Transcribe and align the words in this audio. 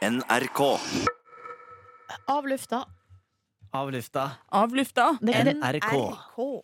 NRK. 0.00 0.60
Av 2.32 2.46
lufta. 2.48 2.78
Av 3.76 3.90
lufta. 3.92 4.22
Av 4.48 4.72
lufta. 4.72 5.10
Det 5.20 5.34
er. 5.36 5.50
NRK. 5.52 5.90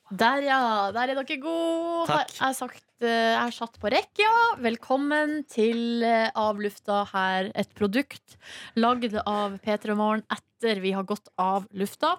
Der, 0.09 0.47
ja. 0.47 0.61
Der 0.97 1.13
er 1.13 1.19
dere 1.21 1.37
gode. 1.43 2.07
Takk. 2.09 2.33
Jeg 2.33 2.41
har, 2.41 2.55
sagt, 2.57 2.87
eh, 3.05 3.35
jeg 3.35 3.43
er 3.43 3.53
satt 3.59 3.77
på 3.83 3.93
rekk, 3.93 4.09
ja. 4.25 4.33
Velkommen 4.65 5.43
til 5.53 6.01
eh, 6.09 6.31
Av 6.33 6.57
lufta 6.65 7.03
her. 7.13 7.51
Et 7.53 7.77
produkt 7.77 8.39
lagd 8.81 9.19
av 9.27 9.61
P3 9.61 9.99
Morgen 10.01 10.25
etter 10.33 10.81
vi 10.81 10.97
har 10.97 11.05
gått 11.05 11.29
av 11.37 11.69
lufta. 11.77 12.17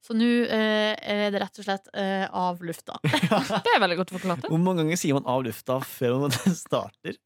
Så 0.00 0.14
nå 0.16 0.26
eh, 0.48 0.94
er 0.96 1.26
det 1.32 1.42
rett 1.42 1.60
og 1.60 1.66
slett 1.66 1.90
eh, 1.92 2.24
av 2.24 2.62
lufta. 2.64 2.96
Det 3.04 3.74
er 3.74 3.82
veldig 3.82 3.98
godt 4.00 4.14
forklart. 4.14 4.46
Hvor 4.48 4.62
mange 4.62 4.84
ganger 4.84 5.00
sier 5.00 5.18
man 5.18 5.28
av 5.28 5.44
lufta 5.44 5.76
før 5.84 6.16
man 6.24 6.36
starter? 6.56 7.18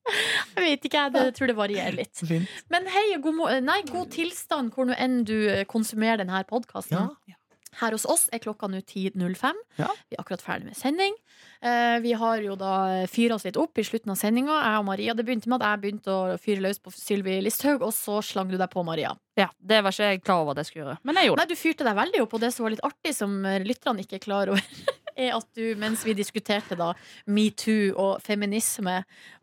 Jeg 0.54 0.58
vet 0.58 0.88
ikke, 0.88 1.04
jeg 1.04 1.14
det, 1.14 1.22
tror 1.38 1.52
det 1.52 1.56
varierer 1.58 1.94
litt. 2.02 2.18
Fint. 2.18 2.50
Men 2.74 2.90
hei 2.90 3.06
og 3.14 3.28
god, 3.28 3.44
nei, 3.62 3.78
god 3.90 4.10
tilstand 4.14 4.74
hvor 4.74 4.90
nå 4.90 4.98
enn 4.98 5.22
du 5.28 5.36
eh, 5.52 5.62
konsumerer 5.70 6.24
denne 6.24 6.42
podkasten. 6.50 7.14
Ja. 7.30 7.38
Her 7.80 7.94
hos 7.96 8.04
oss 8.06 8.28
er 8.32 8.38
klokka 8.44 8.68
nå 8.70 8.80
10.05. 8.82 9.60
Ja. 9.80 9.88
Vi 10.10 10.16
er 10.16 10.22
akkurat 10.22 10.42
ferdig 10.44 10.68
med 10.70 10.76
sending. 10.78 11.16
Eh, 11.64 11.98
vi 12.04 12.12
har 12.18 12.42
jo 12.44 12.54
da 12.60 13.04
fyra 13.10 13.34
oss 13.38 13.44
litt 13.46 13.58
opp 13.60 13.78
i 13.80 13.84
slutten 13.86 14.12
av 14.14 14.18
sendinga. 14.20 14.56
Jeg 14.62 14.80
og 14.82 14.86
Maria, 14.88 15.14
Det 15.14 15.24
begynte 15.26 15.50
med 15.50 15.62
at 15.62 15.72
jeg 15.72 15.82
begynte 15.84 16.14
å 16.14 16.38
fyre 16.40 16.64
løs 16.64 16.78
på 16.82 16.92
Sylvi 16.94 17.40
Listhaug, 17.42 17.82
og 17.82 17.92
så 17.96 18.20
slang 18.22 18.50
du 18.52 18.56
deg 18.60 18.70
på 18.70 18.84
Maria. 18.86 19.14
Ja, 19.36 19.48
Det 19.58 19.82
var 19.82 19.90
ikke 19.94 20.10
jeg 20.12 20.22
klar 20.22 20.42
over 20.44 20.52
at 20.54 20.62
jeg 20.62 20.66
skulle 20.70 20.84
gjøre, 20.86 20.98
men 21.02 21.16
jeg 21.16 21.26
gjorde 21.30 21.40
det. 21.42 21.48
Nei, 21.48 21.54
Du 21.54 21.62
fyrte 21.62 21.84
deg 21.88 21.96
veldig 21.98 22.22
opp, 22.22 22.34
og 22.34 22.40
det 22.44 22.52
som 22.54 22.64
var 22.64 22.70
litt 22.76 22.84
artig, 22.86 23.14
som 23.14 23.38
eh, 23.46 23.64
lytterne 23.66 24.04
ikke 24.04 24.20
er 24.20 24.24
klar 24.24 24.52
over, 24.54 24.62
er 25.16 25.34
at 25.36 25.46
du, 25.56 25.62
mens 25.80 26.04
vi 26.06 26.16
diskuterte 26.16 26.76
da 26.78 26.92
metoo 27.26 27.92
og 27.94 28.24
feminisme, 28.24 29.00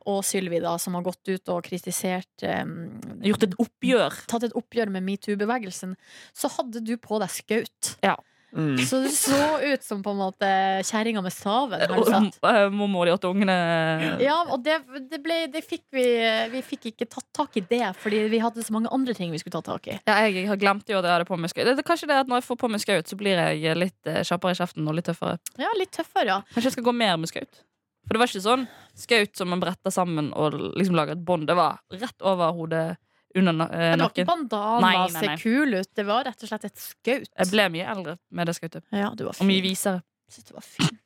og 0.10 0.24
Sylvi, 0.26 0.58
da, 0.64 0.76
som 0.82 0.96
har 0.98 1.06
gått 1.06 1.30
ut 1.30 1.52
og 1.54 1.62
kritisert 1.68 2.46
um. 2.48 2.76
Gjort 3.22 3.46
et 3.46 3.58
oppgjør. 3.62 4.22
tatt 4.32 4.48
et 4.48 4.56
oppgjør 4.58 4.90
med 4.94 5.06
metoo-bevegelsen, 5.06 5.94
så 6.34 6.50
hadde 6.58 6.82
du 6.86 6.96
på 7.02 7.22
deg 7.22 7.34
skaut. 7.34 7.96
Mm. 8.52 8.78
Så 8.84 9.00
det 9.00 9.12
så 9.16 9.60
ut 9.64 9.84
som 9.84 10.02
på 10.04 10.12
en 10.12 10.20
måte 10.20 10.48
kjerringa 10.84 11.22
med 11.24 11.32
Og 11.96 12.50
eh, 12.50 12.66
Mormor 12.74 13.08
de 13.08 13.14
åtte 13.16 13.30
ungene. 13.32 13.56
Ja, 14.20 14.42
og 14.52 14.64
det, 14.66 14.82
det, 15.12 15.22
ble, 15.24 15.46
det 15.54 15.64
fikk 15.64 15.86
vi 15.96 16.04
Vi 16.52 16.64
fikk 16.66 16.90
ikke 16.92 17.08
tatt 17.08 17.28
tak 17.36 17.56
i 17.58 17.64
det, 17.70 17.86
fordi 18.02 18.26
vi 18.32 18.42
hadde 18.44 18.66
så 18.66 18.76
mange 18.76 18.92
andre 18.92 19.16
ting 19.18 19.32
vi 19.32 19.40
skulle 19.40 19.56
ta 19.60 19.64
tak 19.72 19.88
i. 19.88 19.98
Ja, 20.10 20.20
jeg 20.28 20.50
har 20.50 20.60
glemt 20.60 20.90
jo 20.90 21.00
at 21.00 21.08
jeg 21.08 21.16
hadde 21.16 21.30
på 21.30 21.40
meg 21.40 21.54
skaut. 21.54 21.72
Det 21.78 21.88
kanskje 21.88 22.12
det 22.12 22.22
at 22.26 22.32
Når 22.32 22.42
jeg 22.42 22.50
får 22.50 22.62
på 22.66 22.72
meg 22.72 22.84
skaut, 22.84 23.12
så 23.12 23.20
blir 23.20 23.40
jeg 23.40 23.80
litt 23.80 24.12
eh, 24.12 24.24
kjappere 24.28 24.56
i 24.56 24.62
kjeften 24.62 24.88
og 24.88 24.98
litt 25.00 25.08
tøffere. 25.08 25.40
Ja, 25.62 25.72
litt 25.80 25.94
tøffere, 25.96 26.28
ja. 26.28 26.40
Kanskje 26.52 26.72
jeg 26.72 26.80
skal 26.80 26.90
gå 26.90 26.96
mer 26.96 27.20
med 27.22 27.32
skaut. 27.32 27.64
For 28.08 28.18
det 28.18 28.22
var 28.22 28.32
ikke 28.32 28.44
sånn 28.44 28.68
skaut 28.98 29.38
som 29.38 29.52
man 29.54 29.62
bretter 29.62 29.94
sammen 29.94 30.32
og 30.36 30.58
liksom 30.76 30.98
lager 30.98 31.16
et 31.16 31.24
bånd. 31.26 31.48
Det 31.48 31.56
var 31.58 31.80
rett 31.96 32.26
over 32.28 32.52
hodet, 32.58 32.86
under 33.36 33.54
nakken. 33.54 33.76
eh, 33.76 33.90
Men 33.92 34.00
det 34.00 34.06
var 34.08 34.14
ikke 34.16 34.26
bandana, 34.28 34.80
Nei, 34.82 34.96
nei, 35.12 35.22
se 35.38 35.44
kul 35.44 35.74
ut. 35.80 35.90
Det 35.96 36.06
var 36.06 36.24
rett 36.28 36.44
og 36.44 36.50
slett 36.50 36.66
et 36.66 36.78
skaut. 36.78 37.30
Jeg 37.38 37.52
ble 37.52 37.70
mye 37.70 37.86
eldre 37.96 38.18
med 38.32 38.48
det 38.48 38.56
skautet. 38.58 38.84
Ja, 38.92 39.10
du 39.16 39.24
var 39.26 39.36
Og 39.40 39.46
mye 39.48 39.62
visere. 39.62 40.02
Synes 40.32 40.48
du 40.48 40.54
var 40.54 40.62
fin. 40.66 41.00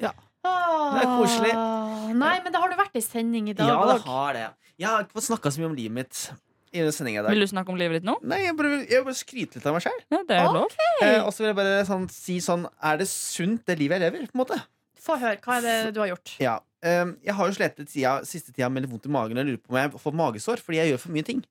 Ja. 0.00 0.12
Det 0.40 1.00
er 1.02 1.10
koselig. 1.18 1.50
Ah, 1.54 2.06
Nei, 2.16 2.36
men 2.42 2.52
det 2.52 2.60
har 2.62 2.70
du 2.72 2.76
vært 2.78 2.94
i 2.96 3.02
sending 3.04 3.50
i 3.50 3.52
dag 3.52 3.68
Ja, 3.68 3.80
det 3.92 4.02
har 4.06 4.32
det. 4.32 4.46
Jeg 4.80 4.88
har 4.88 5.02
ikke 5.04 5.18
fått 5.18 5.28
snakka 5.28 5.50
så 5.52 5.60
mye 5.60 5.68
om 5.68 5.76
livet 5.76 5.92
mitt 5.92 6.30
i 6.72 6.78
i 6.78 6.86
dag. 6.86 7.28
Vil 7.34 7.40
du 7.42 7.46
snakke 7.50 7.68
om 7.68 7.76
livet 7.76 7.98
ditt 8.00 8.06
nå? 8.06 8.14
Nei, 8.22 8.44
jeg 8.46 8.56
bare, 8.56 8.76
jeg 8.86 9.00
vil 9.00 9.04
bare 9.10 9.18
skryte 9.18 9.58
litt 9.58 9.66
av 9.66 9.74
meg 9.74 9.82
sjøl. 9.82 10.00
Ja, 10.14 10.20
det 10.28 10.38
Ok. 10.46 10.54
lov. 10.54 10.76
Eh, 11.02 11.20
og 11.24 11.32
så 11.34 11.38
vil 11.42 11.46
jeg 11.50 11.56
bare 11.56 11.84
sånn, 11.84 12.08
si 12.10 12.38
sånn 12.38 12.68
Er 12.80 12.96
det 12.96 13.08
sunt, 13.08 13.64
det 13.66 13.78
livet 13.78 14.00
jeg 14.00 14.12
lever? 14.12 14.26
på 14.30 14.38
en 14.38 14.44
måte 14.46 14.60
Få 15.00 15.16
høre. 15.20 15.38
Hva 15.44 15.58
er 15.58 15.64
det 15.66 15.94
du 15.96 16.02
har 16.02 16.12
gjort? 16.12 16.34
Ja, 16.42 16.58
um, 16.84 17.14
Jeg 17.24 17.36
har 17.38 17.48
jo 17.48 17.56
slitt 17.56 17.80
tida, 17.86 18.18
siste 18.28 18.52
tida 18.52 18.68
med 18.72 18.84
litt 18.84 18.92
vondt 18.92 19.08
i 19.08 19.14
magen 19.14 19.40
og 19.40 19.48
lurer 19.48 19.62
på 19.62 19.72
om 19.72 19.80
jeg 19.80 19.96
fått 20.02 20.20
magesår 20.20 20.62
fordi 20.64 20.80
jeg 20.82 20.92
gjør 20.92 21.02
for 21.06 21.16
mye 21.16 21.28
ting. 21.30 21.42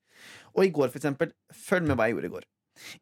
Og 0.55 0.65
i 0.67 0.71
går, 0.75 0.91
for 0.91 1.01
eksempel, 1.01 1.33
følg 1.55 1.87
med 1.89 1.97
hva 1.97 2.09
jeg 2.09 2.17
gjorde 2.17 2.29
i 2.29 2.35
går. 2.37 2.47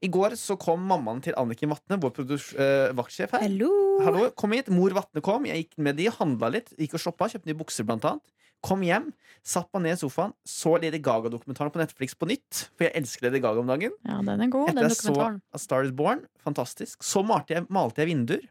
I 0.02 0.09
går 0.09 0.34
så 0.40 0.56
kom 0.59 0.81
mammaen 0.90 1.20
til 1.22 1.36
Anniken 1.38 1.70
Vatne, 1.70 2.00
vår 2.02 2.16
eh, 2.23 2.95
vaktsjef 2.98 3.36
her. 3.36 3.44
Hallo! 3.45 3.70
Hallo, 4.06 4.23
kom 4.38 4.56
hit, 4.56 4.72
Mor 4.73 4.95
Vatne 4.98 5.22
kom. 5.25 5.46
Jeg 5.50 5.66
gikk 5.66 5.78
med 5.86 6.00
de, 6.00 6.07
handla 6.18 6.50
litt, 6.56 6.74
gikk 6.80 6.97
og 6.97 7.03
shoppa, 7.03 7.30
kjøpte 7.30 7.52
nye 7.52 7.59
bukser 7.59 7.88
blant 7.88 8.07
annet. 8.09 8.25
Kom 8.66 8.81
hjem, 8.81 9.12
satt 9.46 9.69
meg 9.75 9.84
ned 9.86 10.00
i 10.00 10.02
sofaen, 10.02 10.34
så 10.50 10.74
Lady 10.81 10.97
Gaga-dokumentaren 11.03 11.69
på 11.74 11.81
Netflix 11.81 12.18
på 12.18 12.25
nytt. 12.30 12.63
For 12.74 12.88
jeg 12.88 12.96
elsker 12.97 13.28
Lady 13.28 13.41
Gaga 13.44 13.62
om 13.62 13.69
dagen. 13.69 13.94
Ja, 14.02 14.18
den 14.25 14.44
er 14.47 14.53
god, 14.53 14.72
Etter 14.72 14.81
den 14.81 14.90
jeg 14.90 14.97
så. 14.97 15.30
A 15.53 15.62
Star 15.62 15.86
Is 15.86 15.94
Born, 15.96 16.25
fantastisk. 16.41 17.06
Så 17.06 17.22
malte 17.25 17.53
jeg, 17.53 17.68
malte 17.74 18.02
jeg 18.02 18.09
vinduer. 18.16 18.47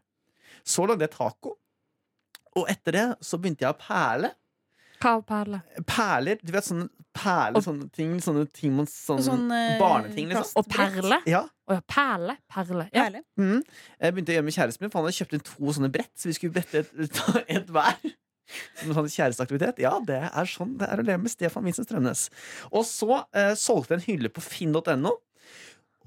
Så 0.67 0.87
lagde 0.87 1.03
jeg 1.03 1.15
taco. 1.15 1.57
Og 2.57 2.67
etter 2.71 2.97
det 2.97 3.07
så 3.25 3.39
begynte 3.41 3.65
jeg 3.65 3.75
å 3.75 3.79
perle. 3.79 4.33
Hva 4.97 5.17
perle? 5.21 5.59
Perler, 5.85 6.39
du 6.41 6.51
vet 6.55 6.65
sånne 6.65 6.87
perler, 7.17 7.61
sånne 7.65 7.87
ting, 7.93 8.15
sånne 8.21 8.45
ting 8.53 8.73
man 8.77 8.87
sånn, 8.89 9.21
Sånn, 9.25 9.45
eh, 9.53 9.75
Barneting, 9.81 10.31
liksom. 10.31 10.57
Og 10.61 10.69
perle? 10.71 11.19
Ja. 11.29 11.43
Å 11.69 11.77
ja, 11.77 11.83
perle. 11.89 12.37
Perle. 12.53 12.87
Ja. 12.95 13.07
Mm. 13.37 13.59
Jeg 13.61 14.15
begynte 14.15 14.33
å 14.33 14.37
gjøre 14.37 14.47
med 14.47 14.57
kjæresten 14.57 14.85
min, 14.85 14.93
for 14.93 15.01
han 15.01 15.09
hadde 15.09 15.19
kjøpt 15.19 15.37
inn 15.37 15.45
to 15.45 15.75
sånne 15.77 15.91
brett. 15.93 16.13
Så 16.17 16.31
vi 16.31 16.37
skulle 16.37 16.55
brette 16.57 16.81
et, 16.81 17.21
et 17.59 17.69
hver. 17.73 17.99
Som 18.79 18.93
en 18.93 18.97
sånn 19.01 19.11
kjæresteaktivitet. 19.11 19.81
Ja, 19.83 19.97
det 20.07 20.21
er 20.29 20.49
sånn 20.49 20.77
det 20.79 20.89
er 20.89 21.01
å 21.01 21.05
leve 21.05 21.25
med 21.25 21.33
Stefan 21.33 21.65
Vincent 21.67 21.89
Strømnes. 21.89 22.27
Og 22.71 22.85
så 22.87 23.21
eh, 23.35 23.53
solgte 23.59 23.95
jeg 23.95 24.01
en 24.01 24.07
hylle 24.07 24.33
på 24.33 24.43
finn.no. 24.45 25.17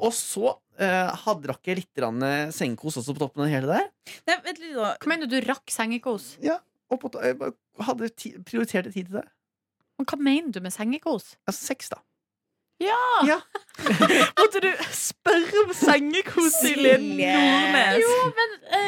Og 0.01 0.15
så 0.17 0.55
hadde 0.81 1.51
rakk 1.51 1.69
jeg 1.69 1.81
litt 1.83 2.05
eh, 2.05 2.53
sengekos 2.55 3.01
også 3.01 3.15
på 3.17 3.23
toppen 3.25 3.45
av 3.45 3.49
det 3.49 3.57
hele 3.57 3.69
der. 3.75 3.89
Nei, 4.31 4.37
vent 4.47 4.63
litt 4.63 4.77
da. 4.79 4.95
Hva 4.97 5.11
mener 5.13 5.29
du, 5.31 5.37
du 5.37 5.49
rakk 5.49 5.73
sengekos? 5.73 6.33
Og 6.91 7.03
på, 7.03 7.11
jeg 7.23 7.37
hadde 7.87 8.09
ti, 8.17 8.33
prioritert 8.47 8.91
tid 8.95 9.11
til 9.11 9.21
det. 9.21 9.27
Men 10.01 10.09
hva 10.09 10.19
mener 10.21 10.55
du 10.55 10.63
med 10.65 10.73
sengekos? 10.73 11.35
Altså 11.45 11.73
sex, 11.73 11.93
da. 11.93 12.01
Ja! 12.81 12.97
Ja. 13.29 13.37
Måtte 14.41 14.63
du 14.65 14.71
spørre 14.97 15.65
om 15.67 15.73
sengekos, 15.77 16.55
Silje. 16.63 16.97
Nordnes? 16.97 18.01
Jo, 18.01 18.15
men 18.39 18.55
uh... 18.73 18.79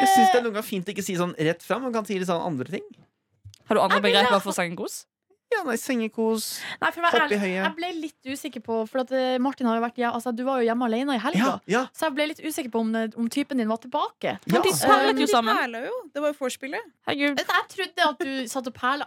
Jeg 0.00 0.10
syns 0.14 0.30
det 0.30 0.38
er 0.38 0.44
noen 0.44 0.54
ganger 0.54 0.68
fint 0.68 0.86
å 0.86 0.94
ikke 0.94 1.04
si 1.04 1.16
sånn 1.18 1.34
rett 1.34 1.66
fram. 1.66 1.82
Man 1.88 1.94
kan 1.96 2.06
si 2.06 2.18
litt 2.20 2.30
sånn 2.30 2.44
andre 2.46 2.78
ting. 2.78 2.86
Har 3.66 3.78
du 3.78 3.82
andre 3.82 3.98
begreper 4.04 4.38
for 4.44 4.54
sengekos? 4.54 5.02
Ja, 5.50 5.64
nei, 5.66 5.74
Sengekos, 5.76 6.44
Nei, 6.80 6.90
for 6.94 7.02
å 7.02 7.08
hopp 7.10 7.16
i 7.16 7.22
ærlig, 7.24 7.38
høyet. 7.42 7.56
jeg 7.64 7.74
ble 7.76 7.88
litt 8.00 8.28
usikker 8.30 8.62
på 8.62 8.76
For 8.88 9.00
at 9.02 9.10
eh, 9.18 9.38
Martin 9.42 9.66
har 9.66 9.76
jo 9.80 9.82
vært 9.82 9.98
ja, 9.98 10.12
altså, 10.14 10.30
Du 10.36 10.44
var 10.46 10.60
jo 10.62 10.68
hjemme 10.68 10.86
alene 10.86 11.16
i 11.16 11.18
helga. 11.18 11.38
Ja, 11.40 11.56
ja. 11.66 11.82
Så 11.92 12.06
jeg 12.06 12.14
ble 12.14 12.26
litt 12.30 12.40
usikker 12.44 12.70
på 12.70 12.80
om, 12.84 12.94
eh, 12.94 13.08
om 13.18 13.26
typen 13.28 13.58
din 13.58 13.68
var 13.68 13.78
tilbake. 13.82 14.36
Ja. 14.46 14.60
De 14.62 14.70
Eh, 14.70 14.78
perlet 14.86 15.18
jo 15.18 15.26
sammen. 15.26 15.56
perla 15.58 15.82
jo. 15.88 15.96
Det 16.14 16.22
var 16.22 16.32
jo 16.32 16.38
vorspielet. 16.44 16.86
Herregud. 17.08 17.42
Jeg 17.42 17.66
trodde 17.74 18.08
at 18.12 18.18
du 18.22 18.32
satt 18.48 18.66
og 18.70 18.74
perla. 18.74 19.04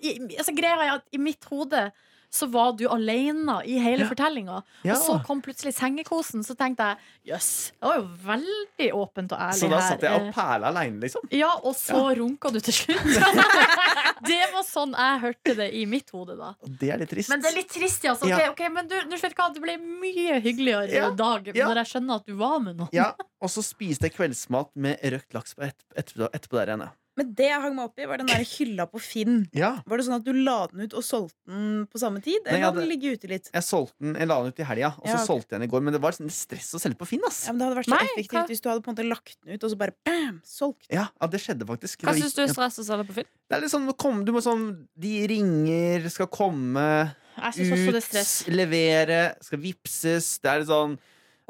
Jeg- 0.00 0.20
i- 0.22 0.36
Altså, 0.38 0.54
greia 0.54 0.78
er 0.86 0.94
at 0.94 1.04
I 1.12 1.18
mitt 1.18 1.44
hode 1.50 1.90
så 2.32 2.46
var 2.50 2.72
du 2.72 2.86
alene 2.88 3.58
i 3.68 3.74
hele 3.78 4.04
Ja. 4.04 4.08
fortellinga. 4.08 4.62
ja. 4.84 4.94
Og 4.94 5.02
så 5.04 5.18
kom 5.26 5.42
plutselig 5.44 5.74
sengekosen. 5.76 6.40
Så 6.42 6.56
tenkte 6.56 6.86
jeg 6.88 6.96
jøss, 7.34 7.72
det 7.76 7.88
var 7.90 7.98
jo 7.98 8.08
veldig 8.24 8.88
åpent 8.96 9.32
og 9.32 9.38
ærlig 9.38 9.60
Så 9.60 9.68
da 9.68 9.80
her. 9.80 9.88
satt 9.90 10.00
jeg 10.06 10.12
og 10.16 10.26
Eh, 10.28 10.32
perla 10.32 10.66
aleine, 10.72 11.00
liksom. 11.00 11.20
Ja, 11.30 11.50
og 11.62 11.74
så 11.76 12.00
runka 12.16 12.50
du 12.52 12.58
til 12.60 12.72
slutt. 12.72 13.04
det 14.30 14.40
var 14.54 14.64
sånn 14.64 14.94
jeg 14.96 15.20
hørte 15.26 15.56
det 15.58 15.68
i 15.74 15.84
mitt 15.86 16.08
hode, 16.14 16.36
da. 16.38 16.54
Det 16.64 16.90
er 16.94 16.98
litt 17.02 17.10
trist. 17.12 17.28
Men 17.28 17.42
det 17.44 17.50
er 17.52 17.56
litt 17.60 17.68
trist, 17.72 18.04
ja. 18.04 18.14
okay, 18.14 18.48
okay, 18.48 18.68
men 18.72 18.88
du, 18.88 18.96
du 19.10 19.16
vet 19.16 19.34
hva, 19.36 19.50
det 19.52 19.62
ble 19.62 19.76
mye 19.82 20.40
hyggeligere 20.40 20.88
Ja. 20.92 21.10
dag 21.10 21.52
Ja. 21.54 21.68
når 21.68 21.82
jeg 21.84 21.92
skjønner 21.92 22.14
at 22.22 22.26
du 22.26 22.34
var 22.40 22.58
med 22.60 22.76
noen. 22.80 22.88
Ja, 22.96 23.12
Og 23.42 23.50
så 23.50 23.60
spiste 23.66 24.06
jeg 24.08 24.14
kveldsmat 24.16 24.70
med 24.76 24.98
røkt 25.02 25.34
laks 25.34 25.54
på 25.58 25.68
etterpå, 25.68 26.28
etterpå 26.32 26.56
der 26.60 26.66
igjen. 26.72 26.80
ja. 26.86 26.90
Men 27.18 27.34
det 27.36 27.44
jeg 27.50 27.60
hang 27.60 27.74
meg 27.76 27.84
opp 27.90 27.98
i, 28.00 28.06
var 28.08 28.16
den 28.22 28.28
der 28.30 28.40
hylla 28.40 28.86
på 28.88 29.00
Finn. 29.04 29.42
Ja, 29.52 29.74
Var 29.84 30.00
det 30.00 30.06
sånn 30.06 30.14
at 30.16 30.24
du 30.24 30.32
la 30.32 30.66
den 30.70 30.86
ut 30.86 30.94
og 30.96 31.04
solgte 31.04 31.36
den 31.50 31.82
på 31.92 32.00
samme 32.00 32.22
tid? 32.24 32.38
Nei, 32.46 32.54
Eller 32.54 32.58
jeg 32.62 32.66
hadde 32.70 32.80
den 32.80 32.88
ligge 32.88 33.12
ute 33.18 33.28
litt? 33.28 33.50
jeg 33.52 33.66
solgte 33.66 34.00
den, 34.00 34.14
jeg 34.16 34.28
la 34.30 34.38
den 34.40 34.54
ut 34.54 34.62
i 34.62 34.66
helga, 34.70 34.90
og 34.96 35.04
så 35.04 35.12
Ja, 35.12 35.18
ok. 35.20 35.26
solgte 35.28 35.52
jeg 35.52 35.60
den 35.60 35.66
i 35.68 35.70
går. 35.74 35.82
Men 35.84 35.92
det 35.92 36.00
var 36.00 36.16
sånn 36.16 36.32
stress 36.32 36.70
å 36.72 36.80
selge 36.80 36.96
på 36.96 37.06
Finn. 37.10 37.20
ass 37.28 37.42
Ja, 37.46 37.52
men 37.52 37.58
Det 37.60 37.66
hadde 37.68 37.78
vært 37.82 37.90
så 37.90 37.96
Nei, 37.98 38.08
effektivt 38.16 38.32
hva? 38.38 38.46
hvis 38.48 38.60
du 38.64 38.68
hadde 38.70 38.80
på 38.86 38.88
en 38.88 38.96
måte 38.96 39.08
lagt 39.08 39.36
den 39.44 39.54
ut, 39.54 39.64
og 39.64 39.70
så 39.74 39.76
bare 39.84 39.92
bam! 40.08 40.40
Solgt. 40.44 40.86
Ja, 40.88 41.08
ja 41.20 41.26
det 41.28 41.40
skjedde 41.44 41.68
faktisk. 41.68 42.00
Hva 42.00 42.14
Det 42.16 42.22
syns 42.22 42.34
du 42.34 42.42
er 42.42 42.48
stress 42.56 42.78
å 42.80 42.84
selge 42.88 43.04
på 43.10 43.12
Finn? 43.20 43.28
Det 43.48 43.56
er 43.58 43.60
litt 43.60 43.70
sånn, 43.76 43.92
kom, 43.96 44.24
du 44.24 44.32
må 44.32 44.40
sånn 44.40 44.86
De 44.96 45.26
ringer, 45.28 46.08
skal 46.08 46.26
komme 46.32 47.14
Jeg 47.36 47.52
syns 47.60 47.72
også 47.76 47.92
det 47.92 48.04
er 48.08 48.24
ut, 48.24 48.56
levere, 48.56 49.20
skal 49.44 49.58
vipses. 49.60 50.38
Det 50.40 50.48
er 50.48 50.58
litt 50.64 50.68
sånn 50.72 50.96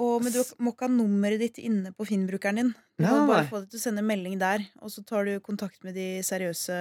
Å, 0.02 0.06
men 0.25 0.32
du 0.34 0.38
må 0.64 0.72
ikke 0.72 0.87
ha 0.88 0.90
nummeret 0.90 1.38
ditt 1.44 1.58
inne 1.62 1.93
på 1.94 2.06
Finn-brukeren 2.08 2.58
din. 2.58 2.70
Du 2.99 3.04
Ja, 3.04 3.12
må 3.22 3.28
bare 3.31 3.44
få 3.46 3.60
det 3.62 3.70
til 3.70 3.78
å 3.78 3.82
sende 3.84 4.02
melding 4.06 4.34
der, 4.40 4.64
og 4.82 4.90
så 4.90 5.04
tar 5.06 5.28
du 5.28 5.37
kontakt 5.44 5.84
med 5.87 5.94
de 5.94 6.06
seriøse 6.26 6.75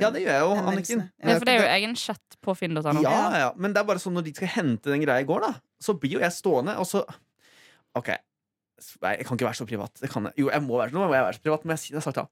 Ja, 0.00 0.08
det 0.14 0.22
gjør 0.24 0.32
jeg 0.32 0.44
jo. 0.46 0.54
Anniken. 0.72 1.02
Ja, 1.20 1.34
for 1.36 1.48
det 1.48 1.54
er 1.56 1.60
jo 1.60 1.70
egen 1.74 1.96
chat 2.00 2.38
på 2.44 2.54
finn.no. 2.56 2.94
Ja, 3.04 3.18
ja, 3.42 3.50
men 3.60 3.74
det 3.76 3.82
er 3.82 3.88
bare 3.90 4.00
sånn 4.02 4.16
når 4.16 4.26
de 4.30 4.34
skal 4.38 4.52
hente 4.54 4.88
den 4.94 5.04
greia 5.04 5.20
i 5.24 5.28
går, 5.28 5.44
da, 5.44 5.52
så 5.82 5.94
blir 6.00 6.16
jo 6.16 6.22
jeg 6.24 6.32
stående, 6.38 6.78
og 6.80 6.88
så 6.88 7.04
OK. 7.98 8.08
Nei, 9.04 9.12
jeg 9.20 9.26
kan 9.28 9.36
ikke 9.38 9.46
være 9.46 9.58
så 9.60 9.66
privat. 9.68 9.92
Det 10.02 10.08
kan 10.10 10.24
jeg. 10.30 10.34
Jo, 10.42 10.48
jeg 10.50 10.62
må 10.64 10.78
være, 10.80 10.90
nå 10.96 11.04
må 11.04 11.12
jeg 11.14 11.26
være 11.28 11.36
så 11.38 11.42
privat, 11.44 11.66
men 11.68 11.76
jeg, 11.76 11.92
jeg, 11.94 12.02
sagt, 12.02 12.18
da. 12.18 12.24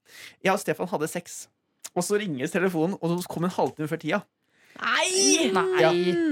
jeg 0.43 0.55
og 0.57 0.63
Stefan 0.63 0.89
hadde 0.91 1.09
sex, 1.13 1.37
og 1.95 2.03
så 2.07 2.19
ringes 2.19 2.55
telefonen, 2.55 2.97
og 2.99 3.13
så 3.21 3.31
kom 3.31 3.47
en 3.47 3.53
halvtime 3.55 3.91
før 3.91 4.01
tida. 4.03 4.23
Nei! 4.81 5.51
Nei. 5.55 5.69
Ja. 5.85 5.91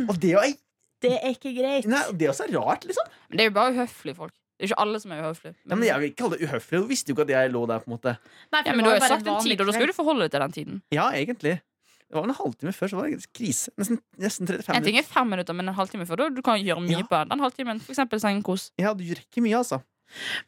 Og 0.08 0.18
det, 0.22 0.32
er- 0.38 0.56
Det 1.02 1.12
er 1.14 1.30
ikke 1.30 1.52
greit. 1.54 1.86
nei, 1.86 2.02
det 2.12 2.26
er 2.26 2.32
også 2.34 2.48
rart, 2.58 2.84
liksom. 2.88 3.06
Men 3.30 3.38
det 3.38 3.44
er 3.44 3.50
jo 3.50 3.54
bare 3.54 3.72
uhøflige 3.76 4.16
folk. 4.16 4.32
Det 4.58 4.64
er 4.66 4.72
ikke 4.72 4.80
alle 4.82 4.98
som 5.00 5.12
er 5.14 5.20
uhøflige. 5.22 5.54
Ja, 5.70 5.74
men 5.76 5.84
Jeg 5.86 6.00
vil 6.00 6.08
ikke 6.10 6.16
kalle 6.24 6.38
det 6.38 6.48
uhøflig. 6.48 6.80
Du 6.82 6.86
visste 6.90 7.08
jo 7.12 7.14
ikke 7.14 7.26
at 7.28 7.30
jeg 7.36 7.50
lå 7.54 7.66
der. 7.70 7.78
på 7.78 7.86
en 7.90 7.94
måte 7.98 8.16
Nei, 8.18 8.62
for 8.62 8.66
Ja, 8.66 8.72
men 8.74 8.84
du 8.84 8.90
har 8.90 8.96
jo 8.98 9.06
sagt 9.06 9.26
en 9.28 9.40
tid, 9.44 9.60
og 9.60 9.66
da 9.66 9.72
skal 9.76 9.86
du 9.86 9.92
forholde 9.94 10.26
deg 10.26 10.30
til 10.34 10.40
den 10.40 10.52
tiden. 10.52 10.82
Ja, 10.90 11.10
egentlig. 11.14 11.60
Det 12.08 12.16
var 12.16 12.24
en 12.24 12.34
halvtime 12.34 12.72
før, 12.72 12.88
så 12.88 12.96
var 12.96 13.06
det 13.12 13.32
krise. 13.36 13.70
Nesten, 13.78 13.98
nesten 14.18 14.46
35 14.48 14.76
En 14.76 14.82
ting 14.82 14.96
er 14.98 15.02
fem 15.04 15.28
minutter, 15.28 15.52
men 15.54 15.68
en 15.68 15.74
halvtime 15.76 16.06
før 16.08 16.16
da, 16.16 16.28
Du 16.30 16.40
kan 16.42 16.58
gjøre 16.58 16.80
mye 16.80 16.98
Ja. 16.98 17.06
på 17.06 17.28
den 17.28 17.38
halvtimen. 17.38 17.80
For 17.84 17.92
eksempel 17.92 18.18
sengekos. 18.18 18.70
Ja, 18.80 18.94
du 18.94 19.04
rekker 19.04 19.42
mye, 19.44 19.58
altså. 19.60 19.82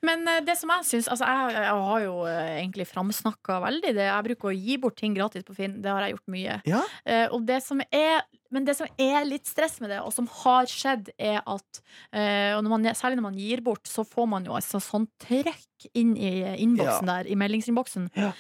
Men 0.07 0.27
eh, 0.29 0.43
det 0.47 0.57
som 0.61 0.73
jeg 0.75 0.89
syns 0.89 1.09
Altså, 1.13 1.29
jeg, 1.29 1.55
jeg 1.57 1.87
har 1.87 2.03
jo 2.05 2.15
eh, 2.29 2.51
egentlig 2.61 2.87
framsnakka 2.91 3.61
veldig 3.67 3.95
det. 3.97 4.07
Jeg 4.09 4.27
bruker 4.31 4.51
å 4.51 4.57
gi 4.57 4.77
bort 4.81 4.99
ting 5.01 5.17
gratis 5.17 5.47
på 5.47 5.57
Finn. 5.57 5.81
Det 5.85 5.93
har 5.93 6.07
jeg 6.07 6.17
gjort 6.17 6.33
mye. 6.33 6.61
Ja. 6.69 6.85
Uh, 7.05 7.27
og 7.37 7.45
det 7.49 7.61
som 7.65 7.83
er 7.89 8.23
men 8.51 8.65
det 8.67 8.75
som 8.75 8.89
er 8.99 9.23
litt 9.29 9.47
stress 9.47 9.77
med 9.79 9.93
det, 9.93 10.01
og 10.03 10.11
som 10.11 10.27
har 10.41 10.67
skjedd, 10.67 11.13
er 11.23 11.39
at 11.39 11.79
uh, 12.11 12.59
når 12.59 12.71
man, 12.73 12.89
Særlig 12.99 13.21
når 13.21 13.29
man 13.29 13.37
gir 13.39 13.61
bort, 13.63 13.85
så 13.87 14.03
får 14.03 14.27
man 14.33 14.49
jo 14.49 14.57
altså 14.57 14.81
sånn 14.83 15.07
trekk 15.23 15.87
inn 15.95 16.17
i 16.19 16.33
innboksen 16.59 17.07
der, 17.13 17.31
i 17.31 17.37
meldingsinnboksen. 17.39 18.09
Ja. 18.19 18.33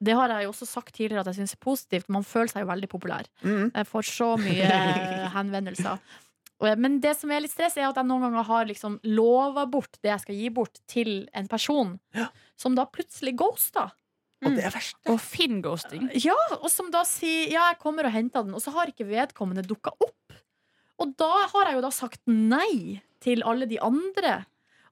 Det 0.00 0.14
har 0.14 0.32
jeg 0.32 0.46
jo 0.46 0.54
også 0.54 0.68
sagt 0.70 0.94
tidligere 0.94 1.24
at 1.24 1.28
jeg 1.32 1.40
syns 1.42 1.56
er 1.56 1.60
positivt. 1.60 2.08
Man 2.12 2.24
føler 2.26 2.52
seg 2.52 2.64
jo 2.64 2.70
veldig 2.70 2.88
populær. 2.90 3.28
Mm. 3.42 3.68
Jeg 3.74 3.88
får 3.90 4.08
så 4.08 4.30
mye 4.40 4.80
henvendelser. 5.36 6.00
Men 6.60 6.98
det 7.00 7.12
som 7.16 7.30
er 7.30 7.40
litt 7.44 7.52
stress, 7.52 7.76
er 7.78 7.86
at 7.88 7.96
jeg 8.00 8.06
noen 8.08 8.24
ganger 8.26 8.42
har 8.48 8.64
liksom 8.66 8.98
lova 9.04 9.66
bort 9.70 9.98
det 10.02 10.10
jeg 10.10 10.20
skal 10.24 10.34
gi 10.40 10.48
bort, 10.50 10.80
til 10.90 11.28
en 11.32 11.46
person 11.48 11.98
Ja. 12.16 12.28
som 12.56 12.74
da 12.74 12.84
plutselig 12.86 13.36
ghoster. 13.38 13.92
Og 14.44 14.54
det 14.54 14.64
er 14.66 14.70
verst. 14.70 14.96
Og 15.10 15.18
Finn-ghosting. 15.18 16.10
Ja, 16.22 16.34
og 16.60 16.68
som 16.70 16.90
da 16.94 17.02
sier 17.06 17.48
ja, 17.50 17.68
jeg 17.72 17.78
kommer 17.82 18.06
og 18.06 18.12
henter 18.14 18.44
den, 18.46 18.54
og 18.54 18.62
så 18.62 18.70
har 18.74 18.86
ikke 18.90 19.06
vedkommende 19.06 19.64
dukka 19.66 19.90
opp. 19.98 20.36
Og 20.98 21.14
da 21.18 21.30
har 21.54 21.66
jeg 21.70 21.78
jo 21.78 21.82
da 21.82 21.90
sagt 21.94 22.20
nei 22.26 23.00
til 23.22 23.42
alle 23.46 23.66
de 23.70 23.78
andre. 23.82 24.44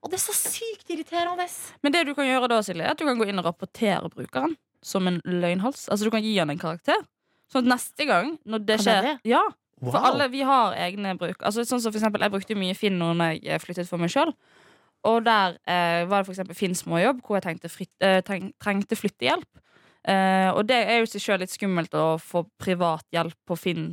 Og 0.02 0.10
det 0.10 0.18
er 0.20 0.24
så 0.26 0.34
sykt 0.38 0.90
irriterende. 0.94 1.46
Men 1.82 1.92
det 1.94 2.04
du 2.06 2.14
kan 2.14 2.26
gjøre 2.26 2.48
da, 2.50 2.60
Silje, 2.62 2.84
er 2.86 2.94
at 2.94 2.98
du 2.98 3.06
kan 3.06 3.18
gå 3.18 3.26
inn 3.26 3.38
og 3.42 3.46
rapportere 3.48 4.10
brukeren 4.12 4.54
som 4.86 5.06
en 5.10 5.20
løgnhals. 5.26 5.88
Altså 5.90 6.06
Du 6.06 6.10
kan 6.14 6.22
gi 6.22 6.36
han 6.38 6.50
en 6.50 6.58
karakter. 6.62 7.00
Sånn 7.50 7.66
at 7.66 7.72
neste 7.78 8.06
gang 8.06 8.36
når 8.46 8.66
det 8.66 8.76
Kan 8.80 8.84
skjer 8.86 9.02
det? 9.06 9.14
Ja, 9.30 9.42
Wow. 9.82 9.92
For 9.92 10.08
alle, 10.08 10.30
vi 10.32 10.40
har 10.46 10.76
egne 10.86 11.12
bruk. 11.20 11.42
Altså, 11.44 11.64
sånn 11.68 11.82
som 11.84 11.92
for 11.92 12.00
eksempel, 12.00 12.24
jeg 12.24 12.32
brukte 12.32 12.56
mye 12.56 12.76
Finn 12.76 12.96
når 13.00 13.42
jeg 13.44 13.60
flyttet 13.60 13.90
for 13.90 14.00
meg 14.00 14.12
sjøl. 14.12 14.32
Og 15.06 15.20
der 15.26 15.58
eh, 15.68 16.06
var 16.08 16.24
det 16.24 16.32
eksempel 16.32 16.56
Finn 16.56 16.74
småjobb, 16.74 17.20
hvor 17.22 17.38
jeg 17.38 17.44
trengte, 17.44 17.70
fritt, 17.70 17.92
eh, 18.02 18.22
treng, 18.26 18.50
trengte 18.62 18.98
flyttehjelp. 18.98 19.60
Eh, 20.08 20.48
og 20.54 20.64
det 20.70 20.80
er 20.86 21.02
jo 21.02 21.10
seg 21.10 21.22
sjøl 21.22 21.42
litt 21.42 21.52
skummelt 21.52 21.94
å 21.98 22.16
få 22.22 22.46
privat 22.62 23.04
hjelp 23.14 23.36
på 23.46 23.58
Finn 23.58 23.92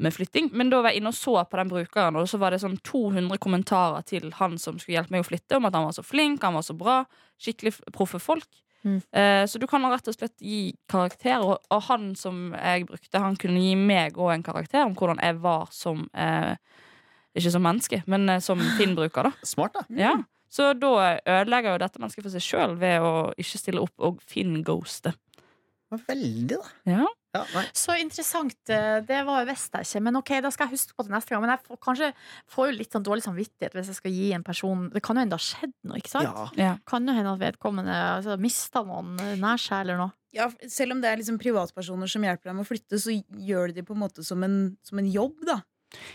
med 0.00 0.14
flytting. 0.14 0.50
Men 0.52 0.70
da 0.72 0.80
var 0.82 0.94
jeg 0.94 1.02
inne 1.02 1.12
og 1.12 1.18
så 1.18 1.36
på 1.42 1.58
den 1.60 1.70
brukeren, 1.70 2.18
og 2.18 2.28
så 2.30 2.40
var 2.42 2.54
det 2.54 2.62
sånn 2.62 2.78
200 2.86 3.38
kommentarer 3.42 4.06
til 4.08 4.30
han 4.38 4.56
som 4.58 4.78
skulle 4.78 4.98
hjelpe 4.98 5.14
meg 5.14 5.24
å 5.24 5.28
flytte, 5.28 5.58
om 5.58 5.68
at 5.68 5.76
han 5.76 5.86
var 5.86 5.96
så 5.96 6.06
flink, 6.06 6.42
han 6.46 6.56
var 6.58 6.66
så 6.66 6.76
bra. 6.78 7.02
Skikkelig 7.42 7.76
proffe 7.94 8.22
folk. 8.22 8.48
Mm. 8.84 9.00
Eh, 9.16 9.46
så 9.48 9.58
du 9.58 9.66
kan 9.70 9.84
rett 9.88 10.08
og 10.10 10.16
slett 10.16 10.36
gi 10.44 10.74
karakter, 10.90 11.40
og, 11.40 11.64
og 11.72 11.82
han 11.88 12.12
som 12.20 12.52
jeg 12.52 12.86
brukte, 12.90 13.22
han 13.22 13.38
kunne 13.40 13.62
gi 13.64 13.74
meg 13.80 14.18
òg 14.20 14.34
en 14.34 14.46
karakter 14.46 14.84
om 14.84 14.94
hvordan 14.98 15.22
jeg 15.24 15.40
var 15.44 15.70
som 15.74 16.06
eh, 16.12 16.54
Ikke 17.34 17.50
som 17.50 17.64
menneske, 17.66 18.02
men 18.06 18.28
eh, 18.28 18.42
som 18.44 18.60
Finn-bruker, 18.78 19.30
da. 19.30 19.46
Smart, 19.46 19.74
da. 19.74 19.86
Ja. 19.98 20.14
Så 20.54 20.70
da 20.78 21.16
ødelegger 21.18 21.74
jo 21.74 21.82
dette 21.82 21.98
mennesket 21.98 22.26
for 22.28 22.34
seg 22.36 22.44
sjøl 22.44 22.76
ved 22.78 23.02
å 23.02 23.14
ikke 23.40 23.58
stille 23.58 23.82
opp 23.82 24.04
og 24.06 24.20
Finn-ghoste. 24.30 25.14
Veldig, 26.08 26.56
da. 26.58 26.72
Ja. 26.90 27.04
Ja. 27.34 27.42
Så 27.74 27.96
interessant. 27.98 28.54
Det 28.68 29.20
var 29.26 29.46
visste 29.48 29.80
jeg 29.80 29.88
ikke. 29.88 30.02
Men 30.06 30.18
ok, 30.20 30.30
da 30.44 30.50
skal 30.54 30.68
jeg 30.68 30.76
huske 30.76 30.94
på 30.94 31.02
det 31.06 31.10
neste 31.16 31.34
gang. 31.34 31.42
Men 31.42 31.50
jeg 31.56 31.64
får, 31.66 31.78
kanskje 31.82 32.10
får 32.54 32.68
jo 32.68 32.76
litt 32.78 32.94
sånn 32.94 33.06
dårlig 33.08 33.24
samvittighet 33.26 33.74
hvis 33.74 33.90
jeg 33.90 33.98
skal 33.98 34.14
gi 34.14 34.28
en 34.36 34.44
person 34.46 34.84
Det 34.94 35.02
kan 35.02 35.18
jo 35.18 35.24
hende 35.24 35.34
det 35.34 35.40
har 35.40 35.46
skjedd 35.48 35.74
noe, 35.90 35.98
ikke 35.98 36.12
sant? 36.12 36.30
Ja. 36.30 36.44
Ja. 36.62 36.72
Kan 36.86 37.10
jo 37.10 37.16
hende 37.16 37.32
at 37.34 37.42
vedkommende 37.42 37.96
altså, 38.20 38.36
mista 38.38 38.84
noen 38.86 39.16
nær 39.42 39.58
seg 39.58 39.82
eller 39.82 39.98
noe. 40.04 40.14
Ja, 40.34 40.46
selv 40.70 40.94
om 40.94 41.02
det 41.02 41.10
er 41.10 41.18
liksom 41.18 41.38
privatpersoner 41.42 42.10
som 42.10 42.22
hjelper 42.26 42.50
deg 42.50 42.56
med 42.58 42.66
å 42.66 42.70
flytte, 42.70 42.98
så 43.02 43.14
gjør 43.18 43.70
de 43.70 43.80
det 43.80 43.86
på 43.86 43.94
en 43.98 44.02
måte 44.02 44.22
som 44.26 44.42
en, 44.46 44.58
som 44.86 45.02
en 45.02 45.10
jobb, 45.10 45.42
da. 45.46 45.60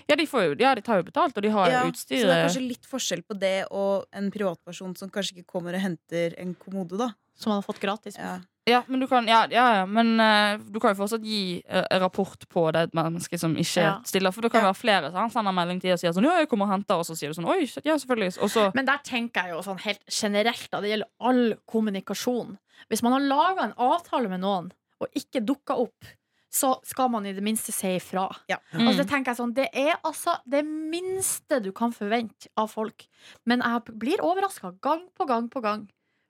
Ja, 0.10 0.16
de, 0.20 0.26
får 0.28 0.44
jo, 0.44 0.56
ja, 0.60 0.74
de 0.76 0.84
tar 0.84 1.00
jo 1.00 1.06
betalt, 1.08 1.38
og 1.40 1.44
de 1.46 1.52
har 1.56 1.72
Ja, 1.72 1.84
utstyr. 1.88 2.20
så 2.20 2.28
det 2.28 2.36
er 2.36 2.46
kanskje 2.48 2.64
litt 2.66 2.88
forskjell 2.90 3.22
på 3.24 3.38
det 3.40 3.58
og 3.72 4.08
en 4.16 4.28
privatperson 4.34 4.96
som 5.00 5.12
kanskje 5.14 5.38
ikke 5.38 5.54
kommer 5.56 5.76
og 5.78 5.84
henter 5.84 6.36
en 6.42 6.52
kommode, 6.60 7.00
da. 7.00 7.12
Som 7.40 7.54
man 7.54 7.62
har 7.62 7.68
fått 7.68 7.80
gratis. 7.80 8.18
Ja. 8.20 8.42
Ja, 8.69 8.83
men 8.88 9.01
du 9.01 9.07
kan, 9.10 9.27
ja, 9.27 9.42
ja, 9.51 9.66
ja, 9.80 9.86
men 9.89 10.13
uh, 10.21 10.62
du 10.69 10.80
kan 10.80 10.94
jo 10.94 11.00
fortsatt 11.01 11.24
gi 11.25 11.60
uh, 11.66 11.83
rapport 12.04 12.45
på 12.51 12.63
det 12.75 12.86
mennesket 12.98 13.42
som 13.42 13.56
ikke 13.57 13.81
Ja. 13.83 13.95
stiller. 14.06 14.31
For 14.36 14.45
det 14.45 14.51
kan 14.54 14.62
Ja. 14.63 14.69
være 14.71 14.80
flere 14.80 15.12
som 15.12 15.30
sender 15.33 15.56
melding 15.57 15.81
til 15.81 15.94
og 15.95 16.00
sier 16.00 16.13
sånn 16.13 16.27
Ja, 16.30 16.38
jeg 16.39 16.50
kommer 16.51 16.68
og 16.69 16.74
henter, 16.77 17.01
og 17.01 17.06
så 17.10 17.18
sier 17.18 17.33
du 17.33 17.39
sånn 17.39 17.50
Oi, 17.50 17.66
ja, 17.83 17.98
selvfølgelig. 17.98 18.38
Og 18.42 18.50
så 18.54 18.69
Men 18.75 18.86
der 18.86 19.01
tenker 19.04 19.44
jeg 19.48 19.56
jo 19.57 19.62
sånn 19.66 19.80
helt 19.81 20.06
generelt, 20.10 20.69
da. 20.71 20.81
Det 20.81 20.89
gjelder 20.94 21.10
all 21.19 21.56
kommunikasjon. 21.68 22.57
Hvis 22.89 23.04
man 23.04 23.13
har 23.18 23.21
laga 23.25 23.63
en 23.69 23.74
avtale 23.77 24.30
med 24.30 24.42
noen, 24.42 24.71
og 25.01 25.07
ikke 25.16 25.42
dukka 25.45 25.75
opp, 25.80 26.06
så 26.51 26.80
skal 26.83 27.10
man 27.13 27.25
i 27.30 27.33
det 27.33 27.44
minste 27.45 27.71
si 27.71 27.88
ifra. 28.00 28.27
mm. 28.50 28.88
Altså, 28.88 29.04
det 29.04 29.07
tenker 29.12 29.31
jeg 29.31 29.38
sånn, 29.38 29.54
det 29.54 29.68
er 29.74 29.95
altså 30.04 30.33
det 30.50 30.63
minste 30.66 31.60
du 31.62 31.71
kan 31.71 31.92
forvente 31.94 32.50
av 32.57 32.71
folk. 32.74 33.06
Men 33.45 33.62
jeg 33.62 34.00
blir 34.01 34.18
overraska 34.25 34.74
gang 34.81 35.07
på 35.18 35.27
gang 35.30 35.50
på 35.50 35.62
gang. 35.62 35.88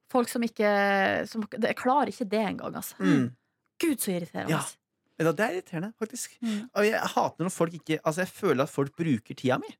Folk 0.09 0.29
som 0.31 0.43
ikke 0.43 0.69
som, 1.29 1.43
Jeg 1.53 1.75
klarer 1.77 2.11
ikke 2.11 2.25
det 2.25 2.39
engang, 2.39 2.75
altså. 2.75 2.95
Mm. 2.99 3.27
Gud, 3.79 3.97
så 4.01 4.11
irriterende. 4.11 4.51
Ja. 4.55 4.61
Ja, 5.19 5.31
Det 5.31 5.43
er 5.45 5.57
irriterende, 5.57 5.93
faktisk. 5.99 6.37
Mm. 6.41 6.69
Og 6.73 6.87
jeg 6.87 6.99
hater 6.99 7.43
når 7.43 7.51
folk 7.51 7.73
ikke 7.73 7.99
Altså, 8.03 8.21
jeg 8.21 8.27
føler 8.27 8.63
at 8.63 8.69
folk 8.69 8.95
bruker 8.95 9.35
tida 9.35 9.57
mi. 9.59 9.71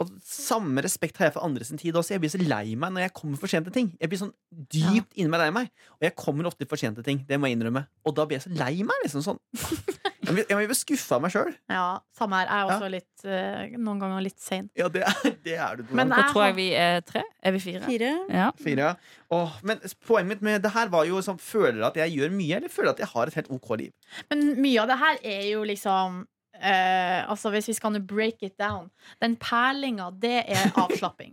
Og 0.00 0.08
samme 0.24 0.82
respekt 0.84 1.18
har 1.20 1.28
jeg 1.28 1.34
for 1.36 1.44
andre 1.46 1.66
sin 1.68 1.80
tid 1.80 1.96
også. 1.98 2.14
Jeg 2.14 2.22
blir 2.22 2.32
så 2.32 2.40
lei 2.40 2.76
meg 2.78 2.94
når 2.94 3.06
jeg 3.06 3.14
kommer 3.18 3.40
for 3.40 3.50
sent 3.52 3.68
til 3.68 3.74
ting. 3.74 3.90
Jeg 4.00 4.10
blir 4.10 4.20
sånn 4.22 4.32
dypt 4.50 5.18
inni 5.18 5.30
meg 5.30 5.44
lei 5.44 5.50
meg. 5.54 5.72
Og 5.98 6.06
jeg 6.08 6.16
kommer 6.18 6.48
ofte 6.48 6.68
for 6.68 6.80
sent 6.80 6.98
til 6.98 7.06
ting. 7.06 7.20
Det 7.28 7.38
må 7.38 7.50
jeg 7.50 7.58
innrømme. 7.58 7.84
Og 8.08 8.16
da 8.16 8.26
blir 8.26 8.40
jeg 8.40 8.46
så 8.48 8.54
lei 8.56 8.74
meg. 8.86 9.04
liksom 9.04 9.24
sånn 9.26 9.42
Jeg 10.22 10.36
blir, 10.36 10.44
jeg 10.46 10.68
blir 10.70 10.78
skuffa 10.78 11.16
av 11.16 11.22
meg 11.24 11.32
sjøl. 11.34 11.48
Ja, 11.72 11.86
samme 12.14 12.38
her. 12.38 12.46
Jeg 12.46 12.62
er 12.62 12.68
også 12.70 12.90
litt, 12.92 13.24
uh, 13.26 13.72
noen 13.74 13.98
ganger 14.04 14.22
litt 14.22 14.38
sein. 14.38 14.68
Ja, 14.78 14.86
det 14.92 15.02
er, 15.08 15.16
det 15.46 15.56
er 15.58 15.80
du. 15.80 15.82
Men 15.98 16.14
jeg 16.14 16.28
tror 16.30 16.44
jeg 16.46 16.56
vi 16.60 16.66
er 16.78 17.02
tre. 17.04 17.24
Er 17.42 17.56
vi 17.56 17.62
fire? 17.64 17.82
Fire. 17.88 18.12
Ja. 18.30 18.46
Fire, 18.62 18.92
ja. 18.92 19.18
Åh, 19.34 19.56
men 19.66 19.82
poenget 20.06 20.30
mitt 20.30 20.44
med 20.46 20.62
det 20.62 20.70
her 20.76 20.92
var 20.92 21.08
jo 21.08 21.18
sånn 21.24 21.40
Føler 21.42 21.82
at 21.88 21.96
jeg 21.98 22.14
gjør 22.14 22.30
mye, 22.36 22.60
eller 22.60 22.70
føler 22.70 22.92
at 22.92 23.02
jeg 23.02 23.10
har 23.10 23.30
et 23.30 23.36
helt 23.40 23.50
OK 23.50 23.70
liv? 23.80 23.90
Men 24.30 24.44
mye 24.62 24.84
av 24.84 24.92
det 24.92 24.98
her 25.00 25.20
er 25.34 25.44
jo 25.48 25.64
liksom 25.66 26.22
eh, 26.62 27.22
Altså 27.30 27.50
Hvis 27.52 27.68
vi 27.68 27.74
skal 27.74 27.92
nå 27.92 28.00
break 28.06 28.42
it 28.46 28.54
down 28.58 28.88
Den 29.20 29.36
perlinga, 29.36 30.10
det 30.22 30.44
er 30.48 30.70
avslapping. 30.84 31.32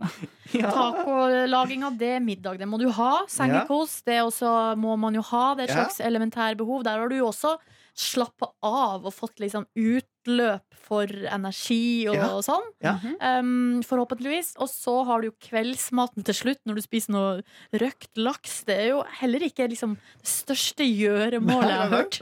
Tacolaginga, 0.52 1.90
det 1.98 2.14
er 2.16 2.22
middag. 2.24 2.58
Det 2.60 2.66
må 2.68 2.78
du 2.80 2.88
ha. 2.96 3.12
Sengekos, 3.30 4.00
det 4.06 4.20
også 4.24 4.76
må 4.80 4.96
man 5.00 5.14
jo 5.18 5.22
ha. 5.32 5.54
Det 5.54 5.66
er 5.66 5.70
et 5.70 5.76
Ja. 5.76 5.84
slags 5.84 6.00
elementære 6.00 6.56
behov. 6.58 6.82
Der 6.84 6.98
har 6.98 7.08
du 7.08 7.16
jo 7.16 7.28
også 7.30 7.56
slappa 8.00 8.50
av 8.62 9.04
og 9.04 9.12
fått 9.12 9.40
liksom 9.42 9.66
utløp 9.76 10.62
for 10.90 11.04
energi 11.06 12.06
og, 12.08 12.14
Ja. 12.16 12.28
og 12.34 12.42
sånn. 12.46 12.66
Ja. 12.82 12.94
Um, 13.20 13.82
forhåpentligvis. 13.82 14.54
Og 14.58 14.68
så 14.68 15.04
har 15.06 15.20
du 15.20 15.28
jo 15.30 15.34
kveldsmaten 15.48 16.24
til 16.24 16.34
slutt, 16.34 16.60
når 16.66 16.74
du 16.76 16.82
spiser 16.82 17.12
noe 17.12 17.42
røkt 17.72 18.16
laks. 18.16 18.64
Det 18.64 18.76
er 18.78 18.88
jo 18.94 19.02
heller 19.20 19.40
ikke 19.40 19.68
liksom 19.68 19.96
det 19.96 20.26
største 20.26 20.86
gjøremålet 20.86 21.70
jeg 21.70 21.78
har 21.78 21.94
hørt. 21.94 22.20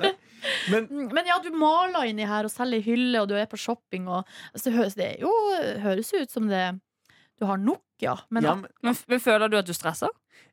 Men 0.71 0.87
Mm, 0.89 1.13
Men 1.13 1.27
ja, 1.27 1.39
du 1.43 1.51
maler 1.51 2.07
inni 2.11 2.27
her 2.27 2.45
og 2.45 2.51
selger 2.51 2.83
hylle, 2.85 3.21
og 3.23 3.29
du 3.29 3.35
er 3.35 3.47
på 3.47 3.59
shopping. 3.59 4.09
Og, 4.09 4.25
så 4.57 4.71
høres, 4.75 4.95
det 4.95 5.17
jo, 5.21 5.31
høres 5.83 6.13
ut 6.15 6.31
som 6.31 6.49
det 6.49 6.81
du 7.39 7.47
har 7.47 7.57
nok, 7.59 7.83
ja. 8.03 8.17
Men 8.31 8.43
ja, 8.43 8.55
men- 8.55 8.71
Men, 8.83 8.97
men 9.09 9.21
føler 9.21 9.49
du 9.51 9.57
at 9.59 9.67
du 9.67 9.73
stresser? 9.73 10.09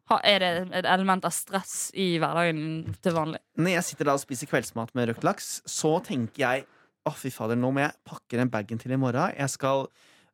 Ha, 0.09 0.19
er 0.23 0.39
det 0.39 0.49
et 0.71 0.85
element 0.85 1.25
av 1.25 1.31
stress 1.33 1.91
i 1.95 2.19
hverdagen 2.19 2.95
til 3.01 3.11
vanlig? 3.13 3.39
Når 3.57 3.69
jeg 3.73 3.83
sitter 3.83 4.05
da 4.05 4.13
og 4.13 4.19
spiser 4.21 4.45
kveldsmat 4.47 4.93
med 4.93 5.09
røkt 5.09 5.23
laks, 5.23 5.61
så 5.65 5.99
tenker 6.03 6.37
jeg 6.37 6.65
Å, 7.07 7.11
fy 7.13 7.29
fader, 7.29 7.55
nå 7.55 7.69
må 7.71 7.81
jeg 7.83 7.93
pakke 8.03 8.37
den 8.37 8.49
bagen 8.49 8.79
til 8.81 8.91
i 8.91 8.95
morgen. 8.97 9.29
Jeg 9.37 9.49
skal 9.53 9.87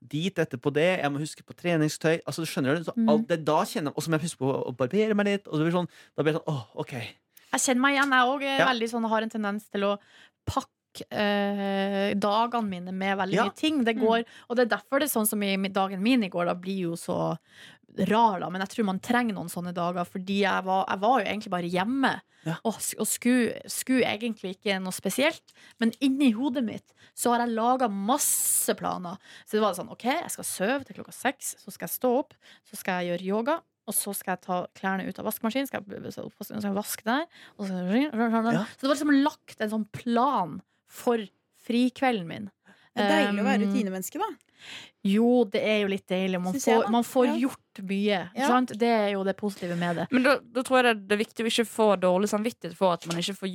dit 0.07 0.33
etterpå 0.39 0.71
det. 0.71 0.99
Jeg 1.01 1.11
må 1.11 1.19
huske 1.19 1.43
på 1.43 1.51
treningstøy. 1.53 2.21
Altså, 2.25 2.45
du 2.45 2.47
skjønner 2.47 2.77
det, 2.77 2.85
så 2.87 2.93
Mm. 2.95 3.09
alt 3.09 3.27
det 3.27 3.43
da 3.43 3.57
kjenner 3.65 3.91
jeg 3.91 3.97
Og 3.97 4.03
så 4.03 4.07
må 4.09 4.15
jeg 4.19 4.21
huske 4.29 4.39
på 4.39 4.53
å 4.67 4.71
barbere 4.77 5.13
meg 5.13 5.25
litt. 5.25 5.47
Og 5.49 5.55
så 5.55 5.63
blir 5.67 5.71
sånn, 5.75 5.89
da 6.15 6.23
blir 6.23 6.31
det 6.33 6.39
sånn, 6.41 6.47
åh, 6.47 6.65
ok 6.79 6.93
jeg 7.51 7.61
kjenner 7.65 7.81
meg 7.81 7.95
igjen. 7.97 8.11
Jeg 8.17 8.29
òg 8.35 8.41
Ja. 8.47 8.67
veldig 8.73 8.89
sånn, 8.91 9.09
har 9.09 9.21
en 9.21 9.29
tendens 9.29 9.69
til 9.69 9.81
å 9.87 9.97
pakke 10.47 10.67
eh, 11.11 12.13
dagene 12.19 12.67
mine 12.67 12.91
med 12.91 13.17
veldig 13.17 13.33
Ja. 13.37 13.43
mye 13.47 13.55
ting. 13.55 13.83
Det 13.83 13.95
går, 13.97 14.25
og 14.49 14.55
det 14.57 14.65
er 14.71 14.77
derfor 14.77 14.99
det 14.99 15.07
er 15.09 15.19
sånn 15.19 15.27
som 15.27 15.41
i 15.43 15.55
dagen 15.69 16.01
min 16.03 16.23
i 16.23 16.29
går, 16.29 16.45
da 16.45 16.53
blir 16.53 16.79
jo 16.89 16.95
så 16.99 17.37
rar, 18.07 18.39
da. 18.39 18.49
Men 18.49 18.61
jeg 18.61 18.69
tror 18.69 18.85
man 18.85 18.99
trenger 18.99 19.33
noen 19.35 19.49
sånne 19.51 19.73
dager, 19.73 20.05
fordi 20.07 20.41
jeg 20.43 20.63
var, 20.63 20.85
jeg 20.87 20.99
var 20.99 21.19
jo 21.21 21.25
egentlig 21.27 21.49
bare 21.51 21.69
hjemme. 21.71 22.21
Ja. 22.45 22.55
Og, 22.65 22.73
og 22.97 23.05
skulle, 23.07 23.61
skulle 23.69 24.03
egentlig 24.07 24.55
ikke 24.57 24.79
noe 24.81 24.91
spesielt. 24.95 25.53
Men 25.79 25.91
inni 26.01 26.31
hodet 26.33 26.63
mitt 26.65 26.93
så 27.13 27.31
har 27.35 27.45
jeg 27.45 27.53
laga 27.55 27.87
masse 27.91 28.73
planer. 28.79 29.17
Så 29.45 29.51
det 29.59 29.61
var 29.61 29.75
sånn, 29.75 29.91
OK, 29.91 30.05
jeg 30.07 30.31
skal 30.31 30.43
sove 30.47 30.85
til 30.87 30.95
klokka 30.95 31.13
seks, 31.13 31.55
så 31.59 31.71
skal 31.71 31.87
jeg 31.87 31.99
stå 31.99 32.13
opp, 32.19 32.33
så 32.65 32.75
skal 32.79 33.03
jeg 33.03 33.11
gjøre 33.19 33.27
yoga. 33.27 33.61
Og 33.89 33.95
så 33.97 34.13
skal 34.15 34.35
jeg 34.37 34.41
ta 34.45 34.57
klærne 34.77 35.07
ut 35.09 35.17
av 35.19 35.25
vaskemaskinen, 35.25 35.67
skal 35.67 35.83
jeg, 35.89 36.13
så 36.13 36.27
skal 36.43 36.61
jeg 36.61 36.75
vaske 36.77 37.03
der. 37.07 37.25
Og 37.57 37.67
så, 37.67 37.73
Ja. 37.73 38.65
så 38.77 38.81
det 38.81 38.87
var 38.87 38.95
liksom 38.95 39.23
lagt 39.23 39.59
en 39.61 39.69
sånn 39.73 39.87
plan 39.91 40.61
for 40.87 41.17
frikvelden 41.67 42.27
min. 42.27 42.49
Det 42.95 43.05
er 43.05 43.09
deilig 43.25 43.39
å 43.41 43.45
være 43.47 43.61
Um, 43.63 43.71
rutinemenneske, 43.71 44.19
da. 44.19 44.27
Jo, 45.07 45.45
det 45.49 45.61
er 45.63 45.77
jo 45.81 45.87
litt 45.87 46.05
deilig. 46.11 46.39
Man 46.43 46.53
får, 46.53 46.89
man 46.91 47.03
får 47.07 47.25
Ja. 47.27 47.35
gjort 47.47 47.79
mye. 47.87 48.19
Ja. 48.35 48.47
Sant? 48.47 48.73
Det 48.77 48.87
er 48.89 49.11
jo 49.13 49.23
det 49.23 49.35
positive 49.37 49.75
med 49.79 49.95
det. 49.95 50.07
Men 50.11 50.23
da, 50.23 50.37
da 50.39 50.61
tror 50.61 50.83
jeg 50.83 50.83
det, 50.99 51.07
det 51.07 51.15
er 51.15 51.23
viktig 51.23 51.45
å 51.45 51.49
ikke 51.49 51.65
få 51.71 51.87
dårlig 51.99 52.29
samvittighet 52.29 52.75
for 52.77 52.93
at 52.93 53.07
man 53.07 53.17
ikke 53.17 53.33
får 53.39 53.49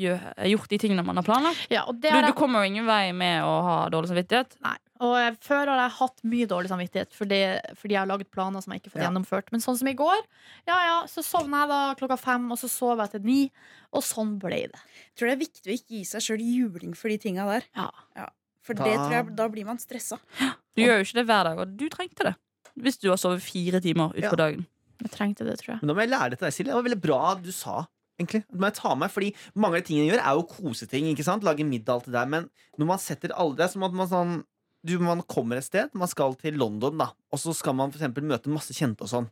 gjort 0.51 0.69
de 0.69 0.79
tingene 0.79 1.05
man 1.05 1.17
har 1.17 1.23
planlagt. 1.23 1.67
Ja, 1.71 1.85
Du, 1.93 2.09
du 2.09 2.33
kommer 2.33 2.65
jo 2.65 2.73
ingen 2.73 2.87
vei 2.87 3.13
med 3.13 3.43
å 3.45 3.63
ha 3.63 3.89
dårlig 3.93 4.09
samvittighet. 4.11 4.57
nei. 4.65 4.77
Og 5.01 5.37
før 5.45 5.67
har 5.69 5.81
jeg 5.83 5.95
hatt 5.99 6.23
mye 6.25 6.47
dårlig 6.47 6.69
samvittighet 6.71 7.13
fordi, 7.13 7.41
fordi 7.77 7.93
jeg 7.97 8.01
har 8.01 8.07
laget 8.09 8.31
planer 8.31 8.63
som 8.63 8.73
jeg 8.73 8.81
ikke 8.81 8.91
har 8.91 8.95
fått 8.97 9.03
Ja. 9.03 9.09
gjennomført. 9.11 9.53
Men 9.53 9.61
sånn 9.61 9.77
som 9.79 9.89
i 9.89 9.95
går, 9.95 10.23
ja 10.67 10.79
ja, 10.87 10.97
så 11.07 11.23
sovna 11.25 11.65
jeg 11.65 11.69
da 11.69 11.81
klokka 12.01 12.19
fem, 12.19 12.51
og 12.53 12.59
så 12.59 12.69
sov 12.71 12.99
jeg 12.99 13.11
til 13.11 13.21
ni. 13.29 13.53
Og 13.93 14.03
sånn 14.03 14.39
ble 14.39 14.63
det. 14.73 14.81
Jeg 14.81 15.17
tror 15.17 15.29
det 15.29 15.37
er 15.37 15.45
viktig 15.45 15.67
å 15.71 15.77
ikke 15.77 15.95
gi 15.99 16.05
seg 16.05 16.21
sjøl 16.21 16.41
juling 16.43 16.95
for 16.97 17.09
de 17.09 17.19
tinga 17.19 17.45
der. 17.47 17.65
Ja. 17.77 18.29
For 18.63 18.75
Da- 18.75 18.85
det 18.85 18.95
tror 18.99 19.11
jeg, 19.13 19.37
da 19.37 19.49
blir 19.49 19.65
man 19.65 19.79
stressa. 19.79 20.19
Du 20.75 20.83
gjør 20.83 20.99
jo 20.99 21.05
ikke 21.05 21.15
det 21.21 21.27
hver 21.27 21.45
dag, 21.45 21.59
og 21.59 21.77
du 21.77 21.89
trengte 21.89 22.25
det. 22.25 22.35
Hvis 22.77 22.99
du 22.99 23.09
har 23.11 23.17
sovet 23.17 23.41
fire 23.41 23.81
timer 23.81 24.11
utpå 24.13 24.23
Ja. 24.23 24.31
dagen. 24.37 24.67
Jeg 25.01 25.11
trengte 25.11 25.45
det, 25.45 25.59
tror 25.61 25.75
jeg. 25.77 25.83
Men 25.83 25.89
da 25.89 25.95
må 25.95 26.01
jeg 26.01 26.11
lære 26.11 26.31
det 26.31 26.39
til 26.41 26.47
deg, 26.47 26.53
Silje. 26.53 26.73
Det 26.73 26.75
var 26.75 26.83
veldig 26.83 27.01
bra 27.01 27.35
du 27.37 27.53
sa. 27.53 27.87
egentlig 28.19 28.45
Det 28.51 28.59
må 28.59 28.65
jeg 28.65 28.75
ta 28.75 28.95
med, 28.95 29.11
fordi 29.13 29.35
Mange 29.55 29.77
av 29.77 29.83
de 29.85 29.93
tingene 29.93 30.09
jeg 30.09 30.19
gjør, 30.19 30.25
er 30.25 30.35
jo 30.35 30.43
koseting. 30.43 31.05
ikke 31.15 31.23
sant? 31.25 31.43
Lage 31.45 31.65
middag, 31.65 31.89
alt 31.95 32.05
det 32.07 32.13
der. 32.13 32.25
Men 32.27 32.51
når 32.79 32.87
man 32.87 32.99
setter 32.99 33.29
alle 33.37 33.55
det, 33.57 33.65
er 33.65 33.69
som 33.69 33.83
at 33.85 33.93
man 33.93 34.09
sånn 34.09 34.45
du, 34.87 34.97
Man 35.03 35.25
kommer 35.27 35.61
et 35.61 35.67
sted, 35.67 35.93
man 35.95 36.11
skal 36.11 36.37
til 36.41 36.57
London, 36.61 36.97
da 37.03 37.11
og 37.33 37.43
så 37.43 37.53
skal 37.57 37.75
man 37.77 37.93
for 37.93 38.01
eksempel 38.01 38.25
møte 38.25 38.53
masse 38.53 38.73
kjente 38.77 39.05
og 39.05 39.13
sånn. 39.13 39.27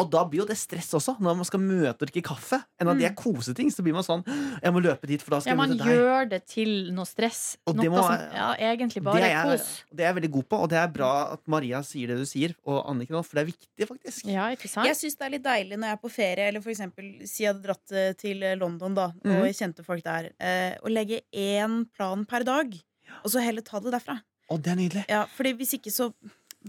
Og 0.00 0.08
da 0.08 0.22
blir 0.24 0.40
jo 0.40 0.44
det 0.48 0.56
stress 0.56 0.88
også, 0.96 1.18
når 1.20 1.34
man 1.36 1.44
skal 1.46 1.60
møte 1.60 2.06
og 2.06 2.08
drikke 2.08 2.22
kaffe. 2.24 2.62
Enn 2.80 2.88
at 2.88 2.96
de 2.96 3.04
er 3.04 3.12
koseting. 3.12 3.68
Så 3.70 3.84
blir 3.84 3.92
man 3.92 4.06
sånn 4.06 4.22
Jeg 4.24 4.72
må 4.72 4.80
løpe 4.80 5.06
dit, 5.10 5.20
for 5.20 5.34
da 5.34 5.40
skal 5.42 5.52
Ja, 5.52 5.52
jeg 5.52 5.60
man 5.60 5.74
møte 5.74 5.84
deg. 5.84 5.98
gjør 6.00 6.30
det 6.30 6.40
til 6.48 6.72
noe 6.96 7.08
stress. 7.08 7.42
Og 7.68 7.76
Noe 7.76 7.84
det 7.84 7.90
må- 7.92 8.00
som 8.00 8.24
ja, 8.32 8.46
egentlig 8.72 9.02
bare 9.04 9.20
er, 9.20 9.36
er 9.36 9.50
kos. 9.58 9.84
det 9.92 10.00
er 10.06 10.08
jeg 10.08 10.16
veldig 10.16 10.32
god 10.38 10.48
på, 10.48 10.62
og 10.64 10.70
det 10.72 10.78
er 10.80 10.88
bra 10.96 11.12
at 11.34 11.44
Maria 11.46 11.82
sier 11.82 12.08
det 12.08 12.16
du 12.22 12.24
sier, 12.24 12.56
og 12.64 12.86
Anniken 12.88 13.20
òg, 13.20 13.24
for 13.28 13.36
det 13.36 13.42
er 13.44 13.52
viktig, 13.52 13.88
faktisk. 13.92 14.24
Ja, 14.32 14.48
ikke 14.56 14.72
sant? 14.72 14.88
Jeg 14.88 14.96
syns 14.96 15.18
det 15.18 15.26
er 15.28 15.34
litt 15.36 15.44
deilig 15.44 15.76
når 15.76 15.92
jeg 15.92 15.98
er 15.98 16.02
på 16.08 16.14
ferie, 16.16 16.48
eller 16.48 16.64
for 16.64 16.72
eksempel 16.72 17.28
si 17.28 17.44
jeg 17.44 17.52
hadde 17.52 17.66
dratt 17.68 17.92
eh, 17.92 18.12
til 18.14 18.42
eh, 18.42 18.56
London, 18.56 18.94
da, 18.94 19.06
og 19.12 19.44
mm. 19.44 19.52
kjente 19.52 19.84
folk 19.84 20.02
der, 20.02 20.32
eh, 20.40 20.78
å 20.80 20.88
legge 20.88 21.20
én 21.36 21.84
plan 21.92 22.24
per 22.24 22.48
dag, 22.48 22.72
og 23.22 23.28
så 23.28 23.44
heller 23.44 23.60
ta 23.60 23.78
det 23.78 23.92
derfra. 23.92 24.22
Å, 24.52 24.60
det 24.60 24.72
er 24.72 24.78
nydelig. 24.78 25.04
Ja, 25.10 25.24
fordi 25.32 25.56
hvis 25.58 25.76
ikke 25.78 25.92
så 25.94 26.12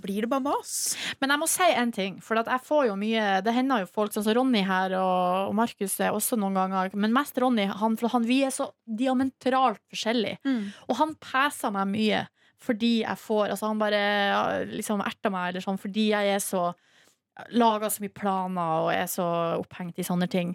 blir 0.02 0.26
det 0.26 0.30
bare 0.32 0.42
mas. 0.42 0.96
Men 1.22 1.34
jeg 1.34 1.42
må 1.42 1.48
si 1.50 1.66
en 1.70 1.92
ting, 1.94 2.20
for 2.24 2.40
at 2.42 2.48
jeg 2.50 2.66
får 2.66 2.88
jo 2.88 2.96
mye 2.98 3.42
Det 3.46 3.54
hender 3.54 3.84
jo 3.84 3.90
folk 3.94 4.14
sånn 4.14 4.26
som 4.26 4.36
Ronny 4.40 4.64
her, 4.66 4.96
og, 4.98 5.50
og 5.52 5.58
Markus 5.58 6.00
er 6.02 6.16
også 6.16 6.38
noen 6.40 6.58
ganger, 6.58 6.94
men 6.98 7.14
mest 7.16 7.38
Ronny, 7.42 7.68
han, 7.70 7.98
for 8.00 8.14
han, 8.14 8.26
vi 8.28 8.42
er 8.48 8.54
så 8.54 8.72
diametralt 8.86 9.84
forskjellige. 9.94 10.40
Og 10.88 10.98
han 11.02 11.14
peser 11.22 11.76
meg 11.76 11.92
mye 11.94 12.24
fordi 12.64 13.02
jeg 13.02 13.20
får 13.20 13.50
Altså, 13.52 13.68
han 13.68 13.80
bare 13.82 14.02
liksom 14.70 15.02
erter 15.04 15.34
meg, 15.34 15.50
eller 15.52 15.66
sånn, 15.66 15.82
fordi 15.82 16.10
jeg 16.14 16.34
er 16.38 16.42
så 16.44 16.72
Lager 17.50 17.90
så 17.90 18.04
mye 18.04 18.14
planer 18.14 18.84
og 18.84 18.92
er 18.94 19.08
så 19.10 19.26
opphengt 19.58 19.98
i 19.98 20.04
sånne 20.06 20.28
ting. 20.30 20.52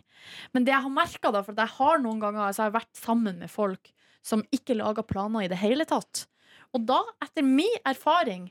Men 0.54 0.62
det 0.62 0.70
jeg 0.70 0.85
har 0.85 0.92
merka, 0.94 1.32
for 1.35 1.50
at 1.50 1.62
jeg 1.64 1.75
har 1.75 1.99
noen 1.99 2.20
ganger 2.23 2.44
altså 2.44 2.62
jeg 2.62 2.70
har 2.70 2.76
vært 2.76 3.00
sammen 3.00 3.40
med 3.42 3.50
folk 3.50 3.90
som 4.23 4.44
ikke 4.54 4.76
lager 4.78 5.02
planer 5.02 5.42
i 5.42 5.49
det 5.50 5.58
hele 5.58 5.82
tatt. 5.90 6.28
Og 6.76 6.84
da, 6.87 7.02
etter 7.25 7.42
min 7.46 7.78
erfaring, 7.88 8.50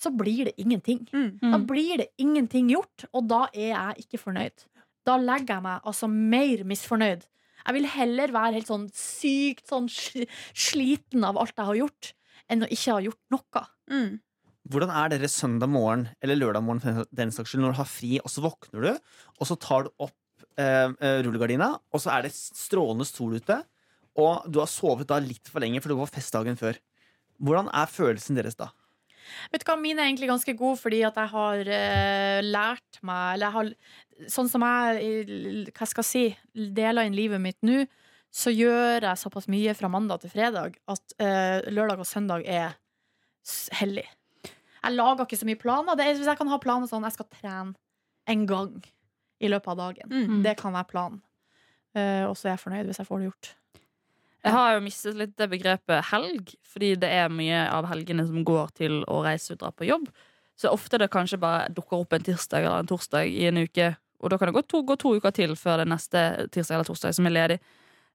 så 0.00 0.12
blir 0.14 0.44
det 0.46 0.54
ingenting. 0.62 1.06
Da 1.10 1.56
Mm. 1.58 1.66
blir 1.66 1.98
det 1.98 2.08
ingenting 2.18 2.68
gjort, 2.70 3.04
og 3.12 3.26
da 3.28 3.48
er 3.52 3.74
jeg 3.74 4.04
ikke 4.06 4.20
fornøyd. 4.22 4.64
Da 5.04 5.16
legger 5.18 5.56
jeg 5.56 5.62
meg 5.62 5.82
altså 5.84 6.08
mer 6.08 6.62
misfornøyd. 6.64 7.26
Jeg 7.66 7.74
vil 7.74 7.86
heller 7.86 8.28
være 8.28 8.52
helt 8.54 8.66
sånn 8.68 8.88
sykt 8.94 9.66
sånn 9.68 9.88
sliten 10.54 11.24
av 11.24 11.36
alt 11.36 11.54
jeg 11.56 11.66
har 11.66 11.74
gjort, 11.82 12.12
enn 12.48 12.62
å 12.64 12.70
ikke 12.70 12.94
ha 12.94 13.00
gjort 13.04 13.34
noe. 13.34 13.64
Mm. 13.90 14.20
Hvordan 14.68 14.90
er 14.92 15.08
dere 15.14 15.28
søndag 15.32 15.70
morgen 15.72 16.08
eller 16.22 16.36
lørdag 16.36 16.62
morgen 16.64 17.04
den 17.14 17.30
saks 17.32 17.50
skyld, 17.52 17.62
når 17.64 17.72
du 17.74 17.80
har 17.80 17.88
fri, 17.88 18.18
og 18.20 18.30
så 18.32 18.44
våkner 18.44 18.84
du, 18.84 18.90
og 19.40 19.46
så 19.48 19.56
tar 19.58 19.84
du 19.88 19.90
opp 20.04 20.14
eh, 20.58 20.88
eh, 21.00 21.22
rullegardina, 21.24 21.72
og 21.92 22.00
så 22.02 22.12
er 22.18 22.22
det 22.26 22.32
strålende 22.34 23.06
sol 23.08 23.34
ute, 23.38 23.62
og 24.18 24.44
du 24.50 24.58
har 24.60 24.66
sovet 24.70 25.06
da 25.08 25.18
litt 25.22 25.48
for 25.48 25.60
lenge, 25.62 25.80
for 25.82 25.88
det 25.92 25.98
var 26.00 26.10
festdagen 26.12 26.58
før. 26.58 26.78
Hvordan 27.38 27.70
er 27.74 27.90
følelsen 27.90 28.38
deres 28.38 28.58
da? 28.58 28.70
Vet 29.52 29.62
du 29.62 29.68
hva, 29.68 29.76
Mine 29.80 30.02
er 30.02 30.10
egentlig 30.10 30.30
ganske 30.30 30.54
gode 30.58 30.78
fordi 30.80 31.02
at 31.06 31.16
jeg 31.20 31.30
har 31.32 31.70
uh, 31.70 32.38
lært 32.44 33.00
meg 33.04 33.36
Eller 33.36 33.46
jeg 33.46 33.56
har, 33.56 33.70
sånn 34.32 34.50
som 34.50 34.64
jeg 34.64 35.68
hva 35.76 35.88
skal 35.88 36.04
jeg 36.04 36.10
si, 36.10 36.26
deler 36.76 37.08
inn 37.08 37.16
livet 37.16 37.42
mitt 37.42 37.58
nå, 37.66 37.82
så 38.34 38.52
gjør 38.52 39.06
jeg 39.06 39.20
såpass 39.20 39.48
mye 39.52 39.74
fra 39.76 39.90
mandag 39.92 40.22
til 40.22 40.32
fredag 40.32 40.78
at 40.90 41.16
uh, 41.20 41.68
lørdag 41.72 42.02
og 42.04 42.08
søndag 42.08 42.44
er 42.44 42.76
hellig. 43.78 44.04
Jeg 44.78 44.94
lager 44.94 45.24
ikke 45.24 45.38
så 45.40 45.48
mye 45.48 45.60
planer. 45.60 45.96
Det 45.96 46.04
er, 46.04 46.18
hvis 46.18 46.28
jeg 46.28 46.38
kan 46.38 46.50
ha 46.52 46.58
planer 46.60 46.90
sånn 46.90 47.06
jeg 47.08 47.16
skal 47.16 47.28
trene 47.32 47.72
en 48.28 48.44
gang 48.48 48.74
i 49.40 49.48
løpet 49.48 49.72
av 49.72 49.80
dagen. 49.80 50.12
Mm. 50.12 50.42
Det 50.44 50.54
kan 50.60 50.74
være 50.76 50.90
planen. 50.90 51.22
Uh, 51.96 52.28
og 52.28 52.36
så 52.36 52.48
er 52.50 52.54
jeg 52.54 52.64
fornøyd 52.66 52.90
hvis 52.90 53.00
jeg 53.00 53.08
får 53.08 53.22
det 53.22 53.30
gjort. 53.30 53.50
Jeg 54.46 54.54
har 54.54 54.74
jo 54.76 54.82
mistet 54.84 55.16
litt 55.18 55.34
det 55.38 55.48
begrepet 55.50 56.10
helg, 56.12 56.52
fordi 56.66 56.92
det 57.02 57.08
er 57.10 57.32
mye 57.32 57.64
av 57.74 57.88
helgene 57.90 58.26
som 58.28 58.44
går 58.46 58.74
til 58.78 59.00
å 59.10 59.22
reise 59.26 59.54
og 59.54 59.62
dra 59.62 59.72
på 59.74 59.88
jobb. 59.88 60.06
Så 60.58 60.70
ofte 60.74 60.98
det 60.98 61.10
kanskje 61.14 61.40
bare 61.42 61.66
dukker 61.74 62.02
opp 62.02 62.14
en 62.14 62.24
tirsdag 62.26 62.64
eller 62.64 62.82
en 62.82 62.90
torsdag 62.90 63.30
i 63.30 63.48
en 63.50 63.60
uke. 63.62 63.92
Og 64.18 64.32
da 64.32 64.38
kan 64.38 64.50
det 64.50 64.56
gå 64.56 64.62
to, 64.66 64.82
gå 64.86 64.96
to 64.98 65.14
uker 65.18 65.34
til 65.34 65.54
før 65.58 65.82
det 65.82 65.88
neste 65.90 66.22
tirsdag 66.54 66.78
eller 66.78 66.88
torsdag 66.88 67.14
som 67.18 67.28
er 67.30 67.34
ledig. 67.34 67.58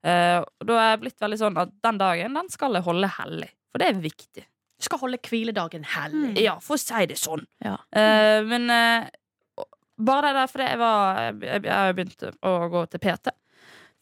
Uh, 0.04 0.44
da 0.68 0.80
er 0.80 0.90
jeg 0.90 1.02
blitt 1.06 1.24
veldig 1.24 1.40
sånn 1.40 1.60
at 1.62 1.72
den 1.86 2.00
dagen 2.02 2.40
den 2.40 2.50
skal 2.52 2.76
jeg 2.76 2.84
holde 2.88 3.12
hellig. 3.20 3.52
For 3.72 3.80
det 3.80 3.90
er 3.90 4.02
viktig. 4.04 4.44
Du 4.44 4.88
skal 4.88 5.00
holde 5.00 5.20
hviledagen 5.24 5.86
hellig. 5.94 6.34
Ja, 6.44 6.58
for 6.64 6.76
å 6.76 6.82
si 6.82 7.06
det 7.08 7.20
sånn. 7.22 7.46
Ja. 7.64 7.78
Uh, 7.96 8.44
men 8.50 8.68
uh, 8.68 9.64
bare 10.04 10.34
det 10.34 10.42
der 10.42 10.52
fordi 10.52 10.68
jeg 10.68 10.80
var 10.82 11.22
Jeg, 11.22 11.64
jeg 11.64 11.72
har 11.72 11.96
begynt 11.96 12.28
å 12.44 12.54
gå 12.74 12.84
til 12.92 13.04
PT. 13.04 13.36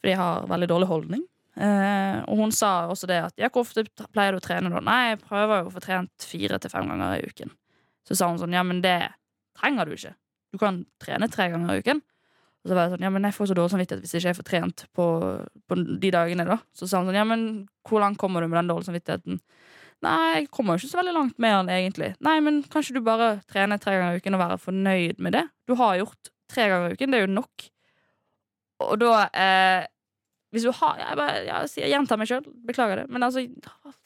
Fordi 0.02 0.16
jeg 0.16 0.18
har 0.18 0.50
veldig 0.50 0.70
dårlig 0.74 0.90
holdning. 0.90 1.22
Eh, 1.52 2.18
og 2.32 2.38
hun 2.38 2.54
sa 2.54 2.86
også 2.88 3.08
det 3.10 3.18
at 3.26 3.40
ja, 3.40 3.50
hvor 3.52 3.66
ofte 3.66 3.84
pleier 4.14 4.32
du 4.32 4.40
å 4.40 4.44
trene 4.44 4.70
da? 4.72 4.80
Nei, 4.84 5.00
jeg 5.10 5.20
prøver 5.26 5.62
jo 5.62 5.68
å 5.68 5.74
få 5.74 5.82
trent 5.84 6.24
fire 6.24 6.58
til 6.62 6.72
fem 6.72 6.88
ganger 6.88 7.18
i 7.18 7.28
uken. 7.28 7.52
Så 8.08 8.16
sa 8.18 8.30
hun 8.30 8.40
sånn, 8.40 8.56
ja, 8.56 8.64
men 8.66 8.80
det 8.84 8.96
trenger 9.58 9.88
du 9.88 9.94
ikke. 9.96 10.14
Du 10.52 10.60
kan 10.60 10.82
trene 11.02 11.28
tre 11.32 11.50
ganger 11.52 11.74
i 11.76 11.84
uken. 11.84 12.00
Og 12.62 12.70
så 12.70 12.76
var 12.76 12.86
jeg 12.86 12.94
sånn, 12.94 13.04
ja, 13.04 13.10
men 13.10 13.26
jeg 13.26 13.34
får 13.34 13.50
så 13.50 13.54
dårlig 13.58 13.74
samvittighet 13.74 14.04
hvis 14.04 14.16
ikke 14.16 14.30
jeg 14.30 14.38
får 14.38 14.48
trent 14.48 14.84
på, 14.94 15.04
på 15.68 15.78
de 15.82 16.10
dagene, 16.14 16.46
da. 16.46 16.60
Så 16.78 16.86
sa 16.86 17.00
hun 17.00 17.10
sånn, 17.10 17.18
ja, 17.18 17.24
men 17.26 17.46
hvor 17.88 18.02
langt 18.04 18.20
kommer 18.22 18.44
du 18.44 18.48
med 18.48 18.60
den 18.60 18.70
dårlige 18.70 18.88
samvittigheten? 18.88 19.40
Nei, 20.02 20.18
jeg 20.36 20.48
kommer 20.54 20.74
jo 20.74 20.82
ikke 20.82 20.92
så 20.92 20.98
veldig 20.98 21.14
langt 21.14 21.42
med 21.42 21.56
den, 21.56 21.72
egentlig. 21.74 22.12
Nei, 22.26 22.36
men 22.42 22.62
kanskje 22.70 22.96
du 22.96 23.02
bare 23.06 23.36
trener 23.50 23.82
tre 23.82 23.96
ganger 23.98 24.18
i 24.18 24.22
uken 24.22 24.38
og 24.38 24.42
være 24.42 24.60
fornøyd 24.62 25.22
med 25.22 25.36
det? 25.36 25.44
Du 25.70 25.74
har 25.78 25.98
gjort 26.00 26.32
tre 26.50 26.68
ganger 26.70 26.90
i 26.90 26.96
uken, 26.96 27.12
det 27.12 27.18
er 27.18 27.26
jo 27.26 27.34
nok. 27.34 27.66
Og 28.82 28.96
da 29.02 29.12
eh, 29.30 29.84
Hvis 30.52 30.66
du 30.66 30.72
har 30.76 30.98
Jeg, 31.00 31.16
bare, 31.16 31.36
jeg, 31.46 31.68
jeg 31.80 31.92
gjentar 31.94 32.18
meg 32.20 32.28
sjøl, 32.28 32.42
beklager 32.68 33.00
det, 33.00 33.06
men 33.12 33.24
altså 33.24 33.40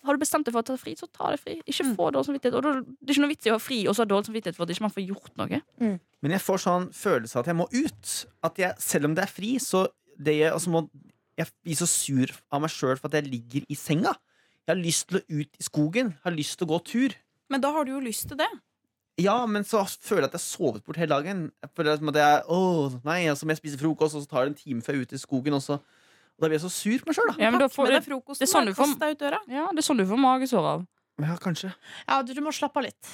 har 0.06 0.14
du 0.14 0.22
bestemt 0.22 0.46
deg 0.46 0.54
for 0.54 0.62
å 0.62 0.68
ta 0.68 0.76
fri, 0.78 0.94
så 0.98 1.08
ta 1.10 1.32
det 1.34 1.40
fri. 1.42 1.56
Ikke 1.66 1.88
få 1.96 2.12
dårlig 2.14 2.28
samvittighet. 2.28 2.58
Og 2.58 2.62
da, 2.62 2.74
det 2.86 3.10
er 3.10 3.16
ikke 3.16 3.24
noe 3.24 3.32
vits 3.32 3.48
i 3.48 3.50
å 3.50 3.56
ha 3.56 3.62
fri 3.62 3.80
og 3.86 3.96
så 3.96 4.04
ha 4.04 4.10
dårlig 4.12 4.30
samvittighet 4.30 4.58
for 4.58 4.66
at 4.66 4.74
ikke 4.74 4.86
man 4.86 4.94
får 4.94 5.06
gjort 5.08 5.42
noe. 5.42 5.60
Men 6.22 6.36
jeg 6.36 6.44
får 6.46 6.62
sånn 6.62 6.86
følelse 6.94 7.36
av 7.36 7.42
at 7.42 7.50
jeg 7.50 7.58
må 7.58 7.66
ut. 7.74 8.14
At 8.46 8.62
jeg, 8.62 8.78
selv 8.86 9.10
om 9.10 9.18
det 9.18 9.26
er 9.26 9.32
fri, 9.32 9.56
så 9.62 9.82
det 10.16 10.38
jeg, 10.38 10.52
altså 10.54 10.72
må 10.72 10.86
jeg 11.36 11.52
blir 11.66 11.76
så 11.76 11.88
sur 11.90 12.30
av 12.54 12.62
meg 12.64 12.72
sjøl 12.72 12.96
for 12.96 13.10
at 13.10 13.18
jeg 13.18 13.28
ligger 13.28 13.66
i 13.68 13.76
senga. 13.76 14.14
Jeg 14.64 14.72
har 14.72 14.80
lyst 14.80 15.10
til 15.10 15.18
å 15.20 15.24
ut 15.42 15.58
i 15.60 15.66
skogen. 15.66 16.14
Jeg 16.14 16.24
har 16.24 16.36
lyst 16.36 16.56
til 16.58 16.66
å 16.66 16.72
gå 16.72 16.78
tur. 16.88 17.16
Men 17.52 17.62
da 17.62 17.70
har 17.74 17.86
du 17.86 17.92
jo 17.92 18.02
lyst 18.02 18.30
til 18.30 18.40
det. 18.40 18.48
Ja, 19.20 19.36
men 19.48 19.64
så 19.64 19.80
føler 19.86 20.26
jeg 20.26 20.30
at 20.30 20.34
jeg 20.36 20.42
har 20.42 20.44
sovet 20.44 20.84
bort 20.84 20.98
hele 21.00 21.14
dagen. 21.14 21.44
Jeg 21.64 21.72
føler 21.76 21.96
at 21.96 22.18
jeg, 22.20 22.40
åh, 22.52 22.96
nei, 23.06 23.20
altså 23.30 23.48
jeg 23.48 23.60
spiser 23.60 23.80
frokost, 23.80 24.16
og 24.18 24.24
så 24.24 24.32
tar 24.32 24.44
det 24.44 24.52
en 24.52 24.58
time 24.58 24.84
før 24.84 24.96
jeg 24.96 25.04
er 25.04 25.08
ute 25.08 25.16
i 25.16 25.22
skogen. 25.22 25.56
Og, 25.56 25.62
så, 25.64 25.78
og 26.36 26.44
da 26.44 26.48
blir 26.50 26.58
jeg 26.58 26.64
så 26.66 26.72
sur 26.72 26.98
på 27.02 27.08
meg 27.10 27.16
sjøl, 27.16 27.30
da. 27.32 27.36
Ja, 27.40 27.50
men 27.50 27.60
da 27.62 27.68
får 27.72 27.86
du, 27.88 27.92
deg 27.96 28.04
frokosten, 28.04 28.42
det 28.44 28.48
er 28.48 28.52
sånn 28.52 28.66
du 28.68 28.74
får- 28.76 28.98
deg 29.00 29.14
ut 29.16 29.22
døra. 29.24 29.38
ja, 29.48 29.66
det 29.72 29.80
er 29.80 29.86
sånn 29.88 29.96
du 30.02 30.06
får 30.06 30.20
magesår 30.20 30.66
av. 30.74 30.86
Ja, 31.24 31.36
kanskje. 31.40 31.70
Ja, 32.08 32.20
du, 32.22 32.34
du 32.36 32.42
må 32.44 32.52
slappe 32.52 32.76
av 32.82 32.84
litt. 32.84 33.12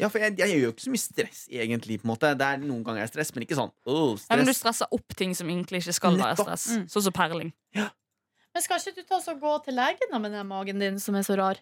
Ja, 0.00 0.08
for 0.08 0.18
jeg, 0.24 0.34
jeg 0.40 0.48
gjør 0.56 0.62
jo 0.64 0.70
ikke 0.72 0.84
så 0.86 0.90
mye 0.90 1.02
stress, 1.04 1.40
egentlig. 1.52 1.98
på 2.00 2.06
en 2.08 2.12
måte 2.14 2.30
Det 2.40 2.46
er 2.48 2.60
Noen 2.64 2.80
ganger 2.82 3.04
er 3.04 3.10
stress, 3.10 3.28
men 3.36 3.44
ikke 3.44 3.58
sånn 3.58 3.68
åh, 3.86 4.16
Ja, 4.30 4.36
men 4.40 4.46
du 4.48 4.52
stresser 4.56 4.88
opp 4.90 5.14
ting 5.14 5.34
som 5.36 5.46
egentlig 5.52 5.82
ikke 5.82 5.92
skal 5.92 6.16
være 6.16 6.38
stress. 6.40 6.64
Mm. 6.72 6.86
Sånn 6.88 7.04
som 7.04 7.12
perling. 7.12 7.52
Men 7.76 8.62
skal 8.64 8.80
ikke 8.80 8.96
du 9.02 9.02
ta 9.08 9.20
så 9.20 9.34
gå 9.38 9.52
til 9.64 9.76
legen 9.76 10.10
da 10.10 10.18
med 10.18 10.32
den 10.32 10.48
magen 10.48 10.80
din 10.80 10.98
som 11.00 11.14
er 11.14 11.22
så 11.28 11.36
rar? 11.36 11.60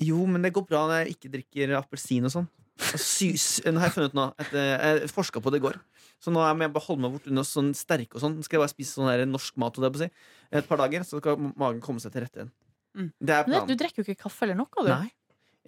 Jo, 0.00 0.22
men 0.30 0.42
det 0.46 0.52
går 0.54 0.64
bra 0.70 0.84
når 0.86 1.02
jeg 1.02 1.16
ikke 1.16 1.32
drikker 1.34 1.74
appelsin 1.80 2.24
og 2.30 2.32
sånn. 2.36 2.48
Nå 2.78 3.80
har 3.82 3.88
jeg 3.88 3.94
funnet 3.96 4.12
ut 4.12 4.14
nå 4.14 4.24
eh, 4.38 5.00
Jeg 5.02 5.10
forska 5.10 5.42
på 5.42 5.50
det 5.50 5.58
i 5.58 5.64
går. 5.66 5.80
Så 6.18 6.32
nå 6.34 6.40
må 6.42 6.64
jeg 6.66 6.72
bare 6.74 6.84
holde 6.88 7.02
meg 7.04 7.12
bort 7.14 7.26
unna 7.30 7.44
sånn 7.46 7.68
sterke 7.78 8.16
og 8.18 8.22
sånn. 8.24 8.38
Skal 8.42 8.58
jeg 8.58 8.62
bare 8.64 8.72
spise 8.74 8.96
sånn 8.98 9.06
der 9.10 9.22
norsk 9.30 9.56
mat 9.62 9.76
og 9.78 9.84
det 9.84 9.92
på 9.94 10.00
å 10.00 10.02
si. 10.02 10.10
et 10.58 10.66
par 10.68 10.80
dager, 10.82 11.04
så 11.06 11.20
skal 11.20 11.38
magen 11.54 11.80
komme 11.84 12.00
seg 12.02 12.12
til 12.12 12.24
rette 12.26 12.40
igjen. 12.42 12.50
Mm. 12.98 13.12
Det 13.20 13.30
er 13.36 13.44
Men 13.46 13.52
planen. 13.54 13.68
du 13.68 13.74
drikker 13.84 14.02
jo 14.02 14.06
ikke 14.08 14.22
kaffe 14.24 14.42
eller 14.48 14.58
noe, 14.58 14.68
du. 14.82 14.88
Nei. 14.90 15.12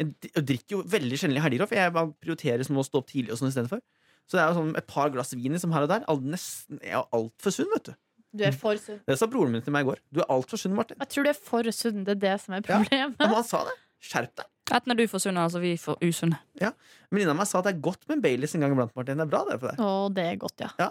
Jeg 0.01 0.43
drikker 0.49 0.71
jo 0.79 0.83
veldig 0.89 1.19
sjelden 1.21 1.37
i 1.37 1.45
helger, 1.45 1.67
for 1.69 1.77
jeg 1.77 1.93
bare 1.93 2.11
prioriterer 2.25 2.65
som 2.67 2.79
å 2.81 2.85
stå 2.87 3.03
opp 3.03 3.11
tidlig 3.13 3.35
og 3.35 3.39
sånn 3.43 3.51
istedenfor. 3.53 3.83
Så 4.27 4.39
det 4.39 4.43
er 4.43 4.49
jo 4.53 4.59
sånn 4.61 4.77
et 4.79 4.87
par 4.87 5.11
glass 5.15 5.35
vin 5.35 5.59
som 5.61 5.73
her 5.75 5.85
og 5.87 5.91
der. 5.93 6.05
All, 6.09 6.21
nesten, 6.23 6.79
jeg 6.83 6.95
er 6.99 7.07
altfor 7.15 7.53
sunn, 7.55 7.71
vet 7.75 7.91
du. 7.91 7.95
Du 8.41 8.45
er 8.47 8.53
for 8.55 8.79
sunn. 8.79 9.01
Det 9.07 9.19
sa 9.19 9.27
broren 9.27 9.51
min 9.53 9.63
til 9.63 9.75
meg 9.75 9.83
i 9.85 9.89
går. 9.91 9.99
Du 10.15 10.21
er 10.23 10.29
altfor 10.31 10.59
sunn, 10.63 10.75
Martin. 10.79 10.97
Jeg 11.03 11.11
tror 11.15 11.27
du 11.27 11.31
er 11.33 11.39
for 11.39 11.71
sunn. 11.75 12.05
Det 12.07 12.15
er 12.17 12.21
det 12.27 12.35
som 12.41 12.55
er 12.55 12.63
Ja. 12.63 12.79
problemet. 12.79 13.17
Ja, 13.19 13.27
men 13.27 13.35
han 13.35 13.45
sa 13.45 13.65
det. 13.67 13.75
Skjerp 14.01 14.35
deg. 14.39 14.47
Etter 14.71 14.87
når 14.93 14.97
du 14.97 15.07
får 15.11 15.21
sunne, 15.27 15.45
altså 15.47 15.61
vi 15.61 15.77
får 15.77 15.97
usunne. 16.07 16.39
Venninna 17.11 17.35
mi 17.35 17.45
sa 17.45 17.59
at 17.59 17.65
det 17.69 17.75
er 17.77 17.81
godt 17.81 18.07
med 18.09 18.23
Baileys 18.23 18.55
en 18.55 18.61
gang 18.61 18.73
iblant. 18.77 18.95
Martin. 18.97 19.17
Det 19.19 19.27
er 19.27 19.31
bra 19.33 19.45
det 19.49 19.61
for 19.61 19.69
deg. 19.73 19.79
Å, 19.79 20.15
det 20.15 20.25
er 20.33 20.37
godt, 20.37 20.61
ja. 20.61 20.91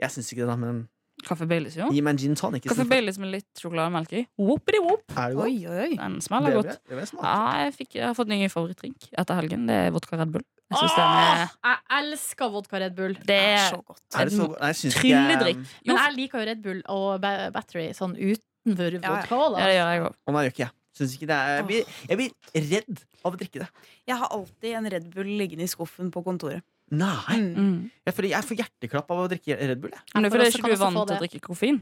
Jeg 0.00 0.10
syns 0.10 0.32
ikke 0.32 0.42
det, 0.46 0.48
da, 0.48 0.56
men 0.56 0.88
Kaffe 1.20 1.44
Baileys, 1.46 1.74
jo. 1.76 1.90
gi 1.92 2.00
meg 2.00 2.14
en 2.14 2.18
gin 2.22 2.34
tonic. 2.34 2.62
Kaffe 2.64 2.86
Baileys 2.88 3.18
med 3.20 3.28
litt 3.34 3.60
sjokolademelk 3.60 4.12
i. 4.16 4.22
Er 4.40 4.54
det 4.72 4.78
godt? 4.86 5.02
Oi, 5.20 5.34
oi, 5.68 5.74
oi. 5.84 5.90
Den 6.00 6.14
Det 6.16 6.24
smeller 6.24 6.54
vil 6.54 6.62
godt. 6.62 6.70
jeg- 6.70 6.80
det 6.88 6.94
vil 6.96 7.02
jeg 7.04 7.08
smake. 7.10 7.24
Ja, 7.28 7.64
jeg, 7.64 7.74
fikk, 7.76 7.90
jeg 7.98 8.06
har 8.06 8.14
fått 8.14 8.28
ny 8.32 8.38
favorittdrink 8.48 9.08
etter 9.12 9.34
helgen. 9.36 9.66
Det 9.68 9.76
er 9.76 9.90
vodka 9.92 10.16
Red 10.16 10.32
Bull. 10.32 10.46
Jeg 10.70 10.78
synes 10.78 10.94
den 10.96 11.04
er 11.04 11.50
jeg 11.60 11.78
elsker 12.00 12.50
vodka 12.54 12.78
Red 12.80 12.94
Bull. 12.96 13.12
Det 13.14 13.26
Det 13.26 13.36
er 13.36 13.56
er 13.58 13.68
så 13.70 13.82
godt. 13.84 14.00
Er 14.16 14.24
det 14.24 14.32
så 14.32 14.46
Nei, 14.48 14.66
jeg 14.70 14.76
syns 14.80 14.96
ikke 14.96 15.02
trylledrikk. 15.04 15.56
Men 15.84 15.96
jeg 16.00 16.14
liker 16.16 16.38
jo 16.40 16.46
Red 16.50 16.62
Bull 16.62 16.82
og 16.88 17.20
ba- 17.20 17.50
Battery 17.50 17.86
sånn 17.92 18.16
utenfor 18.16 18.92
Ja, 18.92 19.00
ja. 19.02 19.14
vodka. 19.20 19.36
ja, 19.36 19.48
Da. 19.50 19.66
det 19.66 19.74
gjør 19.76 19.92
jeg 19.92 20.00
òg. 20.08 20.14
Å 20.26 20.32
nei, 20.32 20.44
gjør 20.48 20.52
ikke 20.54 20.64
jeg. 20.64 20.70
Syns 20.96 21.14
ikke 21.14 21.28
det 21.30 21.36
er 21.38 21.56
jeg 21.60 21.66
blir, 21.68 21.96
jeg 22.10 22.18
blir 22.18 22.64
redd 22.72 23.02
av 23.22 23.34
å 23.34 23.38
drikke 23.38 23.62
det. 23.62 23.68
Jeg 24.10 24.18
har 24.22 24.32
alltid 24.34 24.76
en 24.80 24.90
Red 24.94 25.08
Bull 25.14 25.30
liggende 25.38 25.66
i 25.66 25.70
skuffen 25.70 26.10
på 26.14 26.22
kontoret. 26.26 26.64
Nei. 26.90 27.36
Mm. 27.38 27.50
Mm. 27.54 27.76
Jeg, 28.08 28.14
får, 28.16 28.26
jeg 28.32 28.48
får 28.48 28.60
hjerteklapp 28.64 29.12
av 29.14 29.22
å 29.22 29.28
drikke 29.30 29.58
Red 29.60 29.82
Bull. 29.82 29.92
Jeg. 29.94 30.06
Men 30.14 30.26
det 30.26 30.30
er 30.30 30.34
fordi 30.34 30.50
ikke 30.50 30.72
du 30.72 30.74
er 30.74 30.82
vant 30.82 30.98
til 30.98 31.14
å 31.14 31.20
drikke 31.22 31.42
koffein. 31.44 31.78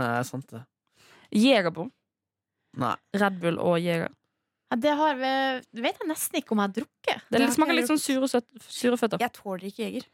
Nei, 0.00 0.08
det 0.16 0.26
sant 0.26 0.48
det. 0.50 0.64
Jegerbom. 1.38 1.92
Nei. 2.82 2.96
Red 3.22 3.38
Bull 3.40 3.60
og 3.62 3.78
Jeger. 3.82 4.10
Ja, 4.72 4.76
det 4.80 4.92
har 4.96 5.18
vi, 5.20 5.30
vet 5.84 5.98
jeg 6.00 6.08
nesten 6.08 6.38
ikke 6.40 6.54
om 6.54 6.62
jeg 6.62 6.70
har 6.70 6.76
drukket. 6.80 7.24
Det 7.28 7.40
har 7.44 7.50
smaker 7.52 7.76
litt 7.76 7.90
sånn 7.90 8.00
sure, 8.00 8.40
sure 8.66 8.96
føtter. 8.96 9.20
Jeg 9.20 9.34
tåler 9.36 9.66
ikke 9.68 9.84
jeger. 9.84 10.06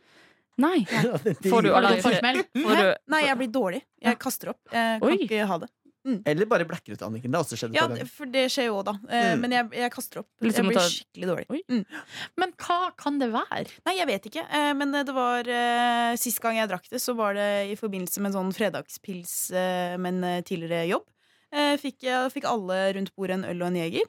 Nei. 0.58 0.80
Ja. 0.90 1.14
Får 1.14 1.38
du 1.38 1.50
Har 1.54 1.62
du 1.62 1.70
allergi? 1.78 2.02
fått 2.02 2.18
smell? 2.18 2.40
Får 2.58 2.80
du, 2.82 2.88
Nei, 3.14 3.20
jeg 3.28 3.38
blir 3.38 3.50
dårlig. 3.54 3.80
Jeg 4.02 4.18
kaster 4.18 4.50
opp. 4.50 4.58
Jeg 4.74 4.98
kan 5.04 5.12
Oi. 5.14 5.18
ikke 5.28 5.46
ha 5.46 5.58
det. 5.62 5.68
Eller 6.24 6.46
bare 6.46 6.64
blacker 6.64 6.92
ut, 6.94 7.02
Anniken. 7.02 7.30
Det 7.30 7.36
har 7.36 7.44
også 7.44 7.56
skjedd. 7.58 7.74
Ja, 7.74 7.86
for 8.06 8.26
det 8.32 8.46
skjer 8.50 8.68
jo 8.70 8.76
òg, 8.78 8.84
da. 8.86 8.94
Eh, 9.10 9.34
Mm. 9.34 9.40
Men 9.40 9.50
jeg, 9.52 9.70
jeg 9.76 9.90
kaster 9.92 10.20
opp. 10.20 10.28
Jeg 10.40 10.52
blir 10.64 10.74
ta- 10.78 10.84
skikkelig 10.88 11.26
dårlig. 11.28 11.46
Oi. 11.50 11.62
Mm. 11.68 11.84
Men 12.38 12.52
hva 12.56 12.78
kan 12.96 13.18
det 13.18 13.28
være? 13.32 13.66
Nei, 13.84 13.96
jeg 13.98 14.06
vet 14.06 14.28
ikke. 14.30 14.44
Eh, 14.50 14.72
Men 14.74 14.92
det 14.92 15.12
var 15.14 15.40
eh, 15.48 16.16
Sist 16.16 16.40
gang 16.40 16.56
jeg 16.56 16.68
drakk 16.70 16.88
det, 16.88 17.00
så 17.02 17.14
var 17.14 17.34
det 17.34 17.48
i 17.72 17.76
forbindelse 17.76 18.20
med 18.20 18.32
en 18.34 18.38
sånn 18.38 18.54
fredagspils 18.56 19.50
eh, 19.52 19.96
med 19.98 20.14
en 20.14 20.24
eh, 20.24 20.40
tidligere 20.42 20.86
jobb. 20.88 21.04
Eh, 21.52 21.76
Fikk, 21.76 22.02
jeg 22.02 22.32
fikk 22.32 22.44
alle 22.48 22.92
rundt 22.94 23.12
bordet 23.16 23.38
en 23.38 23.44
øl 23.44 23.62
og 23.62 23.68
en 23.68 23.76
jeger. 23.82 24.06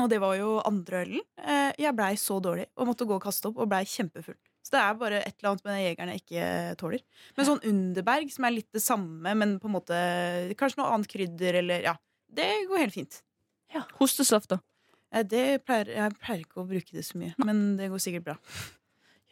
Og 0.00 0.08
det 0.08 0.20
var 0.22 0.36
jo 0.38 0.60
andre 0.64 1.04
ølen. 1.04 1.20
Eh, 1.44 1.72
Jeg 1.78 1.94
blei 1.96 2.14
så 2.16 2.40
dårlig 2.40 2.66
og 2.76 2.86
måtte 2.88 3.04
gå 3.04 3.14
og 3.18 3.22
kaste 3.22 3.48
opp 3.50 3.58
og 3.58 3.68
blei 3.68 3.82
kjempefull. 3.84 4.38
Det 4.72 4.80
er 4.80 4.94
bare 4.96 5.20
et 5.20 5.34
eller 5.36 5.50
annet 5.52 5.64
med 5.66 5.74
den 5.76 5.84
jegeren 5.84 6.12
jeg 6.14 6.22
ikke 6.24 6.46
tåler. 6.80 7.02
Men 7.36 7.48
sånn 7.48 7.62
Underberg, 7.68 8.30
som 8.32 8.46
er 8.48 8.54
litt 8.56 8.70
det 8.72 8.82
samme, 8.82 9.34
men 9.36 9.58
på 9.60 9.68
en 9.68 9.74
måte 9.76 9.98
kanskje 10.60 10.80
noe 10.80 10.92
annet 10.96 11.10
krydder 11.12 11.60
eller 11.60 11.82
Ja. 11.90 11.96
Det 12.32 12.48
går 12.70 12.78
helt 12.86 12.94
fint. 12.96 13.22
hostesaft, 14.00 14.48
da. 14.48 14.58
Eh, 15.12 15.22
Det 15.28 15.64
pleier, 15.66 15.86
jeg 15.92 16.14
pleier 16.20 16.40
ikke 16.46 16.62
å 16.62 16.68
bruke 16.68 16.92
det 16.92 17.04
så 17.04 17.18
mye, 17.20 17.34
men 17.44 17.76
det 17.76 17.90
går 17.92 18.00
sikkert 18.00 18.24
bra. 18.24 18.36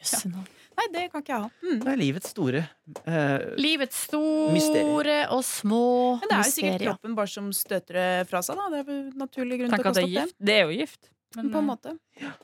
Jøsse 0.00 0.30
ja. 0.32 0.42
Nei, 0.80 0.86
det 0.94 1.02
kan 1.12 1.20
ikke 1.20 1.32
jeg 1.34 1.42
ha. 1.42 1.48
Mm. 1.64 1.80
Det 1.82 1.90
er 1.92 1.98
livets 2.00 2.30
store 2.32 2.60
eh, 3.04 3.42
Livets 3.60 3.98
store 4.06 4.52
Mysterier. 4.54 5.26
og 5.34 5.42
små 5.44 5.80
mysterier. 6.16 6.20
Men 6.20 6.28
det 6.30 6.36
er 6.36 6.40
jo 6.40 6.50
sikkert 6.50 6.72
mysterier. 6.72 6.86
kroppen 6.88 7.16
bare 7.18 7.28
som 7.28 7.50
støter 7.52 7.98
det 7.98 8.28
fra 8.30 8.40
seg. 8.46 8.56
da 8.56 8.68
Det 8.70 8.80
er 8.88 9.10
naturlig 9.20 9.58
grunn 9.60 9.74
til 9.74 9.82
å 9.82 9.88
kaste 9.88 10.04
opp 10.06 10.14
det. 10.14 10.26
Det 10.40 10.54
er 10.56 10.62
jo 10.70 10.78
gift. 10.78 11.10
Men 11.36 11.50
på 11.52 11.58
en 11.60 11.66
måte. 11.68 11.92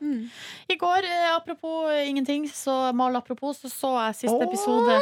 Mm. 0.00 0.28
I 0.70 0.76
går, 0.78 1.04
eh, 1.08 1.34
apropos 1.34 1.90
ingenting, 2.06 2.44
så 2.48 2.92
mal 2.94 3.16
apropos, 3.18 3.58
så 3.58 3.70
så 3.72 3.90
jeg 4.06 4.14
siste 4.20 4.36
Oi, 4.36 4.46
episode 4.46 5.00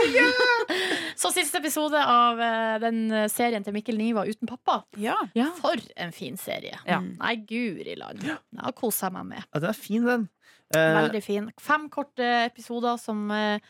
Så 1.20 1.30
siste 1.34 1.60
episode 1.60 2.00
av 2.00 2.40
eh, 2.40 2.78
den 2.80 3.02
serien 3.28 3.64
til 3.66 3.76
Mikkel 3.76 3.98
Niva 4.00 4.24
uten 4.28 4.48
pappa. 4.48 4.80
Ja. 4.96 5.18
Ja. 5.36 5.50
For 5.60 5.76
en 6.00 6.12
fin 6.16 6.38
serie. 6.40 6.78
Ja. 6.88 7.00
Nei, 7.04 7.34
guri 7.44 7.96
land. 8.00 8.24
Det 8.24 8.38
har 8.64 8.72
kosa 8.78 9.10
meg 9.12 9.28
med. 9.34 9.44
ja, 9.52 9.60
Den 9.60 9.70
er 9.74 9.78
fin, 9.78 10.06
den. 10.08 10.28
Eh, 10.74 10.96
Veldig 11.02 11.22
fin. 11.26 11.50
Fem 11.60 11.88
korte 11.92 12.26
episoder 12.46 12.96
som 13.02 13.26
eh, 13.34 13.60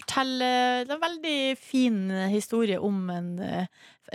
forteller 0.00 0.84
er 0.88 0.96
en 0.96 1.02
veldig 1.02 1.38
fin 1.60 2.00
eh, 2.10 2.28
historie 2.32 2.80
om 2.80 3.04
en 3.12 3.30
eh, 3.44 3.66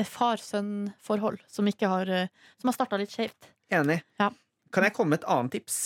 far-sønn-forhold 0.08 1.40
som, 1.48 1.70
har, 1.82 2.10
eh, 2.10 2.28
som 2.58 2.72
har 2.72 2.78
starta 2.78 2.98
litt 3.00 3.14
skjevt. 3.14 3.52
enig. 3.70 4.02
Ja. 4.20 4.32
Kan 4.74 4.86
jeg 4.86 4.94
komme 4.96 5.16
med 5.16 5.24
et 5.24 5.30
annet 5.30 5.56
tips? 5.58 5.78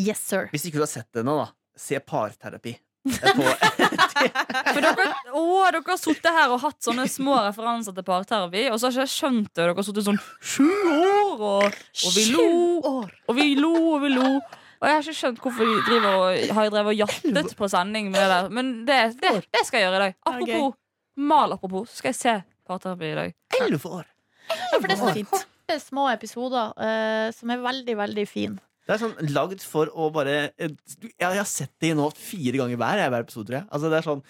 Yes, 0.00 0.20
sir. 0.26 0.48
Hvis 0.52 0.66
ikke 0.68 0.80
du 0.80 0.84
har 0.84 0.90
sett 0.90 1.08
det 1.14 1.22
ennå, 1.22 1.36
da. 1.40 1.52
Se 1.78 1.98
parterapi. 2.02 2.74
For 3.14 4.80
dere, 4.80 5.06
å, 5.36 5.42
dere 5.68 5.82
har 5.84 5.98
sittet 6.00 6.30
her 6.32 6.52
og 6.54 6.62
hatt 6.62 6.78
sånne 6.84 7.04
små 7.10 7.36
referanser 7.44 7.96
til 7.96 8.06
parterapi, 8.06 8.66
og 8.72 8.78
så 8.80 8.88
har 8.88 8.94
ikke 8.94 9.04
jeg 9.04 9.12
skjønt 9.14 9.50
det. 9.50 9.60
Dere 9.60 9.74
har 9.76 9.86
sittet 9.86 10.06
sånn 10.06 10.20
sju 10.40 10.68
år, 10.94 11.34
og, 11.34 11.78
og 12.08 12.14
vi 12.16 12.26
lo, 12.32 12.46
og 12.84 13.36
vi 13.36 13.48
lo, 13.58 13.72
og 13.94 13.98
vi 14.06 14.12
lo. 14.14 14.28
Og 14.34 14.88
jeg 14.88 14.96
har 14.98 15.04
ikke 15.04 15.16
skjønt 15.20 15.42
hvorfor 15.44 15.68
de 15.68 15.76
driver 15.86 16.10
og 16.20 16.56
har 16.58 16.72
drevet 16.72 16.92
og 16.92 16.98
jattet 17.04 17.54
på 17.56 17.68
sending 17.72 18.10
med 18.12 18.20
det 18.20 18.28
der. 18.32 18.50
Men 18.52 18.72
det, 18.88 18.98
det, 19.22 19.32
det 19.54 19.62
skal 19.64 19.80
jeg 19.80 19.86
gjøre 19.88 20.00
i 20.00 20.04
dag. 20.06 20.18
Apropos 20.28 20.74
mal, 21.16 21.54
apropos, 21.56 21.88
så 21.88 22.02
skal 22.02 22.12
jeg 22.12 22.20
se 22.20 22.34
parterapi 22.68 23.10
i 23.12 23.16
dag. 23.20 23.36
Elleve 23.60 23.92
år! 24.00 24.08
Ja, 24.50 24.76
for 24.76 24.88
det 24.88 24.96
er 24.96 25.00
sånn 25.00 25.16
Fint. 25.22 25.53
Korte, 25.64 25.80
små 25.82 26.06
episoder 26.12 26.72
eh, 26.78 27.30
som 27.34 27.50
er 27.50 27.62
veldig, 27.64 27.96
veldig 27.96 28.24
fin. 28.28 28.58
Det 28.84 28.92
er 28.94 29.00
sånn 29.00 29.30
lagd 29.32 29.62
for 29.64 29.88
å 29.96 30.10
bare 30.12 30.50
eh, 30.60 30.68
Jeg 31.00 31.14
jeg 31.18 31.38
har 31.38 31.48
sett 31.48 31.72
det 31.80 31.94
nå 31.96 32.10
fire 32.12 32.58
ganger 32.60 32.76
hver, 32.76 32.98
jeg, 33.00 33.10
hver 33.14 33.24
episode, 33.24 33.46
tror 33.48 33.58
jeg. 33.62 33.68
Altså, 33.72 33.90
det 33.90 33.96
er 33.98 34.08
sånn, 34.08 34.22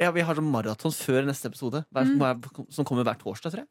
ja, 0.00 0.10
vi 0.16 0.24
har 0.24 0.34
sånn 0.38 0.48
maraton 0.52 0.94
før 0.96 1.26
neste 1.28 1.50
episode, 1.52 1.84
hver, 1.92 2.04
Mm. 2.08 2.68
som 2.72 2.84
kommer 2.88 3.04
hver 3.04 3.18
torsdag, 3.20 3.52
tror 3.52 3.64
jeg. 3.66 3.68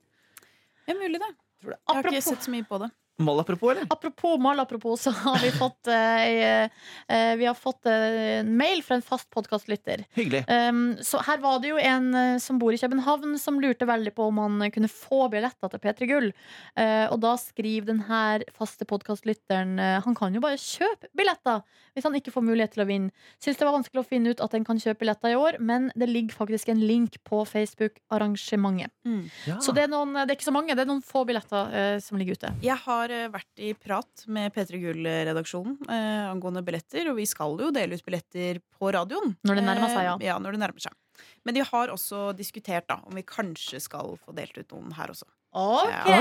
Det 0.85 0.93
er 0.95 0.99
mulig 1.01 1.19
det. 1.19 1.31
Tror 1.61 1.71
det. 1.73 1.79
Jeg 1.87 1.95
har 1.95 2.03
ikke 2.11 2.21
sett 2.23 2.45
så 2.45 2.51
mye 2.53 2.67
på 2.69 2.77
det. 2.83 2.91
Mal 3.19 3.39
apropos, 3.39 3.71
eller? 3.71 3.87
Apropos 3.89 4.37
mal 4.37 4.59
apropos, 4.59 5.01
så 5.01 5.11
har 5.11 5.39
vi 5.41 5.51
fått, 5.61 5.87
eh, 5.87 6.63
eh, 7.07 7.35
vi 7.37 7.45
har 7.45 7.53
fått 7.53 7.85
eh, 7.85 8.39
en 8.39 8.57
mail 8.57 8.83
fra 8.85 8.95
en 8.95 9.01
fast 9.01 9.29
podkastlytter. 9.33 10.03
Hyggelig. 10.13 10.43
Um, 10.47 10.97
så 11.01 11.23
her 11.25 11.41
var 11.41 11.57
det 11.63 11.71
jo 11.71 11.79
en 11.81 12.11
eh, 12.13 12.37
som 12.43 12.59
bor 12.61 12.75
i 12.75 12.77
København, 12.77 13.33
som 13.41 13.57
lurte 13.61 13.87
veldig 13.89 14.13
på 14.13 14.27
om 14.29 14.37
han 14.43 14.69
kunne 14.73 14.91
få 14.91 15.25
billetter 15.33 15.71
til 15.73 15.81
P3 15.81 16.09
Gull. 16.11 16.29
Uh, 16.77 17.07
og 17.09 17.17
da 17.25 17.33
skriver 17.41 17.89
den 17.89 18.03
her 18.05 18.45
faste 18.53 18.85
podkastlytteren 18.85 19.79
uh, 19.81 19.97
han 20.05 20.17
kan 20.17 20.37
jo 20.37 20.43
bare 20.43 20.61
kjøpe 20.61 21.09
billetter 21.17 21.65
hvis 21.97 22.05
han 22.05 22.13
ikke 22.19 22.35
får 22.35 22.45
mulighet 22.45 22.75
til 22.75 22.85
å 22.85 22.89
vinne. 22.91 23.25
Syns 23.41 23.57
det 23.57 23.65
var 23.65 23.73
vanskelig 23.79 24.03
å 24.03 24.05
finne 24.05 24.29
ut 24.29 24.45
at 24.45 24.53
en 24.53 24.67
kan 24.67 24.77
kjøpe 24.77 25.01
billetter 25.01 25.33
i 25.33 25.39
år, 25.39 25.57
men 25.57 25.89
det 25.97 26.05
ligger 26.11 26.37
faktisk 26.37 26.69
en 26.69 26.83
link 26.85 27.17
på 27.25 27.41
Facebook-arrangementet. 27.49 28.93
Ja. 29.47 29.57
Så 29.63 29.73
det 29.73 29.87
er, 29.87 29.89
noen, 29.89 30.13
det 30.13 30.29
er 30.29 30.37
ikke 30.37 30.51
så 30.51 30.53
mange, 30.53 30.75
det 30.77 30.85
er 30.85 30.91
noen 30.91 31.01
få 31.01 31.25
billetter 31.25 31.73
uh, 31.73 31.97
som 32.03 32.21
ligger 32.21 32.37
ute. 32.37 32.53
Jeg 32.61 32.77
har 32.85 33.06
eh, 33.11 33.27
vært 33.33 33.61
i 33.63 33.73
prat 33.73 34.23
med 34.27 34.53
P3 34.55 34.79
Gull-redaksjonen 34.81 35.77
eh, 35.89 36.27
angående 36.31 36.63
billetter, 36.65 37.09
og 37.11 37.17
vi 37.19 37.25
skal 37.29 37.57
jo 37.59 37.71
dele 37.71 37.95
ut 37.97 38.05
billetter 38.05 38.59
på 38.77 38.91
radioen. 38.93 39.35
Når 39.47 39.55
det 39.61 39.63
nærmer 39.67 39.89
seg, 39.93 40.03
ja. 40.07 40.15
Eh, 40.19 40.27
ja, 40.29 40.37
når 40.39 40.57
det 40.57 40.61
nærmer 40.65 40.79
seg. 40.87 40.93
Men 41.45 41.55
de 41.57 41.63
har 41.65 41.89
også 41.89 42.31
diskutert 42.37 42.87
da, 42.87 42.99
om 43.07 43.15
vi 43.17 43.23
kanskje 43.25 43.79
skal 43.81 44.17
få 44.21 44.35
delt 44.37 44.57
ut 44.57 44.69
noen 44.75 44.93
her 44.93 45.09
også. 45.13 45.25
Ok, 45.57 45.89
Ja, 45.89 46.17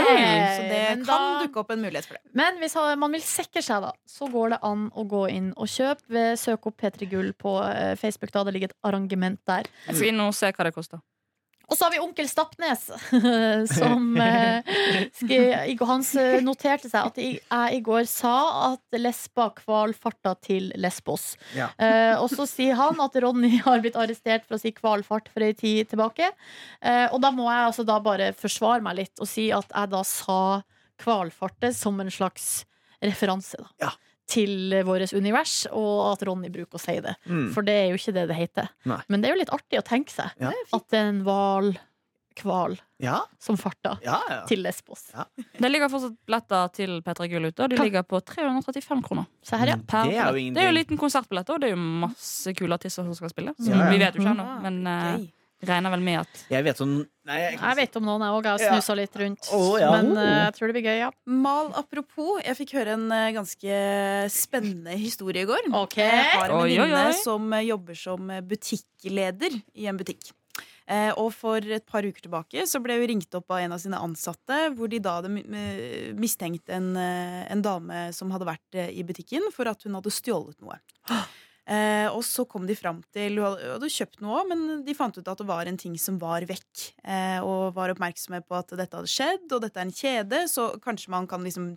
så 0.56 0.62
det 0.70 0.76
men 0.96 1.02
kan 1.04 1.18
da- 1.20 1.40
dukke 1.44 1.58
opp 1.60 1.70
en 1.74 1.82
mulighet 1.82 2.06
for 2.06 2.14
det. 2.16 2.22
Men 2.32 2.56
hvis 2.62 2.76
man 2.96 3.12
vil 3.12 3.20
sikre 3.26 3.60
seg, 3.60 3.82
da, 3.82 3.90
så 4.08 4.28
går 4.32 4.54
det 4.54 4.58
an 4.62 4.86
å 4.96 5.04
gå 5.10 5.26
inn 5.28 5.50
og 5.56 5.66
kjøpe. 5.68 6.06
ved- 6.08 6.38
Søk 6.38 6.66
opp 6.70 6.76
P3 6.80 7.10
Gull 7.10 7.32
på 7.34 7.58
eh, 7.68 7.94
Facebook. 7.96 8.30
da 8.32 8.44
Det 8.44 8.54
ligger 8.54 8.70
et 8.70 8.76
arrangement 8.84 9.38
der. 9.44 9.64
Jeg 9.88 9.96
skal 9.96 10.08
inn 10.08 10.20
og 10.20 10.32
se 10.32 10.52
hva 10.52 10.64
det 10.64 10.74
koster. 10.74 11.00
Og 11.66 11.74
så 11.74 11.86
har 11.86 11.94
vi 11.96 11.98
onkel 11.98 12.28
Stapnes, 12.30 12.84
som 13.78 14.04
eh, 14.22 15.72
Han 15.90 16.04
noterte 16.46 16.90
seg 16.90 17.08
at 17.10 17.18
jeg 17.18 17.40
i 17.74 17.80
går 17.84 18.06
sa 18.10 18.34
at 18.68 18.98
Lesba 19.00 19.48
kvalfarta 19.58 20.36
til 20.46 20.70
Lesbos. 20.78 21.32
Ja. 21.56 21.72
Eh, 21.82 22.14
og 22.20 22.30
så 22.30 22.46
sier 22.46 22.78
han 22.78 23.02
at 23.02 23.18
Ronny 23.22 23.56
har 23.64 23.82
blitt 23.82 23.98
arrestert 23.98 24.46
for 24.46 24.58
å 24.58 24.62
si 24.62 24.70
kvalfart 24.76 25.30
for 25.32 25.46
ei 25.46 25.56
tid 25.58 25.90
tilbake. 25.90 26.30
Eh, 26.80 27.06
og 27.10 27.18
da 27.24 27.32
må 27.34 27.48
jeg 27.50 27.72
altså 27.72 27.86
da 27.88 27.98
bare 28.04 28.30
forsvare 28.36 28.84
meg 28.86 29.00
litt 29.02 29.22
og 29.22 29.30
si 29.30 29.50
at 29.54 29.66
jeg 29.72 29.94
da 29.96 30.04
sa 30.06 30.40
kvalfarte 31.02 31.72
som 31.76 31.98
en 32.00 32.12
slags 32.12 32.64
referanse 33.04 33.58
da, 33.60 33.68
Ja. 33.82 33.90
Til 34.26 34.74
vårt 34.84 35.12
univers, 35.14 35.66
og 35.70 36.12
at 36.12 36.22
Ronny 36.26 36.48
bruker 36.50 36.78
å 36.78 36.82
si 36.82 36.96
det. 37.00 37.14
Mm. 37.30 37.50
For 37.54 37.62
det 37.62 37.74
er 37.84 37.90
jo 37.92 37.98
ikke 38.00 38.14
det 38.16 38.24
det 38.32 38.36
heter. 38.40 38.68
Nei. 38.90 39.00
Men 39.08 39.20
det 39.22 39.28
er 39.30 39.36
jo 39.36 39.42
litt 39.44 39.52
artig 39.54 39.78
å 39.78 39.84
tenke 39.86 40.10
seg 40.10 40.30
Ja. 40.42 40.50
at 40.72 40.88
det 40.90 40.98
er 40.98 41.12
en 41.12 41.20
hval, 41.22 41.76
kval, 42.36 42.74
Ja, 43.00 43.22
som 43.40 43.56
farta 43.56 43.94
ja, 44.04 44.18
ja. 44.28 44.40
til 44.48 44.60
Lesbos. 44.64 45.06
Det 45.56 45.70
ligger 45.70 45.88
fortsatt 45.88 46.18
billetter 46.28 46.68
til 46.76 46.98
P3 47.06 47.28
Gull 47.32 47.46
ute, 47.48 47.62
og 47.64 47.70
de 47.72 47.76
ligger 47.80 48.02
på 48.04 48.20
335 48.20 49.02
kroner. 49.06 49.24
Se 49.46 49.56
her, 49.56 49.66
ja. 49.72 49.76
Mm. 49.76 49.86
Per 49.88 50.04
Det 50.10 50.18
er 50.18 50.26
jo 50.26 50.52
det 50.52 50.60
er 50.60 50.68
jo 50.68 50.74
en 50.74 50.78
liten 50.80 50.98
konsertbillett, 51.00 51.48
og 51.54 51.60
det 51.62 51.70
er 51.70 51.76
jo 51.76 51.80
masse 52.04 52.52
kule 52.58 52.74
artister 52.76 53.04
som 53.06 53.14
skal 53.16 53.30
spille. 53.32 53.54
Så 53.56 53.70
Ja, 53.70 53.78
ja. 53.86 53.90
Vi 53.90 53.98
vet 54.02 54.14
jo 54.18 54.20
ikke 54.20 54.34
ennå, 54.34 54.46
Ah, 54.46 54.60
men 54.60 54.86
eh, 54.86 55.16
gøy. 55.16 55.30
Regner 55.64 55.90
vel 55.90 56.00
med 56.04 56.20
at 56.20 56.42
Jeg 56.50 56.64
vet 56.66 56.80
om 56.84 56.90
Nei, 57.26 57.36
jeg, 57.40 57.58
Jeg 57.58 57.76
vet 57.76 57.96
om 57.96 58.04
noen, 58.06 58.22
jeg 58.22 58.34
òg. 58.36 58.44
Jeg 58.44 58.52
har 58.52 58.60
Ja. 58.60 58.72
snusa 58.76 58.94
litt 58.94 59.16
rundt. 59.16 59.48
Oh, 59.52 59.76
ja. 59.80 59.90
Men 59.96 60.12
uh, 60.16 60.44
jeg 60.46 60.54
tror 60.54 60.66
det 60.70 60.74
blir 60.76 60.84
gøy, 60.86 60.98
ja. 61.00 61.10
Mal 61.26 61.72
apropos, 61.74 62.40
jeg 62.44 62.56
fikk 62.60 62.74
høre 62.78 62.92
en 62.94 63.06
uh, 63.10 63.32
ganske 63.34 63.78
spennende 64.30 64.94
historie 65.00 65.42
i 65.42 65.48
går. 65.48 65.66
Ok. 65.74 65.96
Jeg 65.98 66.22
har 66.38 66.50
en 66.50 66.62
venninne 66.62 67.12
som 67.18 67.50
uh, 67.52 67.62
jobber 67.66 67.94
som 67.98 68.30
butikkleder 68.46 69.56
i 69.74 69.86
en 69.90 69.96
butikk. 69.98 70.30
Eh, 70.86 71.10
og 71.18 71.32
for 71.34 71.58
et 71.58 71.82
par 71.90 72.06
uker 72.06 72.22
tilbake 72.22 72.62
så 72.70 72.78
ble 72.78 72.94
hun 73.00 73.08
ringt 73.10 73.34
opp 73.34 73.50
av 73.50 73.58
en 73.58 73.72
av 73.74 73.80
sine 73.82 73.98
ansatte, 73.98 74.68
hvor 74.78 74.86
de 74.86 75.00
da 75.02 75.16
hadde 75.16 75.32
mi- 75.34 75.42
mi- 75.42 76.12
mistenkt 76.14 76.70
en, 76.70 76.92
eh, 76.96 77.42
en 77.50 77.60
dame 77.60 78.12
som 78.14 78.30
hadde 78.30 78.46
vært 78.46 78.78
eh, 78.78 78.92
i 78.94 79.02
butikken, 79.02 79.48
for 79.50 79.66
at 79.66 79.82
hun 79.82 79.98
hadde 79.98 80.12
stjålet 80.14 80.54
noe. 80.62 80.78
Eh, 81.66 82.06
og 82.14 82.20
så 82.22 82.44
kom 82.46 82.62
de 82.68 82.76
fram 82.78 83.00
til 83.10 83.40
Hun 83.40 83.56
hadde, 83.58 83.88
kjøpt 83.90 84.20
noe, 84.22 84.44
men 84.46 84.84
de 84.86 84.94
fant 84.94 85.16
ut 85.18 85.26
at 85.26 85.40
det 85.40 85.46
var 85.48 85.66
en 85.66 85.78
ting 85.80 85.96
som 85.98 86.18
var 86.22 86.44
vekk. 86.46 86.84
Eh, 87.02 87.40
og 87.42 87.74
var 87.74 87.90
oppmerksomme 87.90 88.38
på 88.46 88.54
at 88.54 88.70
dette 88.78 88.94
hadde 88.94 89.10
skjedd, 89.10 89.48
og 89.50 89.64
dette 89.64 89.80
er 89.80 89.88
en 89.88 89.96
kjede, 89.96 90.44
så 90.52 90.68
kanskje 90.82 91.10
man 91.10 91.26
kan 91.26 91.42
liksom 91.42 91.72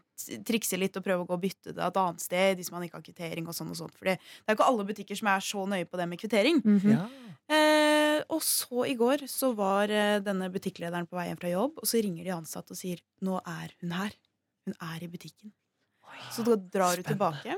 trikse 0.45 0.77
litt 0.77 0.97
og 0.99 1.05
prøve 1.05 1.23
å 1.25 1.29
gå 1.29 1.33
og 1.39 1.41
bytte 1.41 1.73
det 1.73 1.81
et 1.81 1.97
annet 1.97 2.21
sted 2.21 2.59
hvis 2.59 2.69
man 2.75 2.85
ikke 2.85 2.99
har 2.99 3.05
kvittering. 3.07 3.47
og 3.49 3.55
sånn 3.57 3.71
og 3.73 3.79
sånn. 3.81 3.93
For 3.97 4.11
det 4.11 4.19
det 4.19 4.51
er 4.53 4.57
ikke 4.59 4.69
alle 4.69 4.85
butikker 4.85 5.17
som 5.17 5.31
er 5.33 5.39
så 5.45 5.65
nøye 5.65 5.89
på 5.89 5.97
det 5.97 6.07
med 6.09 6.21
kvittering. 6.21 6.61
Mhm. 6.63 6.91
Ja. 6.93 7.05
Eh, 7.49 8.21
og 8.29 8.43
så 8.45 8.85
i 8.85 8.93
går 8.99 9.25
så 9.25 9.55
var 9.57 9.89
eh, 9.89 10.19
denne 10.21 10.51
butikklederen 10.53 11.07
på 11.09 11.17
vei 11.17 11.29
hjem 11.31 11.39
fra 11.41 11.49
jobb, 11.49 11.79
og 11.81 11.87
så 11.89 12.01
ringer 12.03 12.23
de 12.27 12.35
ansatte 12.35 12.75
og 12.75 12.77
sier 12.77 13.01
nå 13.25 13.39
er 13.41 13.73
hun 13.81 13.95
her. 13.97 14.13
Hun 14.67 14.75
er 14.85 15.01
i 15.01 15.09
butikken. 15.09 15.49
Så 16.33 16.43
da 16.45 16.55
drar 16.57 16.99
hun 16.99 17.05
tilbake. 17.07 17.55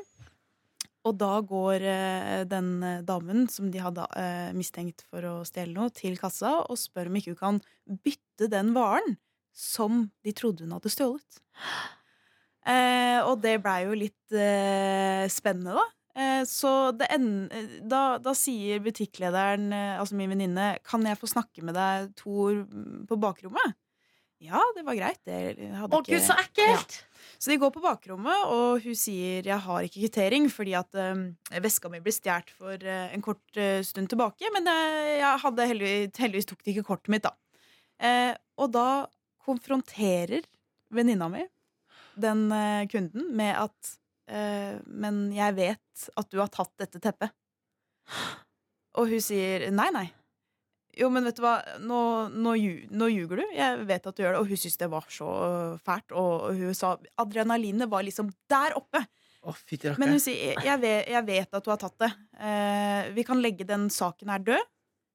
Og 1.08 1.18
da 1.18 1.32
går 1.42 1.86
eh, 1.90 2.42
den 2.50 2.76
eh, 2.86 3.02
damen 3.06 3.48
som 3.50 3.72
de 3.74 3.82
hadde 3.82 4.06
eh, 4.20 4.52
mistenkt 4.54 5.06
for 5.10 5.26
å 5.26 5.36
stjele 5.48 5.74
noe, 5.74 5.94
til 5.96 6.18
kassa 6.22 6.60
og 6.62 6.78
spør 6.78 7.10
om 7.10 7.18
ikke 7.18 7.34
hun 7.34 7.40
kan 7.40 7.62
bytte 8.06 8.50
den 8.52 8.74
varen 8.78 9.18
som 9.52 10.06
de 10.26 10.34
trodde 10.38 10.66
hun 10.66 10.76
hadde 10.78 10.92
stjålet. 10.94 11.42
Og 13.28 13.34
det 13.42 13.56
blei 13.60 13.82
jo 13.84 13.96
litt 13.98 14.36
spennende, 15.34 15.74
da. 15.76 15.84
Så 16.48 16.72
da, 16.96 18.02
da 18.22 18.34
sier 18.38 18.80
butikklederen, 18.86 19.74
altså 19.74 20.16
min 20.16 20.32
venninne, 20.32 20.70
kan 20.88 21.04
jeg 21.04 21.20
få 21.20 21.28
snakke 21.34 21.66
med 21.68 21.76
deg 21.76 22.14
Tor, 22.22 22.62
mm, 22.64 23.10
på 23.10 23.18
bakrommet? 23.20 23.76
Ja, 24.42 24.62
det 24.74 24.82
var 24.88 24.98
greit. 24.98 25.20
Det 25.28 25.70
hadde 25.78 25.98
Å, 25.98 26.02
gud, 26.02 26.22
så 26.26 26.34
ekkelt! 26.42 26.96
så 27.38 27.52
de 27.52 27.58
går 27.62 27.72
på 27.76 27.82
bakrommet, 27.84 28.48
og 28.50 28.82
hun 28.82 28.98
sier 28.98 29.46
'jeg 29.46 29.60
har 29.66 29.86
ikke 29.86 30.02
kvittering' 30.02 30.50
fordi 30.50 30.74
at 30.78 30.96
eh, 30.98 31.60
veska 31.62 31.90
mi 31.90 32.00
ble 32.02 32.14
stjålet 32.14 32.50
for 32.50 32.74
eh, 32.74 33.14
en 33.14 33.22
kort 33.22 33.58
eh, 33.58 33.82
stund 33.86 34.10
tilbake. 34.10 34.50
Men 34.54 34.68
eh, 34.68 35.22
jeg 35.22 35.42
hadde 35.46 35.68
heldigvis, 35.70 36.18
heldigvis 36.18 36.50
tok 36.50 36.64
de 36.64 36.74
ikke 36.74 36.88
kortet 36.90 37.14
mitt, 37.14 37.24
da. 37.24 37.36
Eh, 38.02 38.34
og 38.58 38.72
da 38.74 39.08
konfronterer 39.46 40.42
venninna 40.90 41.30
mi 41.30 41.46
den 42.18 42.50
kunden 42.92 43.36
med 43.36 43.56
at 43.58 43.98
'Men 44.32 45.34
jeg 45.34 45.56
vet 45.56 46.10
at 46.18 46.30
du 46.30 46.38
har 46.40 46.48
tatt 46.48 46.72
dette 46.78 47.00
teppet'. 47.00 47.32
Og 48.98 49.08
hun 49.08 49.22
sier 49.22 49.70
'nei, 49.72 49.90
nei'. 49.92 50.10
Jo, 50.98 51.08
men 51.14 51.24
vet 51.24 51.38
du 51.38 51.44
hva, 51.46 51.56
nå, 51.80 52.02
nå, 52.34 52.54
nå 52.92 53.08
ljuger 53.12 53.42
du. 53.42 53.46
Jeg 53.56 53.86
vet 53.88 54.08
at 54.10 54.18
du 54.18 54.24
gjør 54.24 54.36
det. 54.36 54.42
Og 54.44 54.52
hun 54.52 54.60
syntes 54.60 54.80
det 54.82 54.90
var 54.92 55.08
så 55.14 55.30
fælt. 55.86 56.16
Og 56.18 56.52
hun 56.60 56.78
sa 56.78 56.96
adrenalinet 57.22 57.92
var 57.92 58.04
liksom 58.08 58.32
der 58.52 58.76
oppe. 58.80 59.04
Oh, 59.42 59.58
fytti 59.58 59.90
Men 59.98 60.14
hun 60.14 60.22
sier 60.22 60.60
jeg 60.62 60.82
vet, 60.84 61.08
jeg 61.10 61.26
vet 61.26 61.58
at 61.58 61.66
du 61.66 61.72
har 61.72 61.80
tatt 61.82 61.98
det. 62.04 62.12
Eh, 62.38 63.10
vi 63.16 63.26
kan 63.26 63.42
legge 63.42 63.66
den 63.68 63.88
saken 63.94 64.30
her 64.34 64.44
død. 64.52 64.70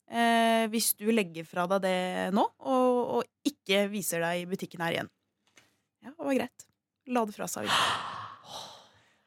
Eh, 0.07 0.67
hvis 0.71 0.93
du 0.99 1.07
legger 1.13 1.47
fra 1.47 1.67
deg 1.71 1.83
det 1.87 2.01
nå, 2.35 2.45
og, 2.67 2.99
og 3.19 3.47
ikke 3.47 3.87
viser 3.91 4.23
deg 4.23 4.43
i 4.43 4.51
butikken 4.51 4.83
her 4.83 4.99
igjen. 4.99 5.11
Ja, 6.03 6.13
det 6.13 6.23
var 6.23 6.39
greit. 6.41 6.71
La 7.11 7.27
det 7.27 7.37
fra 7.37 7.51
seg. 7.51 7.69
videre. 7.69 8.23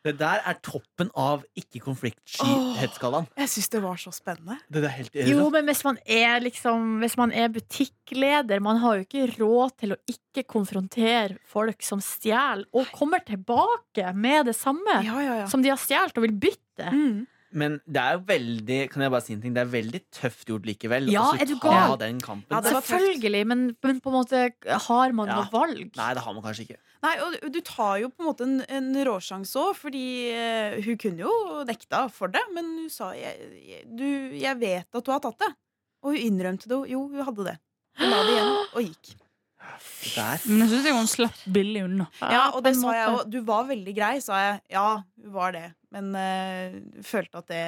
Det 0.06 0.14
der 0.20 0.40
er 0.48 0.56
toppen 0.64 1.10
av 1.20 1.42
ikke-konfliktsky-hetsskalaen. 1.60 3.26
Jeg 3.40 3.50
syns 3.52 3.70
det 3.74 3.82
var 3.84 3.98
så 4.00 4.14
spennende. 4.16 4.56
Det 4.72 4.84
er 4.88 4.94
helt 4.96 5.18
Jo, 5.28 5.50
men 5.54 5.66
hvis 5.68 5.84
man 5.84 5.98
er 6.06 6.40
liksom 6.46 7.00
Hvis 7.04 7.18
man 7.20 7.34
er 7.36 7.50
butikkleder 7.52 8.62
Man 8.64 8.80
har 8.84 9.00
jo 9.00 9.06
ikke 9.08 9.26
råd 9.40 9.74
til 9.84 9.96
å 9.96 9.98
ikke 10.10 10.46
konfrontere 10.48 11.36
folk 11.50 11.84
som 11.84 12.00
stjeler, 12.04 12.64
og 12.74 12.88
kommer 12.96 13.20
tilbake 13.28 14.14
med 14.16 14.48
det 14.50 14.56
samme 14.56 15.02
Ja, 15.04 15.20
ja, 15.20 15.36
ja. 15.44 15.50
som 15.52 15.62
de 15.66 15.70
har 15.74 15.80
stjålet, 15.82 16.16
og 16.18 16.24
vil 16.28 16.38
bytte. 16.48 16.90
Mm. 16.94 17.28
Men 17.60 17.80
det 17.90 17.98
er 18.02 18.14
jo 18.14 18.24
veldig 18.30 18.80
Kan 18.94 19.02
jeg 19.02 19.12
bare 19.16 19.26
si 19.26 19.34
en 19.34 19.40
ting 19.42 19.56
Det 19.58 19.64
er 19.64 19.72
veldig 19.72 20.02
tøft 20.14 20.46
gjort 20.52 20.68
likevel. 20.70 21.10
Ja, 21.12 21.24
å 21.34 21.40
er 21.42 21.50
du 21.50 21.56
ta 21.58 21.72
gal? 21.90 21.96
den 22.04 22.20
kampen. 22.22 22.46
Ja, 22.54 22.62
det 22.62 22.72
var 22.76 22.84
tøft. 22.86 22.94
Selvfølgelig, 22.94 23.42
men, 23.50 23.64
men 23.84 24.00
på 24.06 24.12
en 24.14 24.18
måte 24.20 24.44
har 24.86 25.16
man 25.18 25.28
Ja. 25.32 25.42
noe 25.42 25.50
valg. 25.52 25.90
Nei, 25.98 26.14
det 26.14 26.24
har 26.24 26.34
man 26.38 26.44
kanskje 26.46 26.68
ikke. 26.70 26.80
Nei, 27.06 27.14
og 27.24 27.38
du- 27.54 27.62
tar 27.64 27.98
jo 28.02 28.10
på 28.12 28.20
en 28.24 28.28
måte 28.28 28.44
en, 28.44 28.58
en 28.68 28.90
råsjanse 29.08 29.56
òg, 29.62 29.72
fordi 29.80 30.04
eh, 30.36 30.76
hun 30.84 30.98
kunne 31.00 31.24
jo 31.24 31.64
nekta 31.68 32.04
for 32.12 32.28
det, 32.34 32.42
men 32.56 32.66
hun 32.82 32.90
sa 32.92 33.14
jeg, 33.16 33.38
jeg, 33.70 33.86
du, 33.88 34.06
'jeg 34.36 34.60
vet 34.60 34.88
at 35.00 35.06
du 35.06 35.12
har 35.12 35.22
tatt 35.24 35.40
det'. 35.40 35.56
Og 36.04 36.14
hun 36.16 36.20
innrømte 36.20 36.68
det. 36.72 36.80
Jo, 36.92 37.08
hun 37.12 37.24
hadde 37.28 37.46
det. 37.50 37.58
Hun 38.00 38.10
la 38.12 38.20
det 38.24 38.36
igjen 38.36 38.52
og 38.74 38.84
gikk. 38.84 39.16
Der. 40.16 40.40
Men 40.48 40.62
jeg 40.64 40.70
syns 40.72 40.92
hun 40.96 41.08
slapp 41.12 41.40
billig 41.56 41.84
unna. 41.84 42.06
Ja, 42.22 42.50
og 42.56 42.64
det 42.64 42.76
sa 42.80 42.94
jeg 42.96 43.10
òg. 43.12 43.26
Du 43.32 43.42
var 43.48 43.66
veldig 43.68 43.96
grei, 43.96 44.14
sa 44.24 44.40
jeg. 44.40 44.62
Ja, 44.72 45.04
hun 45.20 45.34
var 45.36 45.52
det. 45.56 45.66
Men 45.92 46.12
eh, 46.16 46.78
følte 47.04 47.42
at 47.44 47.48
det, 47.52 47.64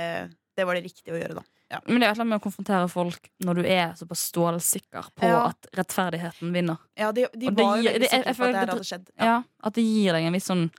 det 0.57 0.65
var 0.67 0.75
det 0.79 0.85
riktige 0.87 1.15
å 1.15 1.19
gjøre, 1.19 1.39
da. 1.41 1.43
Men 1.87 1.99
det 1.99 2.07
er 2.07 2.11
et 2.11 2.15
eller 2.17 2.25
annet 2.25 2.33
med 2.33 2.41
å 2.41 2.43
konfrontere 2.43 2.89
folk 2.91 3.29
når 3.45 3.55
du 3.55 3.61
er 3.67 3.93
såpass 3.95 4.25
stålsikker 4.31 5.09
på 5.15 5.23
Ja. 5.29 5.47
at 5.49 5.67
rettferdigheten 5.77 6.51
vinner. 6.53 6.77
Ja, 6.97 7.11
de, 7.11 7.27
de 7.33 7.49
var 7.51 7.77
jo 7.77 7.83
veldig 7.83 7.99
det- 7.99 8.01
jeg- 8.01 8.09
sikre 8.11 8.25
jeg 8.25 8.35
på 8.37 8.43
at 8.43 8.51
det 8.51 8.59
her 8.59 8.67
hadde 8.75 8.89
skjedd. 8.89 9.07
Ja. 9.19 9.43
At 9.63 9.73
det 9.73 9.83
gir 9.83 10.13
deg 10.13 10.23
en 10.25 10.33
viss 10.33 10.47
sånn 10.49 10.69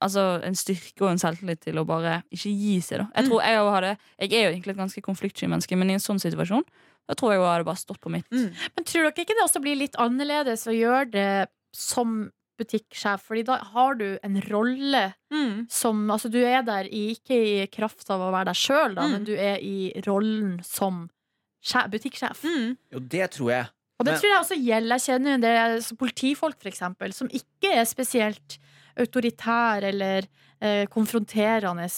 Altså 0.00 0.40
en 0.46 0.54
styrke 0.54 1.02
og 1.02 1.08
en 1.10 1.18
selvtillit 1.18 1.58
til 1.60 1.74
å 1.74 1.84
bare 1.84 2.22
ikke 2.30 2.46
gi 2.54 2.78
seg. 2.80 2.98
da 2.98 3.06
Jeg 3.16 3.24
Mm. 3.24 3.28
tror 3.30 3.40
jeg, 3.42 3.56
hadde, 3.58 3.98
jeg 4.20 4.32
er 4.32 4.42
jo 4.44 4.56
egentlig 4.56 4.70
et 4.70 4.76
ganske 4.76 5.02
konfliktsky 5.02 5.48
menneske, 5.48 5.76
men 5.76 5.90
i 5.90 5.94
en 5.94 5.98
sånn 5.98 6.20
situasjon 6.20 6.62
Da 7.08 7.14
tror 7.14 7.32
jeg 7.32 7.38
jo 7.40 7.42
jeg 7.42 7.52
hadde 7.52 7.64
bare 7.64 7.76
stått 7.76 8.00
på 8.00 8.08
mitt. 8.10 8.24
Mm. 8.30 8.54
Men 8.76 8.84
tror 8.84 9.02
dere 9.10 9.12
ikke 9.24 9.34
det 9.34 9.42
også 9.42 9.60
blir 9.60 9.76
litt 9.76 9.94
annerledes 9.98 10.64
å 10.66 10.72
gjøre 10.72 11.10
det 11.10 11.48
som 11.72 12.30
butikksjef? 12.58 13.20
Fordi 13.26 13.42
da 13.44 13.56
har 13.74 13.94
du 13.94 14.18
en 14.22 14.40
rolle 14.50 15.14
Mm. 15.32 15.66
som 15.70 16.08
Altså, 16.10 16.30
du 16.30 16.38
er 16.44 16.62
der 16.62 16.84
i, 16.84 17.14
ikke 17.16 17.34
i 17.62 17.66
kraft 17.66 18.08
av 18.10 18.20
å 18.20 18.30
være 18.32 18.46
deg 18.46 18.54
sjøl, 18.54 18.94
Mm. 18.94 19.10
men 19.12 19.24
du 19.24 19.34
er 19.34 19.56
i 19.60 19.92
rollen 20.06 20.62
som 20.64 21.10
sje- 21.64 21.88
butikksjef. 21.90 22.42
Mm. 22.44 22.76
Jo, 22.92 22.98
det 22.98 23.30
tror 23.32 23.50
jeg. 23.50 23.66
Og 23.98 24.04
det 24.06 24.12
Men- 24.12 24.20
tror 24.20 24.30
jeg 24.30 24.40
også 24.42 24.64
gjelder. 24.66 24.98
Jeg 24.98 25.00
kjenner 25.06 25.28
jo 25.30 25.34
en 25.34 25.40
del 25.40 25.82
politifolk, 25.96 26.60
for 26.60 26.68
eksempel, 26.68 27.12
som 27.14 27.28
ikke 27.28 27.72
er 27.72 27.84
spesielt 27.84 28.58
autoritær 28.96 29.82
eller 29.82 30.26
eh, 30.60 30.86
konfronterende 30.86 31.88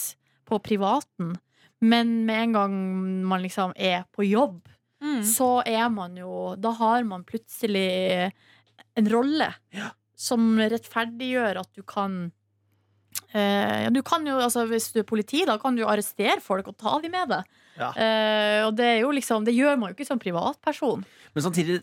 på 0.45 0.59
privaten. 0.61 1.37
Men 1.81 2.25
med 2.25 2.41
en 2.43 2.53
gang 2.53 3.23
man 3.23 3.41
liksom 3.43 3.71
er 3.75 4.03
på 4.15 4.27
jobb, 4.29 4.61
Mm. 5.01 5.21
så 5.21 5.61
er 5.65 5.89
man 5.89 6.15
jo 6.17 6.55
Da 6.59 6.71
har 6.71 7.03
man 7.03 7.23
plutselig 7.23 8.31
en 8.95 9.05
rolle 9.09 9.53
Ja. 9.71 9.91
Som 10.17 10.57
rettferdiggjør 10.57 11.59
at 11.61 11.69
du 11.77 11.83
kan 11.85 12.15
eh, 13.33 13.83
ja, 13.85 13.89
du 13.93 14.01
kan 14.05 14.25
jo, 14.27 14.39
altså 14.41 14.63
Hvis 14.69 14.89
du 14.95 14.99
er 15.03 15.07
politi, 15.07 15.43
da 15.45 15.57
kan 15.61 15.75
du 15.77 15.83
jo 15.83 15.89
arrestere 15.91 16.39
folk 16.43 16.67
og 16.71 16.77
ta 16.81 16.95
dem 17.03 17.13
med 17.13 17.29
deg. 17.29 17.51
Ja. 17.77 17.91
Eh, 17.93 18.63
og 18.65 18.71
det 18.79 18.85
er 18.89 18.99
jo 19.03 19.11
liksom 19.13 19.43
Det 19.45 19.53
gjør 19.53 19.75
man 19.77 19.91
jo 19.91 19.97
ikke 19.97 20.07
som 20.09 20.17
privatperson. 20.21 21.03
Men 21.37 21.45
samtidig, 21.45 21.75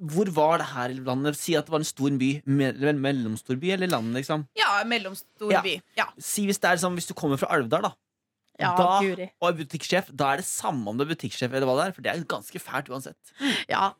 hvor 0.00 0.30
var 0.32 0.62
det 0.62 0.68
her 0.70 0.94
i 0.94 0.96
landet? 1.04 1.36
Si 1.36 1.52
at 1.58 1.68
det 1.68 1.74
var 1.74 1.82
en 1.84 1.88
stor 1.88 2.16
by. 2.16 2.30
Me 2.48 2.70
eller 2.70 2.96
mellomstor 2.96 3.58
by 3.60 3.74
eller 3.76 3.92
land, 3.92 4.14
liksom. 4.16 4.46
Ja, 4.56 4.78
mellomstor 4.88 5.52
Ja. 5.52 5.60
by. 5.66 5.76
Ja. 5.98 6.08
Si 6.16 6.46
hvis 6.48 6.62
det 6.62 6.70
er 6.72 6.80
sånn, 6.80 6.96
hvis 6.96 7.10
du 7.10 7.14
kommer 7.18 7.36
fra 7.36 7.52
Alvdal, 7.52 7.90
da. 7.90 7.92
Ja, 8.56 8.70
da, 8.72 8.86
og 8.96 9.50
er 9.50 9.56
butikksjef, 9.58 10.06
da 10.16 10.30
er 10.32 10.40
det 10.40 10.46
samme 10.48 10.88
om 10.88 10.96
du 10.96 11.02
er 11.04 11.10
butikksjef 11.10 11.52
eller 11.52 11.68
hva 11.68 11.74
det 11.76 11.84
er. 11.90 11.92
For 11.92 12.00
det 12.06 12.12
er 12.14 12.22
ganske 12.24 12.56
fælt 12.64 12.88
uansett. 12.88 13.34
Ja. 13.68 13.90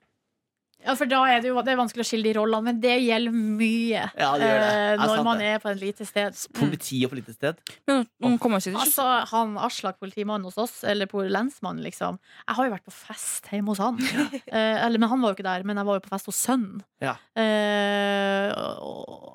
Ja, 0.87 0.95
for 0.97 1.11
da 1.11 1.19
er 1.29 1.41
det 1.43 1.51
jo 1.51 1.61
det 1.67 1.73
er 1.75 1.81
vanskelig 1.81 2.05
å 2.05 2.09
skille 2.09 2.29
de 2.29 2.35
rollene, 2.39 2.63
men 2.71 2.79
det 2.81 2.95
gjelder 3.03 3.35
mye 3.35 4.05
Ja, 4.17 4.31
det 4.39 4.47
gjør 4.49 4.61
det. 4.63 4.71
eh, 4.71 4.97
når 5.03 5.13
sant 5.17 5.27
man 5.27 5.43
det. 5.43 5.49
er 5.57 5.59
på 5.65 5.71
et 5.73 5.81
lite 5.83 6.07
sted. 6.09 6.39
Politi 6.57 7.01
og 7.05 7.11
på 7.13 7.19
lite 7.19 7.35
sted. 7.35 7.61
Men 7.91 8.07
hun 8.23 8.39
kommer 8.39 8.63
ikke 8.63 8.79
Altså, 8.87 9.07
han 9.33 9.57
Aslak, 9.67 9.99
politimannen 10.01 10.47
hos 10.47 10.57
oss, 10.63 10.79
eller 10.87 11.11
på 11.11 11.25
lensmannen, 11.27 11.83
liksom. 11.85 12.21
Jeg 12.47 12.57
har 12.61 12.69
jo 12.71 12.75
vært 12.77 12.87
på 12.87 12.95
fest 12.95 13.51
hjemme 13.53 13.75
hos 13.75 13.83
han. 13.83 13.99
Eh, 14.47 14.85
eller, 14.87 14.99
men 15.03 15.11
han 15.11 15.21
var 15.21 15.33
jo 15.33 15.37
ikke 15.41 15.49
der, 15.51 15.65
men 15.67 15.77
jeg 15.81 15.87
var 15.89 15.99
jo 15.99 16.05
på 16.07 16.13
fest 16.15 16.29
hos 16.31 16.39
sønnen. 16.47 16.81
Ja. 17.03 17.17
Eh, 17.37 18.53
og, 18.81 19.33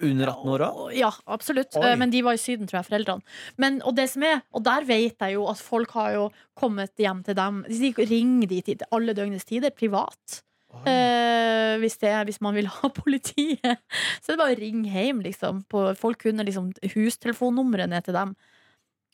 Under 0.00 0.30
18 0.32 0.48
år 0.54 0.62
òg? 0.64 0.78
Ja, 0.96 1.10
absolutt. 1.28 1.74
Oi. 1.76 1.90
Eh, 1.90 1.96
Men 2.00 2.12
de 2.12 2.22
var 2.24 2.36
i 2.36 2.40
Syden, 2.40 2.68
tror 2.70 2.78
jeg, 2.80 2.88
foreldrene. 2.88 3.24
Men, 3.60 3.80
og 3.84 3.96
det 3.98 4.06
som 4.12 4.22
er, 4.24 4.40
og 4.56 4.62
der 4.64 4.86
vet 4.88 5.20
jeg 5.20 5.34
jo 5.36 5.42
at 5.50 5.60
folk 5.60 5.90
har 5.96 6.14
jo 6.16 6.22
kommet 6.56 6.94
hjem 7.00 7.20
til 7.26 7.36
dem. 7.36 7.58
De 7.68 7.90
ringer 8.08 8.48
dit 8.48 8.86
alle 8.90 9.12
døgnets 9.16 9.44
tider, 9.48 9.74
privat. 9.76 10.40
Eh, 10.86 11.74
hvis, 11.82 11.98
det 12.00 12.08
er, 12.08 12.24
hvis 12.28 12.40
man 12.44 12.54
vil 12.56 12.68
ha 12.70 12.90
politiet. 13.02 13.82
Så 14.20 14.30
er 14.30 14.36
det 14.36 14.40
bare 14.40 14.56
å 14.56 14.60
ringe 14.60 14.90
hjem, 14.90 15.22
liksom. 15.26 15.64
På, 15.70 15.90
folk 15.98 16.22
kunne 16.24 16.46
liksom 16.46 16.70
hustelefonnummeret 16.94 17.90
ned 17.90 18.06
til 18.06 18.16
dem. 18.16 18.34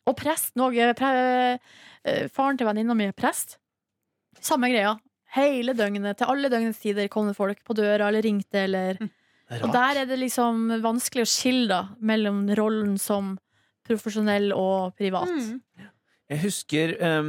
Og 0.06 0.16
presten 0.18 0.62
òg. 0.62 0.78
Pre, 0.98 1.10
eh, 2.06 2.26
faren 2.32 2.60
til 2.60 2.68
venninna 2.68 2.96
mi 2.96 3.08
er 3.08 3.16
prest. 3.16 3.58
Samme 4.42 4.70
greia. 4.70 4.94
Hele 5.36 5.74
døgnet, 5.76 6.16
til 6.16 6.30
alle 6.32 6.48
døgnets 6.48 6.78
tider 6.80 7.08
kom 7.12 7.26
det 7.28 7.36
folk 7.36 7.58
på 7.66 7.74
døra 7.76 8.08
eller 8.08 8.24
ringte 8.24 8.62
eller 8.62 9.00
Og 9.58 9.68
der 9.74 10.00
er 10.00 10.06
det 10.08 10.16
liksom 10.18 10.70
vanskelig 10.82 11.26
å 11.26 11.28
skille 11.28 11.66
da 11.68 11.80
mellom 12.00 12.46
rollen 12.56 12.94
som 12.98 13.34
profesjonell 13.86 14.52
og 14.56 14.96
privat. 14.98 15.30
Mm. 15.30 15.60
Jeg 16.26 16.40
husker 16.42 16.92
um, 17.06 17.28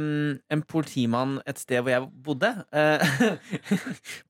en 0.50 0.62
politimann 0.66 1.36
et 1.46 1.60
sted 1.62 1.78
hvor 1.84 1.92
jeg 1.92 2.08
bodde. 2.26 2.50
Uh, 2.74 3.36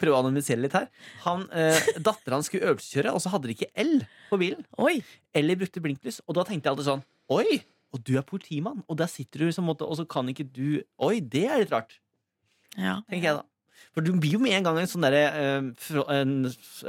Prøve 0.00 0.12
å 0.14 0.18
anonymisere 0.20 0.61
litt 0.61 0.74
her. 0.76 0.88
Han, 1.24 1.46
uh, 1.48 1.88
Dattera 2.04 2.37
hans 2.37 2.50
skulle 2.50 2.68
øvelseskjøre, 2.74 3.14
og 3.16 3.22
så 3.24 3.33
hadde 3.33 3.48
de 3.48 3.57
ikke 3.57 3.70
L 3.81 3.94
på 4.28 4.38
bilen. 4.40 4.66
Oi. 4.85 4.98
Eller 5.37 5.57
brukte 5.61 5.81
blinklys. 5.85 6.20
Og 6.28 6.37
da 6.37 6.44
tenkte 6.48 6.68
jeg 6.68 6.74
alltid 6.76 6.90
sånn 6.90 7.04
Oi! 7.33 7.61
Og 7.96 8.02
du 8.04 8.18
er 8.20 8.24
politimann, 8.28 8.83
og 8.85 8.98
der 9.00 9.09
sitter 9.09 9.46
du, 9.46 9.52
som 9.57 9.64
måte, 9.64 9.87
og 9.88 9.96
så 9.96 10.04
kan 10.09 10.28
ikke 10.28 10.44
du 10.52 10.83
Oi, 11.00 11.18
det 11.24 11.46
er 11.48 11.62
litt 11.62 11.72
rart. 11.72 11.96
Ja. 12.76 12.98
tenker 13.09 13.31
jeg 13.31 13.38
da. 13.40 13.46
For 13.96 14.04
du 14.04 14.11
blir 14.20 14.37
jo 14.37 14.40
med 14.42 14.52
en 14.59 14.66
gang 14.66 14.76
en 14.83 14.90
sånn 14.90 15.07
derre 15.07 15.22
eh, 15.33 15.68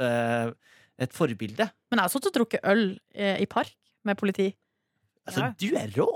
eh, 0.04 0.50
Et 1.00 1.14
forbilde. 1.16 1.66
Men 1.88 2.02
jeg 2.02 2.04
har 2.04 2.12
sittet 2.12 2.28
og 2.34 2.36
drukket 2.36 2.66
øl 2.68 2.82
eh, 3.16 3.38
i 3.40 3.46
park 3.48 3.72
med 4.04 4.18
politi. 4.20 4.50
Altså, 5.24 5.46
Ja. 5.46 5.54
du 5.56 5.68
er 5.80 5.92
rå! 5.96 6.10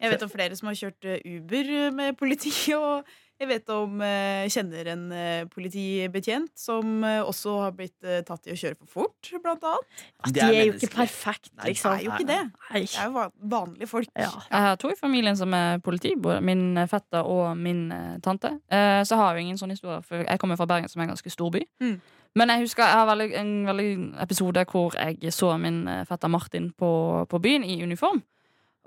Jeg 0.00 0.12
vet 0.12 0.26
om 0.26 0.32
flere 0.32 0.56
som 0.58 0.68
har 0.68 0.76
kjørt 0.76 1.06
eh, 1.08 1.22
Uber 1.36 1.70
med 1.96 2.18
politi, 2.20 2.52
og 2.76 3.06
jeg 3.36 3.48
vet 3.50 3.68
om 3.68 4.00
eh, 4.00 4.46
kjenner 4.48 4.88
en 4.94 5.02
eh, 5.12 5.48
politibetjent 5.52 6.52
som 6.56 7.02
eh, 7.04 7.18
også 7.20 7.56
har 7.66 7.74
blitt 7.76 8.06
eh, 8.06 8.22
tatt 8.24 8.48
i 8.48 8.54
å 8.54 8.56
kjøre 8.56 8.78
for 8.78 8.92
fort, 8.94 9.30
blant 9.44 9.64
annet. 9.68 10.04
At 10.24 10.36
de 10.36 10.40
er 10.40 10.54
er 10.54 10.68
jo 10.70 10.76
ikke 10.78 10.88
perfekte, 10.94 11.52
perfekt, 11.52 11.52
Nei, 11.58 11.72
liksom. 11.74 11.90
det 11.90 11.98
er 11.98 12.06
jo 12.06 12.14
ikke 12.14 12.28
det. 12.30 12.38
Det 12.72 13.00
er 13.02 13.10
jo 13.10 13.24
vanlige 13.56 13.90
folk. 13.90 14.12
Ja. 14.16 14.30
Jeg 14.48 14.66
har 14.68 14.78
to 14.80 14.92
i 14.92 14.96
familien 14.96 15.36
som 15.36 15.52
er 15.56 15.82
politi. 15.84 16.14
Min 16.16 16.80
fetter 16.88 17.28
og 17.28 17.58
min 17.60 17.90
eh, 17.92 18.14
tante. 18.24 18.54
Eh, 18.72 19.02
så 19.04 19.16
jeg 19.16 19.20
har 19.20 19.36
jo 19.36 19.44
ingen 19.44 19.60
sånn 19.60 19.74
historie, 19.76 20.00
for 20.06 20.24
jeg 20.24 20.40
kommer 20.40 20.56
fra 20.60 20.68
Bergen, 20.70 20.88
som 20.88 21.02
er 21.02 21.10
en 21.10 21.12
ganske 21.12 21.32
stor 21.36 21.52
by. 21.52 21.60
Mm. 21.84 21.98
Men 22.36 22.52
jeg 22.52 22.64
husker 22.64 22.84
jeg 22.84 23.00
har 23.00 23.08
veldig, 23.08 23.28
en 23.36 23.52
veldig 23.68 23.90
episode 24.24 24.64
hvor 24.72 24.96
jeg 24.96 25.32
så 25.32 25.52
min 25.60 25.84
eh, 25.88 26.06
fetter 26.08 26.32
Martin 26.32 26.72
på, 26.72 26.90
på 27.28 27.42
byen 27.44 27.68
i 27.68 27.82
uniform. 27.84 28.24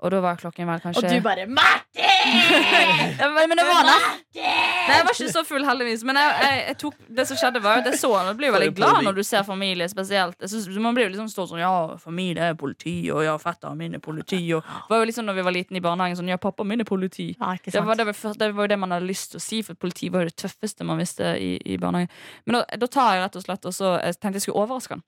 Og 0.00 0.10
da 0.14 0.20
var 0.24 0.38
klokken 0.40 0.64
vel 0.64 0.80
kanskje 0.80 1.02
Og 1.04 1.10
du 1.12 1.20
bare 1.24 1.42
Martin! 1.44 2.36
ja, 3.20 3.26
men, 3.28 3.48
men 3.50 3.58
det 3.58 3.64
var 3.68 3.82
nest- 3.84 4.20
Nei, 4.40 4.96
jeg 4.96 5.04
var 5.06 5.12
ikke 5.14 5.32
så 5.32 5.42
full, 5.44 5.64
heldigvis. 5.66 6.02
Men 6.08 6.16
jeg, 6.18 6.30
jeg, 6.44 6.60
jeg 6.70 6.76
tok, 6.80 6.94
det 7.18 7.26
som 7.28 7.38
skjedde, 7.38 7.60
var 7.62 7.80
at 7.82 7.88
jeg 7.90 7.98
så 8.00 8.08
han 8.16 8.30
og 8.32 8.38
blir 8.38 8.50
veldig 8.54 8.70
glad 8.78 9.04
når 9.06 9.18
du 9.18 9.22
ser 9.26 9.44
familie 9.46 9.86
spesielt. 9.92 10.38
Jeg 10.40 10.50
synes, 10.54 10.68
man 10.82 10.96
blir 10.96 11.06
jo 11.06 11.12
liksom 11.12 11.28
stått 11.30 11.50
sånn 11.52 11.60
Ja, 11.62 11.72
familie 12.00 12.48
er 12.52 12.56
politi, 12.58 12.94
og 13.12 13.22
ja, 13.26 13.34
fetteren 13.42 13.78
min 13.78 13.98
er 13.98 14.02
politi. 14.02 14.40
Og 14.56 14.64
det 14.64 14.94
var 14.94 15.02
jo 15.04 15.10
liksom 15.10 15.28
når 15.28 15.38
vi 15.40 15.44
var 15.50 15.56
liten 15.58 15.78
i 15.78 15.84
barnehagen 15.84 16.18
sånn 16.22 16.32
Ja, 16.32 16.40
pappa 16.40 16.64
min 16.66 16.80
er 16.82 16.88
politi. 16.88 17.28
Ja, 17.36 17.52
ikke 17.58 17.74
Det 17.76 17.84
var 17.86 18.00
det, 18.00 18.08
var 18.08 18.40
det 18.44 18.50
var 18.56 18.66
jo 18.68 18.72
det 18.74 18.80
man 18.80 18.96
hadde 18.96 19.10
lyst 19.10 19.34
til 19.34 19.42
å 19.42 19.44
si, 19.44 19.60
for 19.66 19.78
politi 19.78 20.08
var 20.10 20.24
jo 20.24 20.32
det 20.32 20.38
tøffeste 20.40 20.86
man 20.88 20.98
visste 21.02 21.34
i, 21.36 21.52
i 21.60 21.76
barnehagen. 21.82 22.10
Men 22.48 22.60
da, 22.60 22.64
da 22.86 22.90
tar 22.90 23.14
jeg 23.18 23.26
rett 23.26 23.36
og 23.42 23.46
slett 23.46 23.70
og 23.70 23.76
så 23.76 23.94
Jeg 24.00 24.16
tenkte 24.18 24.40
jeg 24.40 24.48
skulle 24.48 24.64
overraske 24.64 24.96
han. 24.96 25.04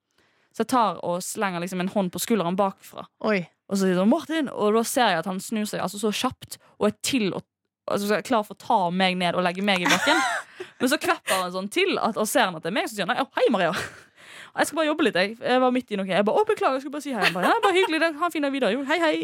Så 0.52 0.66
jeg 0.66 0.72
tar 0.74 0.98
og 1.08 1.22
slenger 1.24 1.62
liksom 1.64 1.80
en 1.80 1.88
hånd 1.94 2.12
på 2.12 2.20
skulderen 2.20 2.58
bakfra. 2.60 3.06
Oi. 3.24 3.38
Og 3.72 3.78
så 3.80 3.86
sier 3.88 3.96
han 4.02 4.10
'Martin!' 4.12 4.50
Og 4.52 4.74
da 4.76 4.82
ser 4.84 5.08
jeg 5.14 5.22
at 5.22 5.28
han 5.30 5.40
snur 5.40 5.64
seg 5.66 5.80
altså 5.80 5.96
så 6.02 6.12
kjapt 6.12 6.58
og 6.78 6.90
er 6.92 6.96
til 7.02 7.32
å 7.32 7.40
Altså, 7.90 8.14
er 8.14 8.22
klar 8.22 8.44
for 8.46 8.54
å 8.54 8.60
ta 8.62 8.76
meg 8.94 9.16
ned 9.18 9.34
og 9.34 9.42
legge 9.42 9.60
meg 9.60 9.82
i 9.82 9.88
bakken. 9.90 10.14
Men 10.80 10.88
så 10.88 10.96
kvepper 11.02 11.34
han 11.42 11.50
sånn 11.50 11.66
til, 11.68 11.96
at, 11.98 12.14
og 12.16 12.28
ser 12.30 12.44
han 12.46 12.54
at 12.54 12.62
det 12.62 12.70
er 12.70 12.76
meg, 12.76 12.86
så 12.86 12.94
sier 12.94 13.08
han 13.10 13.18
«Å, 13.18 13.26
'Hei, 13.34 13.48
Maria'. 13.50 13.74
Jeg 14.56 14.68
skal 14.68 14.76
bare 14.76 14.86
jobbe 14.86 15.02
litt, 15.08 15.16
jeg. 15.18 15.34
Jeg 15.40 15.60
var 15.60 15.72
midt 15.74 15.90
i 15.90 15.96
noe. 15.98 16.06
Jeg 16.06 16.24
bare, 16.24 16.36
å, 16.38 16.44
beklager, 16.46 16.76
jeg 16.78 16.82
skulle 16.84 16.92
bare 16.94 17.02
si 17.02 17.12
hei. 17.16 17.30
Bare, 17.34 17.48
ja, 17.50 17.54
bare 17.64 17.72
hyggelig, 17.74 18.00
det. 18.04 18.10
Ha 18.20 18.28
en 18.28 18.32
fin 18.36 18.44
dag 18.46 18.52
videre. 18.54 18.70
Jo, 18.76 18.82
hei, 18.86 18.98
hei. 19.02 19.14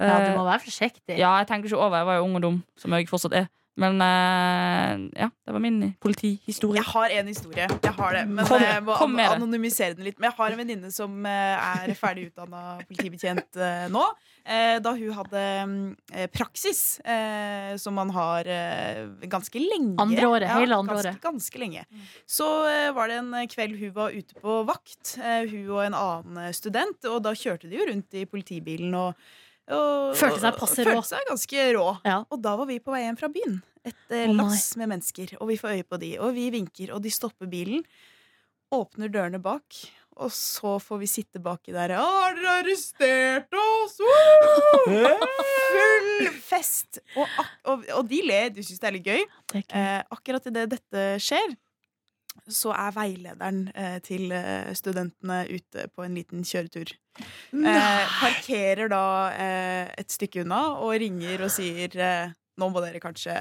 Ja, 0.00 0.16
du 0.18 0.30
Eh, 0.32 0.36
må 0.36 0.44
være 0.48 0.62
forsiktig. 0.64 1.16
ja, 1.18 1.30
jeg 1.38 1.46
tenker 1.50 1.68
ikke 1.70 1.78
over. 1.78 1.96
Jeg 2.00 2.06
var 2.10 2.16
jo 2.18 2.24
ung 2.24 2.36
og 2.40 2.42
dum, 2.42 2.56
som 2.76 2.90
jeg 2.96 3.06
fortsatt 3.08 3.36
er. 3.36 3.46
Men 3.78 4.00
eh, 4.02 5.20
ja, 5.22 5.28
det 5.46 5.52
var 5.54 5.62
min 5.62 5.92
politihistorie. 6.02 6.80
Jeg 6.82 6.90
har 6.90 7.12
en 7.20 7.28
historie. 7.30 7.66
Jeg 7.82 7.92
har 7.96 8.12
det, 8.16 8.24
men 8.28 8.44
Kom- 8.44 8.60
jeg 8.64 8.82
må 8.84 8.96
kom 8.98 9.14
med 9.14 9.24
det. 9.24 9.36
anonymisere 9.38 9.94
den 9.96 10.04
litt. 10.08 10.18
Men 10.18 10.28
jeg 10.30 10.36
har 10.36 10.50
en 10.50 10.58
venninne 10.58 10.90
som 10.92 11.14
eh, 11.24 11.70
er 11.86 11.94
ferdig 11.96 12.26
utdanna 12.32 12.62
politibetjent 12.88 13.56
eh, 13.56 13.86
nå. 13.94 14.02
Eh, 14.44 14.78
Da 14.84 14.92
hun 14.98 15.12
hadde 15.16 15.42
eh, 16.12 16.26
praksis, 16.34 17.00
eh, 17.04 17.76
som 17.80 17.94
man 17.96 18.10
har 18.10 18.44
eh, 18.50 19.06
ganske 19.30 19.62
lenge. 19.62 19.94
Andre 20.02 20.28
året, 20.28 20.50
hele 20.58 20.76
andre 20.76 20.96
ganske, 20.98 21.08
året. 21.14 21.20
Ganske 21.24 21.62
lenge. 21.62 21.84
Så 22.28 22.48
eh, 22.68 22.90
var 22.96 23.08
det 23.08 23.20
en 23.22 23.32
kveld 23.54 23.78
hun 23.80 23.94
var 23.96 24.10
ute 24.16 24.34
på 24.42 24.60
vakt, 24.68 25.14
eh, 25.22 25.46
hun 25.48 25.70
og 25.70 25.84
en 25.86 25.94
annen 26.02 26.42
eh, 26.48 26.52
student. 26.56 26.98
Og 27.08 27.22
da 27.24 27.32
kjørte 27.38 27.70
de 27.70 27.78
jo 27.80 27.86
rundt 27.88 28.18
i 28.18 28.26
politibilen 28.28 28.92
og, 28.98 29.14
og 29.76 30.16
Følte 30.18 30.40
seg 30.42 30.56
passe 30.58 30.84
rå. 30.86 30.94
Følte 30.98 31.10
seg 31.14 31.28
ganske 31.30 31.66
rå. 31.76 31.86
Ja. 32.06 32.18
Og 32.30 32.42
da 32.42 32.56
var 32.60 32.68
vi 32.70 32.78
på 32.82 32.94
vei 32.94 33.04
hjem 33.06 33.18
fra 33.20 33.30
byen. 33.32 33.60
Et 33.86 34.14
eh, 34.16 34.26
Å, 34.28 34.34
lass 34.36 34.72
med 34.80 34.90
mennesker. 34.92 35.36
Og 35.40 35.48
vi 35.52 35.56
får 35.60 35.78
øye 35.78 35.86
på 35.88 35.98
de, 36.02 36.14
og 36.20 36.34
vi 36.36 36.50
vinker, 36.54 36.92
og 36.96 37.02
de 37.04 37.12
stopper 37.14 37.48
bilen. 37.50 37.84
Åpner 38.74 39.10
dørene 39.10 39.40
bak, 39.42 39.78
og 40.20 40.30
så 40.34 40.76
får 40.82 41.00
vi 41.00 41.08
sitte 41.10 41.40
baki 41.42 41.72
der. 41.74 41.96
Å, 41.98 42.04
har 42.20 42.36
dere 42.36 42.58
arrestert 42.60 43.56
oss? 43.56 43.96
Full 45.70 46.28
fest! 46.44 47.00
Og, 47.16 47.24
ak 47.40 47.50
og, 47.72 47.86
og 47.98 48.06
de 48.10 48.20
ler, 48.26 48.50
Du 48.54 48.60
syns 48.62 48.82
det 48.82 48.90
er 48.90 48.96
litt 48.98 49.08
gøy. 49.10 49.24
Det 49.54 49.64
er 49.64 49.78
Eh, 49.80 50.02
akkurat 50.12 50.46
idet 50.50 50.66
dette 50.74 51.02
skjer, 51.22 51.54
så 52.54 52.74
er 52.74 52.94
veilederen 52.96 53.62
eh, 53.74 53.98
til 54.04 54.32
eh, 54.34 54.70
studentene 54.76 55.42
ute 55.50 55.86
på 55.94 56.04
en 56.06 56.18
liten 56.18 56.44
kjøretur. 56.46 56.92
Eh, 57.20 58.12
parkerer 58.20 58.90
da 58.92 59.04
et 59.98 60.12
stykke 60.12 60.44
unna 60.44 60.62
og 60.80 60.94
ringer 61.02 61.46
og 61.46 61.52
sier 61.52 61.96
nå 62.60 62.68
må 62.68 62.82
dere 62.84 63.00
kanskje 63.02 63.36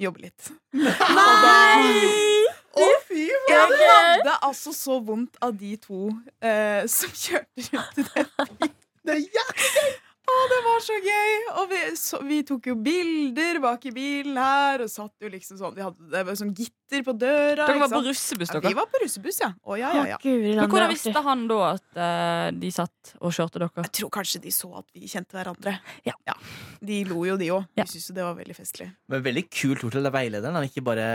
jobbe 0.00 0.26
litt. 0.26 0.50
Nei! 0.76 2.46
Å, 2.76 2.86
fy 3.08 3.22
Jeg 3.24 3.60
hadde 3.72 4.34
altså 4.44 4.72
så 4.76 4.98
vondt 5.04 5.38
av 5.44 5.54
de 5.56 5.72
to 5.80 6.10
eh, 6.44 6.84
som 6.92 7.12
kjørte 7.12 7.70
rundt 7.70 8.02
i 8.02 8.04
den 8.10 8.28
bilen. 8.60 8.74
Det 9.06 9.14
er 9.14 9.22
jævlig 9.22 10.05
Å, 10.26 10.36
det 10.50 10.56
var 10.64 10.80
så 10.82 10.96
gøy! 10.98 11.34
Og 11.60 11.68
vi, 11.70 11.80
så, 11.98 12.18
vi 12.26 12.40
tok 12.46 12.66
jo 12.72 12.74
bilder 12.82 13.60
bak 13.62 13.84
i 13.86 13.92
bilen 13.94 14.38
her, 14.40 14.82
og 14.82 14.90
satt 14.90 15.14
jo 15.22 15.30
liksom 15.30 15.60
sånn 15.60 15.76
Vi 15.76 15.84
hadde 15.84 16.08
det 16.10 16.22
var 16.26 16.38
sånn 16.40 16.50
gitter 16.56 17.04
på 17.06 17.14
døra. 17.14 17.68
Dere 17.68 17.84
var 17.84 17.92
på 17.92 18.00
russebuss, 18.02 18.50
russebuss, 18.50 18.50
ja, 18.50 18.58
dere. 18.58 18.72
vi 18.72 18.78
var 18.80 18.90
på 18.90 19.02
russebuss, 19.04 19.38
ja. 19.44 19.52
Å, 19.62 19.78
ja, 19.78 19.92
ja, 20.00 20.04
ja. 20.14 20.18
Å, 20.18 20.34
Men 20.58 20.72
hvordan 20.72 20.92
visste 20.92 21.22
han 21.28 21.46
da 21.50 21.60
at 21.70 21.86
uh, 22.00 22.48
de 22.58 22.72
satt 22.74 23.14
og 23.20 23.34
kjørte 23.38 23.62
dere? 23.62 23.86
Jeg 23.86 23.94
tror 24.00 24.14
kanskje 24.18 24.42
de 24.48 24.54
så 24.54 24.72
at 24.82 24.90
vi 24.96 25.10
kjente 25.14 25.38
hverandre. 25.38 25.78
Ja. 26.06 26.18
De 26.82 27.00
lo 27.08 27.22
jo, 27.28 27.38
de 27.40 27.52
òg. 27.54 27.70
Ja. 27.78 27.86
De 27.86 27.94
syntes 27.94 28.10
jo 28.10 28.18
det 28.18 28.26
var 28.26 28.38
veldig 28.38 28.58
festlig. 28.58 28.90
Men 29.12 29.26
veldig 29.26 29.46
kult 29.50 29.86
gjort 29.86 30.00
av 30.02 30.14
veilederen. 30.14 30.58
Han 30.58 30.66
ikke 30.66 30.84
bare 30.86 31.08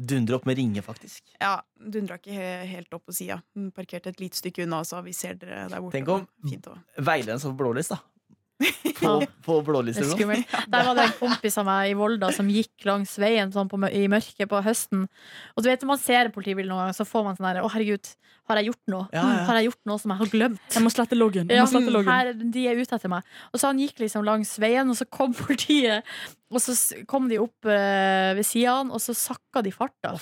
dundrer 0.00 0.38
opp 0.38 0.46
med 0.48 0.56
ringe, 0.56 0.82
faktisk. 0.82 1.22
Ja, 1.40 1.58
Dundra 1.80 2.16
ikke 2.20 2.32
he 2.32 2.48
helt 2.70 2.92
opp 2.96 3.06
på 3.08 3.14
sida. 3.16 3.40
Parkerte 3.76 4.12
et 4.12 4.20
lite 4.22 4.38
stykke 4.38 4.64
unna 4.64 4.82
og 4.84 4.88
sa 4.88 5.00
vi 5.04 5.12
ser 5.16 5.36
dere 5.40 5.66
der 5.68 5.80
borte. 5.80 5.96
Tenk 5.98 6.08
om- 6.08 6.80
Veilederen 6.96 7.40
står 7.40 7.52
på 7.54 7.60
blålys, 7.64 7.88
da. 7.92 8.00
På, 9.00 9.14
på 9.46 9.54
skummelt. 10.12 10.50
Der 10.72 10.84
var 10.84 10.94
det 10.98 11.06
en 11.08 11.14
kompis 11.18 11.56
av 11.60 11.64
meg 11.68 11.92
i 11.92 11.94
Volda 11.96 12.28
som 12.36 12.48
gikk 12.52 12.84
langs 12.88 13.14
veien 13.22 13.52
sånn 13.54 13.70
på, 13.70 13.78
i 13.88 14.04
mørket 14.12 14.50
på 14.50 14.60
høsten. 14.66 15.06
Og 15.56 15.64
du 15.64 15.70
vet 15.70 15.80
når 15.84 15.94
man 15.94 16.02
ser 16.02 16.28
politibil 16.34 16.68
noen 16.68 16.84
ganger, 16.84 16.98
så 17.00 17.06
får 17.08 17.24
man 17.30 17.38
sånn 17.38 17.48
herre 17.48 17.64
Å, 17.64 17.70
herregud, 17.72 18.12
har 18.50 18.58
jeg 18.60 18.70
gjort 18.72 18.90
noe? 18.92 19.06
Ja, 19.14 19.22
ja. 19.22 19.44
Har 19.48 19.60
jeg 19.60 19.68
gjort 19.70 19.80
noe 19.88 20.02
som 20.02 20.12
jeg 20.12 20.20
har 20.24 20.30
glemt? 20.34 20.60
Jeg 20.74 20.82
må 20.84 20.90
slette 20.92 21.16
loggen. 21.16 21.48
Jeg 21.48 21.56
Ja, 21.60 21.64
må 21.64 21.70
slette 21.72 21.94
loggen. 21.94 22.10
her, 22.12 22.32
de 22.56 22.66
er 22.68 22.80
ute 22.82 22.96
etter 22.98 23.12
meg. 23.12 23.32
Og 23.54 23.62
så 23.62 23.70
han 23.70 23.80
gikk 23.80 24.02
liksom 24.02 24.26
langs 24.26 24.52
veien, 24.60 24.90
og 24.90 24.98
så 24.98 25.06
kom 25.08 25.32
politiet. 25.40 26.04
Og 26.50 26.58
så 26.64 26.74
kom 27.06 27.28
de 27.30 27.38
opp 27.38 27.68
eh, 27.70 28.32
ved 28.34 28.42
sidene, 28.48 28.90
og 28.90 28.98
så 29.04 29.14
sakka 29.14 29.62
de 29.62 29.70
farta. 29.70 30.16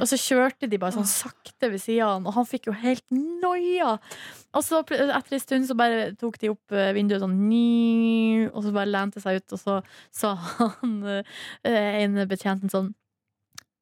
Og 0.00 0.08
så 0.08 0.16
kjørte 0.16 0.70
de 0.72 0.78
bare 0.80 0.96
sånn 0.96 1.04
sakte 1.10 1.68
ved 1.74 1.82
sidene, 1.84 2.24
og 2.24 2.32
han 2.38 2.48
fikk 2.48 2.70
jo 2.70 2.76
helt 2.80 3.04
noia. 3.12 3.98
Og 4.56 4.64
så 4.64 4.80
etter 4.80 5.36
en 5.36 5.42
stund 5.44 5.68
så 5.68 5.76
bare 5.76 6.14
tok 6.16 6.38
de 6.40 6.48
opp 6.54 6.72
eh, 6.72 6.94
vinduet 6.96 7.20
sånn 7.20 7.36
ny, 7.50 7.66
og 8.52 8.60
så 8.64 8.72
bare 8.74 8.90
lente 8.90 9.22
seg 9.22 9.40
ut, 9.40 9.56
og 9.56 9.60
så 9.60 9.78
sa 10.14 10.34
han 10.80 10.98
eh, 11.12 12.02
en 12.02 12.22
betjenten 12.28 12.72
sånn 12.72 12.92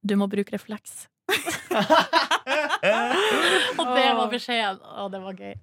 Du 0.05 0.17
må 0.21 0.29
bruke 0.29 0.53
refleks. 0.53 1.07
Og 3.81 3.87
det 3.97 4.09
var 4.13 4.29
beskjeden. 4.29 4.81
Og 5.01 5.13
det 5.13 5.21
var 5.25 5.39
gøy. 5.39 5.55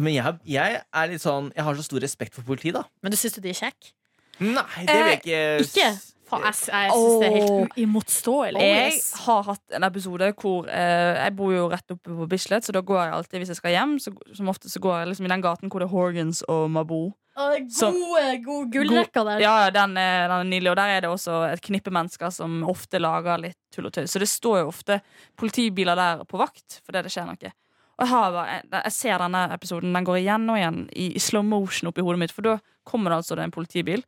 Men 0.00 0.14
jeg, 0.14 0.38
jeg 0.48 0.78
er 0.80 1.10
litt 1.10 1.22
sånn 1.22 1.50
Jeg 1.52 1.66
har 1.66 1.76
så 1.76 1.84
stor 1.84 2.00
respekt 2.00 2.36
for 2.38 2.46
politi, 2.46 2.72
da. 2.74 2.86
Men 3.04 3.12
du 3.12 3.18
syns 3.20 3.36
de 3.36 3.52
er 3.52 3.58
kjekke? 3.58 3.92
Nei, 4.40 4.86
det 4.88 4.96
vil 4.96 5.10
jeg 5.10 5.20
ikke 5.20 5.40
Ikke? 5.66 5.90
Faen, 6.30 6.44
jeg, 6.46 6.56
jeg 6.70 6.90
syns 6.94 7.20
det 7.20 7.28
er 7.28 7.36
helt 7.36 7.78
uimotståelig. 7.78 8.60
Jeg 8.62 8.98
har 9.24 9.46
hatt 9.48 9.78
en 9.78 9.86
episode 9.88 10.28
hvor 10.38 10.68
eh, 10.70 11.14
Jeg 11.18 11.34
bor 11.38 11.54
jo 11.54 11.64
rett 11.72 11.94
oppe 11.96 12.18
på 12.20 12.28
Bislett, 12.30 12.66
så 12.66 12.74
da 12.76 12.82
går 12.86 13.00
jeg 13.02 13.16
alltid 13.16 13.42
hvis 13.42 13.52
jeg 13.54 13.58
skal 13.58 13.74
hjem. 13.74 13.96
Så, 14.02 14.14
som 14.38 14.52
ofte 14.52 14.70
så 14.70 14.82
går 14.82 15.00
jeg 15.00 15.10
liksom 15.12 15.26
i 15.26 15.32
den 15.34 15.44
gaten 15.44 15.72
hvor 15.72 15.82
det 15.82 15.90
er 15.90 15.94
Horgans 15.94 16.44
og 16.46 16.68
Mabou. 16.70 17.10
Gode, 17.40 18.24
gode 18.44 18.68
gullrekka 18.74 19.22
der. 19.24 19.40
Ja, 19.40 19.54
ja, 19.64 19.70
den 19.72 19.96
er, 19.96 20.28
den 20.28 20.36
er 20.36 20.48
nydelig. 20.50 20.72
Og 20.72 20.78
der 20.80 20.94
er 20.96 21.04
det 21.04 21.10
også 21.10 21.40
et 21.48 21.62
knippe 21.64 21.92
mennesker 21.94 22.32
som 22.34 22.60
ofte 22.68 23.00
lager 23.00 23.40
litt 23.40 23.58
tull 23.74 23.88
og 23.88 23.94
tøy. 23.96 24.04
Så 24.10 24.20
det 24.20 24.28
står 24.28 24.62
jo 24.62 24.70
ofte 24.72 25.00
politibiler 25.40 25.98
der 25.98 26.24
på 26.28 26.40
vakt 26.40 26.80
fordi 26.84 27.04
det 27.06 27.14
skjer 27.14 27.30
noe. 27.30 27.52
Og 28.00 28.06
jeg, 28.06 28.10
har 28.14 28.36
jeg, 28.38 28.66
jeg 28.72 28.96
ser 28.96 29.20
denne 29.20 29.44
episoden, 29.54 29.94
den 29.96 30.06
går 30.08 30.22
igjen 30.22 30.48
og 30.48 30.56
igjen 30.56 30.82
i, 30.96 31.10
i 31.16 31.20
slow 31.20 31.44
motion 31.44 31.90
oppi 31.90 32.04
hodet 32.04 32.22
mitt. 32.22 32.34
For 32.34 32.46
da 32.46 32.58
kommer 32.88 33.12
det 33.12 33.20
altså 33.20 33.36
det 33.36 33.46
en 33.46 33.54
politibil 33.54 34.04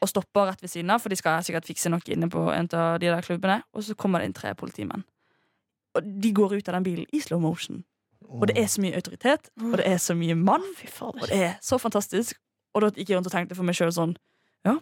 og 0.00 0.10
stopper 0.10 0.50
rett 0.50 0.62
ved 0.62 0.72
siden 0.72 0.90
av, 0.94 1.02
for 1.02 1.12
de 1.12 1.18
skal 1.18 1.44
sikkert 1.46 1.68
fikse 1.68 1.90
noe 1.92 2.04
inne 2.12 2.28
på 2.32 2.42
en 2.52 2.68
av 2.76 2.98
de 3.02 3.10
der 3.10 3.24
klubbene. 3.24 3.60
Og 3.74 3.86
så 3.86 3.96
kommer 3.98 4.20
det 4.22 4.30
inn 4.30 4.36
tre 4.36 4.54
politimenn. 4.58 5.04
Og 5.96 6.10
de 6.22 6.32
går 6.34 6.58
ut 6.58 6.68
av 6.68 6.78
den 6.78 6.86
bilen 6.86 7.08
i 7.12 7.20
slow 7.24 7.40
motion. 7.42 7.82
Og 8.28 8.48
det 8.50 8.58
er 8.60 8.66
så 8.68 8.82
mye 8.84 8.98
autoritet, 8.98 9.48
og 9.62 9.78
det 9.80 9.86
er 9.88 9.96
så 10.02 10.14
mye 10.14 10.34
mann. 10.36 10.64
Og 11.00 11.22
det 11.22 11.38
er 11.38 11.54
så 11.64 11.78
fantastisk. 11.80 12.36
Og 12.74 12.84
da 12.84 12.90
gikk 12.92 13.08
jeg 13.10 13.16
rundt 13.16 13.30
og 13.30 13.32
tenkte 13.32 13.56
for 13.56 13.64
meg 13.66 13.78
sjøl 13.78 13.92
sånn 13.94 14.16
Ja, 14.66 14.74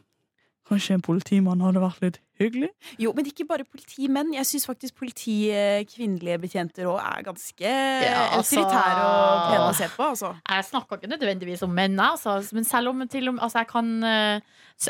Kanskje 0.66 0.96
en 0.96 1.02
politimann 1.04 1.60
hadde 1.62 1.78
vært 1.78 2.00
litt 2.02 2.16
hyggelig? 2.40 2.68
Jo, 2.98 3.12
men 3.14 3.28
ikke 3.30 3.44
bare 3.46 3.64
politimenn. 3.68 4.32
Jeg 4.34 4.48
syns 4.48 4.66
faktisk 4.66 4.96
politikvinnelige 4.98 6.40
betjenter 6.42 6.88
òg 6.90 6.98
er 6.98 7.22
ganske 7.28 7.70
altså- 7.70 8.58
autoritære 8.58 9.04
og 9.06 9.44
pene 9.52 9.68
å 9.68 9.76
se 9.78 9.88
på. 9.94 10.08
Altså. 10.10 10.32
Jeg 10.48 10.64
snakker 10.64 10.98
ikke 10.98 11.12
nødvendigvis 11.14 11.62
om 11.62 11.70
menn, 11.70 11.94
jeg, 11.94 12.16
altså, 12.18 12.54
men 12.58 12.64
selv 12.64 12.88
om 12.90 13.06
til 13.08 13.28
og 13.28 13.34
med, 13.34 13.42
altså, 13.46 13.62
jeg, 13.62 13.68
kan, 13.68 14.04
eh, 14.04 14.40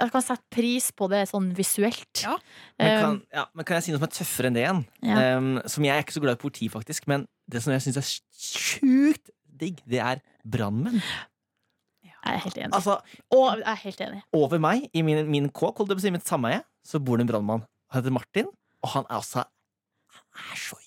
jeg 0.00 0.12
kan 0.16 0.22
sette 0.22 0.44
pris 0.50 0.90
på 0.96 1.10
det 1.12 1.28
sånn 1.28 1.52
visuelt. 1.54 2.24
Ja. 2.24 2.38
Men 2.78 3.02
kan, 3.02 3.22
ja, 3.32 3.44
men 3.54 3.64
kan 3.64 3.76
jeg 3.76 3.84
si 3.84 3.92
noe 3.92 4.00
som 4.00 4.08
er 4.08 4.16
tøffere 4.16 4.46
enn 4.46 4.56
det 4.56 4.64
igjen? 4.64 4.84
Ja. 5.02 5.36
Um, 5.36 5.54
som 5.66 5.84
Jeg 5.84 5.96
er 5.96 6.02
ikke 6.02 6.16
så 6.16 6.24
glad 6.24 6.40
i 6.40 6.42
politi, 6.42 6.68
faktisk, 6.72 7.06
men 7.06 7.28
det 7.46 7.62
som 7.62 7.76
jeg 7.76 7.84
syns 7.84 8.00
er 8.00 8.08
sjukt 8.32 9.30
digg, 9.46 9.80
det 9.86 10.00
er 10.00 10.24
brannmenn. 10.44 11.02
Jeg 12.26 12.40
er 12.40 12.44
helt 12.46 12.58
enig. 12.62 12.72
Altså, 12.78 12.98
Og 13.34 13.46
jeg 13.52 13.66
er 13.72 13.82
helt 13.84 14.00
enig. 14.08 14.22
over 14.36 14.62
meg, 14.62 14.88
i 14.92 15.02
min, 15.06 15.22
min 15.30 15.50
kåk, 15.50 15.78
holdt 15.78 15.94
jeg 15.94 16.00
på 16.00 16.04
å 16.04 16.06
si, 16.08 16.14
mitt 16.18 16.26
sameie, 16.28 16.62
så 16.86 17.02
bor 17.02 17.18
det 17.18 17.26
en 17.26 17.32
brannmann. 17.34 17.66
Han 17.92 18.02
heter 18.02 18.14
Martin, 18.14 18.50
og 18.82 18.92
han 18.96 19.06
er 19.08 19.20
altså 19.20 19.46
Han 20.36 20.52
er 20.52 20.60
så 20.60 20.76
jævlig 20.76 20.86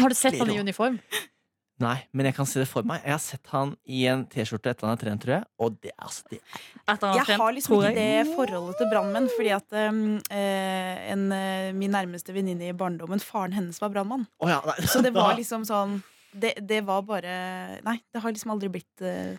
har 0.00 0.08
du 0.12 0.14
sett 0.18 0.38
han 0.38 0.50
i 0.50 0.60
uniform? 0.60 1.00
Nei, 1.82 1.96
men 2.16 2.30
jeg 2.30 2.36
kan 2.38 2.46
se 2.48 2.62
det 2.62 2.68
for 2.70 2.86
meg. 2.88 3.02
Jeg 3.04 3.12
har 3.12 3.20
sett 3.20 3.50
han 3.52 3.74
i 3.92 4.06
en 4.08 4.22
T-skjorte 4.32 4.70
etter 4.72 4.86
han 4.86 4.94
har 4.94 5.00
trent, 5.02 5.20
tror 5.20 5.34
jeg, 5.34 5.44
og 5.60 5.74
det 5.84 5.90
er 5.92 6.06
altså 6.06 6.30
det 6.30 6.38
Etter 6.40 7.10
han 7.10 7.18
Jeg 7.18 7.28
trent, 7.28 7.42
har 7.42 7.56
liksom 7.58 7.74
ikke 7.76 7.90
det 7.98 8.22
forholdet 8.30 8.78
til 8.80 8.88
brannmenn, 8.94 9.26
fordi 9.34 9.50
at 9.58 9.76
um, 9.92 9.98
eh, 10.32 11.02
en, 11.12 11.26
eh, 11.36 11.72
min 11.76 11.92
nærmeste 11.92 12.32
venninne 12.32 12.70
i 12.70 12.76
barndommen, 12.76 13.20
faren 13.20 13.56
hennes 13.58 13.80
var 13.82 13.92
brannmann. 13.92 14.24
Oh, 14.40 14.48
ja. 14.48 14.62
Så 14.88 15.04
det 15.04 15.12
var 15.16 15.34
liksom 15.40 15.68
sånn 15.68 15.98
Det, 16.36 16.54
det 16.68 16.82
var 16.84 17.04
bare 17.08 17.34
Nei, 17.84 17.98
det 18.12 18.20
har 18.24 18.32
liksom 18.32 18.54
aldri 18.56 18.72
blitt 18.72 19.04
eh, 19.04 19.36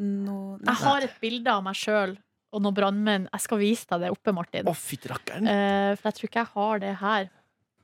noe 0.00 0.58
Jeg 0.62 0.78
har 0.82 1.06
et 1.06 1.20
bilde 1.22 1.52
av 1.52 1.62
meg 1.66 1.76
sjøl 1.78 2.16
og 2.52 2.64
noen 2.64 2.76
brannmenn. 2.76 3.28
Jeg 3.32 3.44
skal 3.46 3.60
vise 3.60 3.88
deg 3.88 4.06
det 4.06 4.10
oppe, 4.12 4.34
Martin. 4.36 4.68
Å, 4.68 4.74
fytti 4.76 5.10
rakkeren. 5.12 5.48
Eh, 5.48 5.92
for 5.96 6.10
jeg 6.10 6.18
tror 6.18 6.30
ikke 6.30 6.42
jeg 6.42 6.52
har 6.56 6.82
det 6.82 6.96
her. 7.00 7.30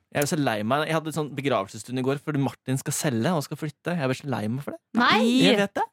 Jeg 0.09 0.25
er 0.25 0.29
så 0.29 0.38
lei 0.40 0.59
meg. 0.64 0.87
Jeg 0.88 0.97
hadde 0.97 1.11
en 1.12 1.16
sånn 1.18 1.31
begravelsesstund 1.37 2.01
i 2.01 2.05
går 2.05 2.21
fordi 2.25 2.40
Martin 2.40 2.81
skal 2.81 2.97
selge 2.97 3.33
og 3.37 3.44
skal 3.44 3.61
flytte. 3.61 3.97
Jeg 3.97 4.05
er 4.05 4.21
så 4.21 4.29
lei 4.33 4.44
meg 4.53 4.64
for 4.64 4.77
det. 4.77 4.81
Nei! 5.01 5.25
Jeg 5.44 5.59
vet 5.61 5.75
det. 5.81 5.88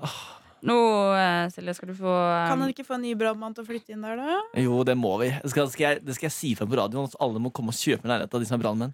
Åh, 0.00 0.20
Nå, 0.68 0.76
eh, 1.16 1.46
Silje, 1.54 1.72
skal 1.76 1.88
du 1.88 1.94
få 1.96 2.10
um... 2.10 2.48
Kan 2.50 2.60
han 2.60 2.72
ikke 2.72 2.84
få 2.84 2.98
en 2.98 3.04
ny 3.06 3.14
brannmann 3.16 3.54
til 3.56 3.64
å 3.64 3.68
flytte 3.68 3.94
inn 3.94 4.02
der, 4.04 4.18
da? 4.20 4.40
jo, 4.60 4.82
det 4.84 4.96
må 4.98 5.14
vi. 5.22 5.30
Det 5.40 5.52
skal, 5.54 5.70
skal 5.72 5.86
jeg, 5.86 6.02
det 6.04 6.16
skal 6.18 6.28
jeg 6.28 6.36
si 6.36 6.50
fra 6.58 6.66
på 6.68 6.76
radioen. 6.76 7.08
At 7.08 7.16
alle 7.24 7.40
må 7.40 7.52
komme 7.56 7.72
og 7.72 7.78
kjøpe 7.78 8.04
en 8.04 8.12
leilighet 8.12 8.36
av 8.36 8.42
de 8.42 8.48
som 8.48 8.58
er 8.58 8.64
brannmenn. 8.66 8.92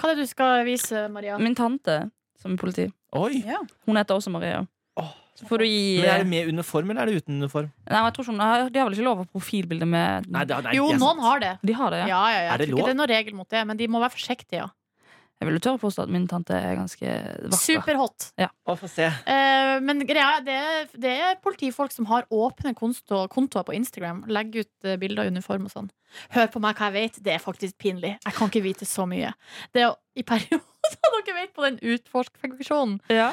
Hva 0.00 0.10
er 0.10 0.18
det 0.18 0.26
du 0.26 0.32
skal 0.32 0.64
vise, 0.66 1.06
Maria? 1.14 1.38
Min 1.40 1.56
tante, 1.56 1.96
som 2.40 2.56
er 2.56 2.60
politi, 2.60 2.88
Oi! 3.16 3.44
Ja. 3.46 3.60
hun 3.86 3.96
heter 4.00 4.18
også 4.18 4.32
Maria. 4.34 4.64
Så 5.34 5.48
får 5.48 5.58
du 5.58 5.64
gi 5.66 5.98
Men 6.00 6.10
Er 6.12 6.18
det 6.22 6.28
med 6.30 6.48
uniform, 6.54 6.90
eller 6.92 7.02
er 7.02 7.06
det 7.10 7.22
uten 7.24 7.40
uniform? 7.42 7.72
Nei, 7.90 7.96
men 7.98 8.04
jeg 8.06 8.14
tror 8.14 8.28
sånn, 8.28 8.38
De 8.72 8.78
har 8.78 8.86
vel 8.88 8.94
ikke 8.94 9.04
lov 9.08 9.18
å 9.18 9.24
ha 9.24 9.30
profilbilde 9.34 9.86
med 9.90 10.28
Nei, 10.30 10.44
det, 10.44 10.60
nei, 10.62 10.74
Jo, 10.78 10.88
jeg- 10.92 11.00
noen 11.00 11.18
har 11.20 11.40
det. 11.42 11.58
De 11.64 11.72
har 11.72 11.90
det, 11.90 12.04
Ja, 12.06 12.06
ja. 12.06 12.30
ja, 12.30 12.40
ja. 12.44 12.54
Er 12.54 12.58
det 12.58 12.68
Jeg 12.68 12.70
tror 12.74 12.78
ikke 12.78 12.86
det 12.86 12.94
er 12.94 13.00
noen 13.02 13.08
regel 13.16 13.34
mot 13.34 13.48
det, 13.50 13.66
men 13.66 13.76
de 13.76 13.88
må 13.88 13.98
være 14.00 14.14
forsiktige. 14.14 14.62
Ja. 14.62 14.70
Jeg 15.42 15.48
vil 15.50 15.56
jo 15.58 15.62
tørre 15.66 15.78
å 15.80 15.82
påstå 15.82 16.02
at 16.04 16.08
min 16.14 16.28
tante 16.30 16.54
er 16.54 16.76
ganske 16.78 17.02
vakker. 17.50 17.58
Superhot. 17.58 18.28
Å, 18.38 18.76
få 18.78 18.88
se. 18.88 19.08
Eh, 19.26 19.80
men 19.82 19.98
greia 20.06 20.36
er, 20.38 20.44
det, 20.46 20.54
er- 20.54 20.86
det 20.96 21.10
er 21.26 21.34
politifolk 21.42 21.90
som 21.92 22.06
har 22.06 22.22
åpne 22.30 22.72
konto, 22.78 23.26
kontoer 23.28 23.64
på 23.66 23.74
Instagram. 23.74 24.22
Legger 24.30 24.60
ut 24.62 24.70
eh, 24.86 24.94
bilder 24.96 25.24
av 25.26 25.32
uniform 25.34 25.66
og 25.66 25.72
sånn. 25.74 25.90
Hør 26.30 26.46
på 26.54 26.60
meg 26.62 26.76
hva 26.78 26.92
jeg 26.92 26.94
vet. 27.10 27.18
Det 27.26 27.34
er 27.34 27.42
faktisk 27.42 27.74
pinlig. 27.76 28.14
Jeg 28.24 28.32
kan 28.38 28.48
ikke 28.48 28.62
vite 28.62 28.86
så 28.86 29.04
mye. 29.10 29.34
Det 29.74 29.82
er 29.82 29.88
jo- 29.90 29.98
i 30.16 30.22
perioder 30.22 30.62
dere 31.26 31.34
vet 31.34 31.52
på 31.52 31.62
den 31.66 31.78
utforsk-funksjonen. 31.82 33.00
Ja. 33.10 33.32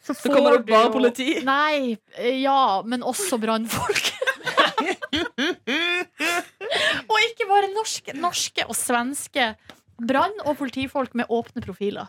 Så, 0.00 0.14
Så 0.16 0.30
kommer 0.32 0.50
det 0.56 0.60
får 0.60 0.64
du 0.66 0.72
bare 0.72 0.86
jo- 0.86 0.92
politi. 0.94 1.28
Nei, 1.44 1.96
eh, 2.16 2.38
ja, 2.42 2.82
men 2.88 3.02
også 3.04 3.36
brannfolk. 3.42 4.12
og 7.10 7.18
ikke 7.28 7.46
bare 7.50 7.68
norske, 7.74 8.14
norske 8.16 8.64
og 8.68 8.76
svenske 8.78 9.50
brann- 10.00 10.40
og 10.46 10.56
politifolk 10.60 11.14
med 11.18 11.28
åpne 11.28 11.62
profiler. 11.64 12.08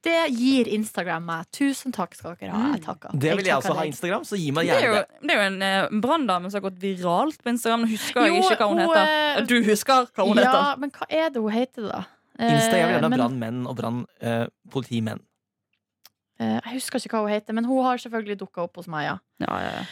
Det 0.00 0.14
gir 0.32 0.64
Instagram 0.72 1.26
meg. 1.28 1.48
Tusen 1.52 1.92
takk 1.92 2.14
skal 2.16 2.36
dere 2.40 2.54
ha. 2.56 2.70
Jeg 2.72 2.80
takker. 2.86 3.12
Det 3.12 3.34
vil 3.36 3.44
jeg 3.44 3.50
jeg 3.50 3.56
også 3.60 3.74
ha. 3.76 3.84
Instagram, 3.84 4.22
så 4.24 4.38
gi 4.40 4.46
meg 4.56 4.70
Det 4.70 4.76
er 4.78 4.86
jo, 4.86 4.94
gjerne 4.94 5.20
det. 5.20 5.30
er 5.30 5.36
jo 5.36 5.42
en 5.50 5.62
eh, 5.66 5.90
branndame 6.00 6.48
som 6.50 6.56
har 6.62 6.70
gått 6.70 6.78
viralt 6.80 7.42
på 7.44 7.52
Instagram. 7.52 7.84
Nå 7.84 7.90
husker 7.92 8.24
jeg 8.24 8.38
ikke 8.40 8.56
hva 8.62 8.68
hun, 8.70 8.80
hun, 8.80 8.94
heter. 8.96 9.42
eh, 9.42 9.44
Du 9.50 9.56
husker 9.68 10.08
hva 10.16 10.24
hun 10.30 10.40
ja, 10.40 10.46
heter. 10.48 10.80
men 10.80 10.94
hva 10.96 11.04
er 11.10 11.28
det 11.34 11.42
hun 11.44 11.52
heter, 11.52 11.90
da? 11.90 12.00
Insta, 12.40 12.78
jeg 12.80 12.86
vil 12.88 12.94
gjerne 12.96 13.04
Eh, 13.04 13.10
ha 13.10 13.16
brannmenn 13.18 13.60
og 13.68 13.76
brannpolitimenn. 13.76 15.20
eh, 15.20 15.29
jeg 16.40 16.76
husker 16.78 17.02
ikke 17.02 17.18
hva 17.18 17.26
hun 17.26 17.34
heter, 17.34 17.56
men 17.56 17.68
hun 17.68 17.84
har 17.84 18.00
selvfølgelig 18.00 18.38
dukka 18.40 18.64
opp 18.64 18.80
hos 18.80 18.88
meg, 18.90 19.10
ja. 19.10 19.18
Ja, 19.44 19.60
ja, 19.60 19.74
ja. 19.80 19.84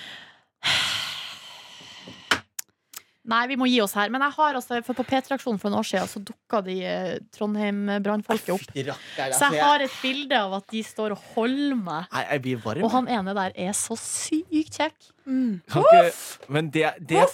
Nei, 3.28 3.42
vi 3.50 3.58
må 3.61 3.66
gi 3.68 3.76
oss 3.84 3.92
her. 3.98 4.08
Men 4.12 4.22
jeg 4.24 4.34
har 4.38 4.56
altså, 4.56 4.78
for 4.87 4.96
på 4.96 5.04
P3-aksjonen 5.11 5.61
for 5.61 5.68
noen 5.68 5.82
år 5.82 5.88
siden 5.90 6.08
så 6.08 6.22
dukka 6.24 6.62
de 6.64 6.76
eh, 6.88 7.18
Trondheim-brannfolket 7.37 8.54
opp. 8.54 8.70
Så 8.72 9.50
jeg 9.52 9.61
har 9.61 9.84
et 9.84 9.98
bilde 10.00 10.38
av 10.38 10.56
at 10.62 10.68
de 10.72 10.80
står 10.87 11.12
og 11.12 11.26
holder 11.34 11.76
meg. 11.76 12.08
Nei, 12.14 12.24
jeg 12.30 12.44
blir 12.46 12.62
varm. 12.64 12.87
Og 12.88 12.94
han 12.94 13.11
ene 13.18 13.37
der 13.37 13.52
er 13.68 13.76
så 13.76 13.98
sykt 14.00 14.80
kjekk. 14.80 15.11
Mm. 15.28 15.61
Ikke, 15.61 16.02
men 16.56 16.72
det, 16.72 16.87
det 17.04 17.26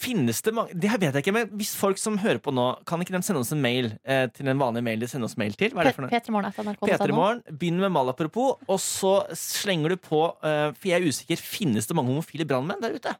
finnes 0.00 0.40
det 0.44 0.52
mange 0.54 0.74
Det 0.76 0.90
vet 0.90 1.06
jeg 1.06 1.24
ikke, 1.24 1.34
men 1.34 1.50
hvis 1.58 1.74
folk 1.78 2.00
som 2.00 2.16
hører 2.22 2.40
på 2.42 2.52
nå, 2.54 2.66
kan 2.88 3.02
ikke 3.02 3.14
de 3.14 3.22
sende 3.26 3.42
oss 3.44 3.52
en 3.54 3.62
mail 3.62 3.92
eh, 4.02 4.26
til 4.34 4.48
den 4.48 4.60
vanlige 4.60 4.86
mail 4.86 5.04
de 5.04 5.08
sender 5.10 5.30
oss 5.30 5.38
mail 5.40 5.56
til? 5.58 5.74
Hva 5.74 5.84
er 5.84 5.90
det 5.90 5.96
for 5.96 6.06
noe? 6.06 6.12
P3morgen.nrk.no. 6.12 6.88
P3morgen, 6.90 7.42
begynn 7.50 7.82
med 7.82 7.94
malapropos, 7.94 8.62
og 8.66 8.80
så 8.82 9.14
slenger 9.38 9.94
du 9.94 10.00
på 10.02 10.24
eh, 10.44 10.70
For 10.76 10.90
jeg 10.90 11.00
er 11.00 11.08
usikker, 11.14 11.40
finnes 11.40 11.88
det 11.90 11.96
mange 11.98 12.14
homofile 12.14 12.46
brannmenn 12.48 12.82
der 12.84 12.96
ute? 12.98 13.14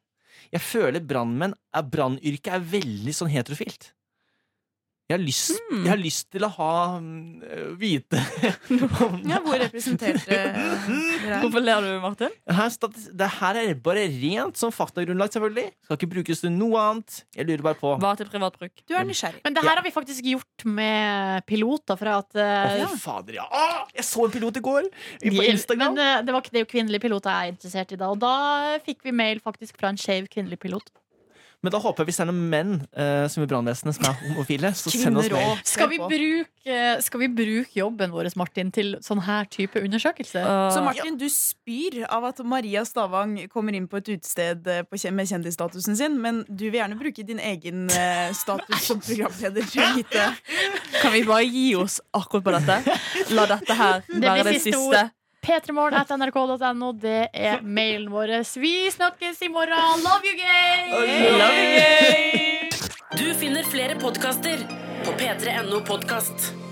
Jeg 0.54 0.62
føler 0.62 1.02
brannmenn 1.02 1.56
brannyrket 1.90 2.52
er 2.54 2.66
veldig 2.74 3.14
sånn 3.16 3.32
heterofilt. 3.32 3.92
Jeg 5.04 5.18
har 5.18 5.20
lyst, 5.20 5.58
Mm. 5.68 5.82
jeg 5.84 5.90
har 5.92 5.98
lyst 6.00 6.26
til 6.32 6.44
å 6.46 6.48
ha 6.54 6.68
mm, 6.96 7.42
øh, 7.44 7.72
vite 7.76 8.16
Ja, 9.28 9.36
hvor 9.44 9.58
representerte 9.60 10.22
dere 10.30 10.54
er. 10.56 11.42
Hvorfor 11.42 11.60
ler 11.60 11.84
du, 11.84 11.90
Martin? 12.00 12.32
her, 12.48 12.70
Det 13.20 13.28
her 13.36 13.58
er 13.60 13.74
bare 13.84 14.06
rent 14.08 14.56
som 14.56 14.72
faktagrunnlag, 14.72 15.28
selvfølgelig. 15.34 15.66
Skal 15.84 15.98
ikke 16.00 16.08
brukes 16.14 16.40
til 16.40 16.54
noe 16.56 16.80
annet. 16.80 17.18
Jeg 17.36 17.48
lurer 17.50 17.66
bare 17.68 17.78
på 17.82 17.92
Hva 18.00 18.14
til 18.16 18.30
privat 18.32 18.56
bruk. 18.60 18.72
Du 18.88 18.94
er 18.96 19.04
nysgjerrig. 19.04 19.42
Men 19.44 19.58
det 19.58 19.66
her 19.66 19.76
har 19.76 19.84
vi 19.84 19.92
faktisk 19.92 20.24
gjort 20.24 20.64
med 20.80 21.44
piloter. 21.52 22.00
For 22.00 22.12
at, 22.14 22.32
uh, 22.40 22.88
Å, 22.88 22.96
fader, 23.04 23.36
ja! 23.42 23.46
Ah, 23.52 23.84
jeg 23.94 24.08
så 24.08 24.24
en 24.24 24.32
pilot 24.38 24.56
i 24.56 24.64
går! 24.64 24.88
På 24.88 25.36
de- 25.36 25.48
Instagram. 25.52 25.94
Men 26.00 26.00
eh, 26.00 26.22
det, 26.24 26.32
var, 26.32 26.40
ikke- 26.40 26.54
det 26.56 26.62
er 26.62 26.64
jo 26.64 26.72
kvinnelige 26.72 27.04
piloter 27.04 27.28
jeg 27.34 27.52
er 27.52 27.56
interessert 27.58 27.92
i 27.92 28.00
da. 28.00 28.08
Og 28.14 28.20
da 28.24 28.34
fikk 28.88 29.04
vi 29.04 29.12
mail 29.12 29.44
faktisk 29.44 29.76
fra 29.76 29.92
en 29.92 30.00
skeiv 30.00 30.32
kvinnelig 30.32 30.60
pilot. 30.64 30.88
Men 31.64 31.74
da 31.74 31.81
håper 31.81 32.05
jeg 32.05 32.11
hvis 32.11 32.20
det 32.20 32.24
er 32.27 32.31
noen 32.31 32.50
menn 32.53 32.74
eh, 32.92 33.24
som 33.33 33.44
i 33.44 33.48
brannvesenet 33.48 33.96
som 33.96 34.09
er 34.11 34.18
homofile, 34.20 34.72
så 34.77 34.92
send 34.92 35.20
oss 35.20 35.31
mail. 35.33 35.62
Skal 35.64 35.90
vi, 35.90 36.00
bruke, 36.03 36.79
skal 37.07 37.22
vi 37.24 37.31
bruke 37.40 37.79
jobben 37.79 38.14
vår, 38.14 38.31
Martin, 38.40 38.72
til 38.74 38.94
sånn 39.05 39.22
her 39.24 39.48
type 39.50 39.81
undersøkelse? 39.81 40.44
Så 40.44 40.83
Uh, 40.85 40.87
Martin, 40.87 41.16
du 41.18 41.27
spyr 41.33 42.03
av 42.12 42.27
at 42.29 42.40
Maria 42.44 42.85
Stavang 42.87 43.37
kommer 43.53 43.77
inn 43.77 43.87
på 43.88 43.98
et 44.00 44.11
utested 44.14 44.66
eh, 44.70 44.83
på 44.85 45.00
med 45.14 45.29
kjendisstatusen 45.31 45.96
sin, 45.98 46.16
men 46.20 46.42
du 46.48 46.66
vil 46.66 46.79
gjerne 46.81 46.98
bruke 47.00 47.24
din 47.27 47.40
egen 47.42 47.88
eh, 47.92 48.31
status 48.37 48.87
som 48.88 49.00
programleder 49.03 49.66
til 49.70 49.85
å 49.85 49.90
vite 49.98 50.29
kan 51.00 51.12
vi 51.12 51.24
bare 51.24 51.44
gi 51.44 51.74
oss 51.77 52.00
akkurat 52.16 52.44
på 52.44 52.55
dette? 52.55 52.98
La 53.37 53.46
dette 53.50 53.77
her 53.79 54.03
være 54.09 54.46
det 54.48 54.61
siste 54.61 54.74
siste. 54.74 55.05
p3morgen.nrk.no. 55.44 56.92
Det 56.92 57.28
er 57.33 57.62
mailen 57.62 58.11
vår. 58.12 58.35
Vi 58.61 58.74
snakkes 58.90 59.42
i 59.42 59.48
morgen. 59.52 60.02
Love 60.04 60.24
you, 60.24 60.37
gay! 60.40 60.90
Love 61.38 61.62
you, 61.62 61.70
gay! 61.78 62.70
Du 63.18 63.28
finner 63.38 63.62
flere 63.62 63.94
podkaster 64.00 64.66
på 65.04 65.12
p3.no 65.20 65.80
podkast. 65.87 66.63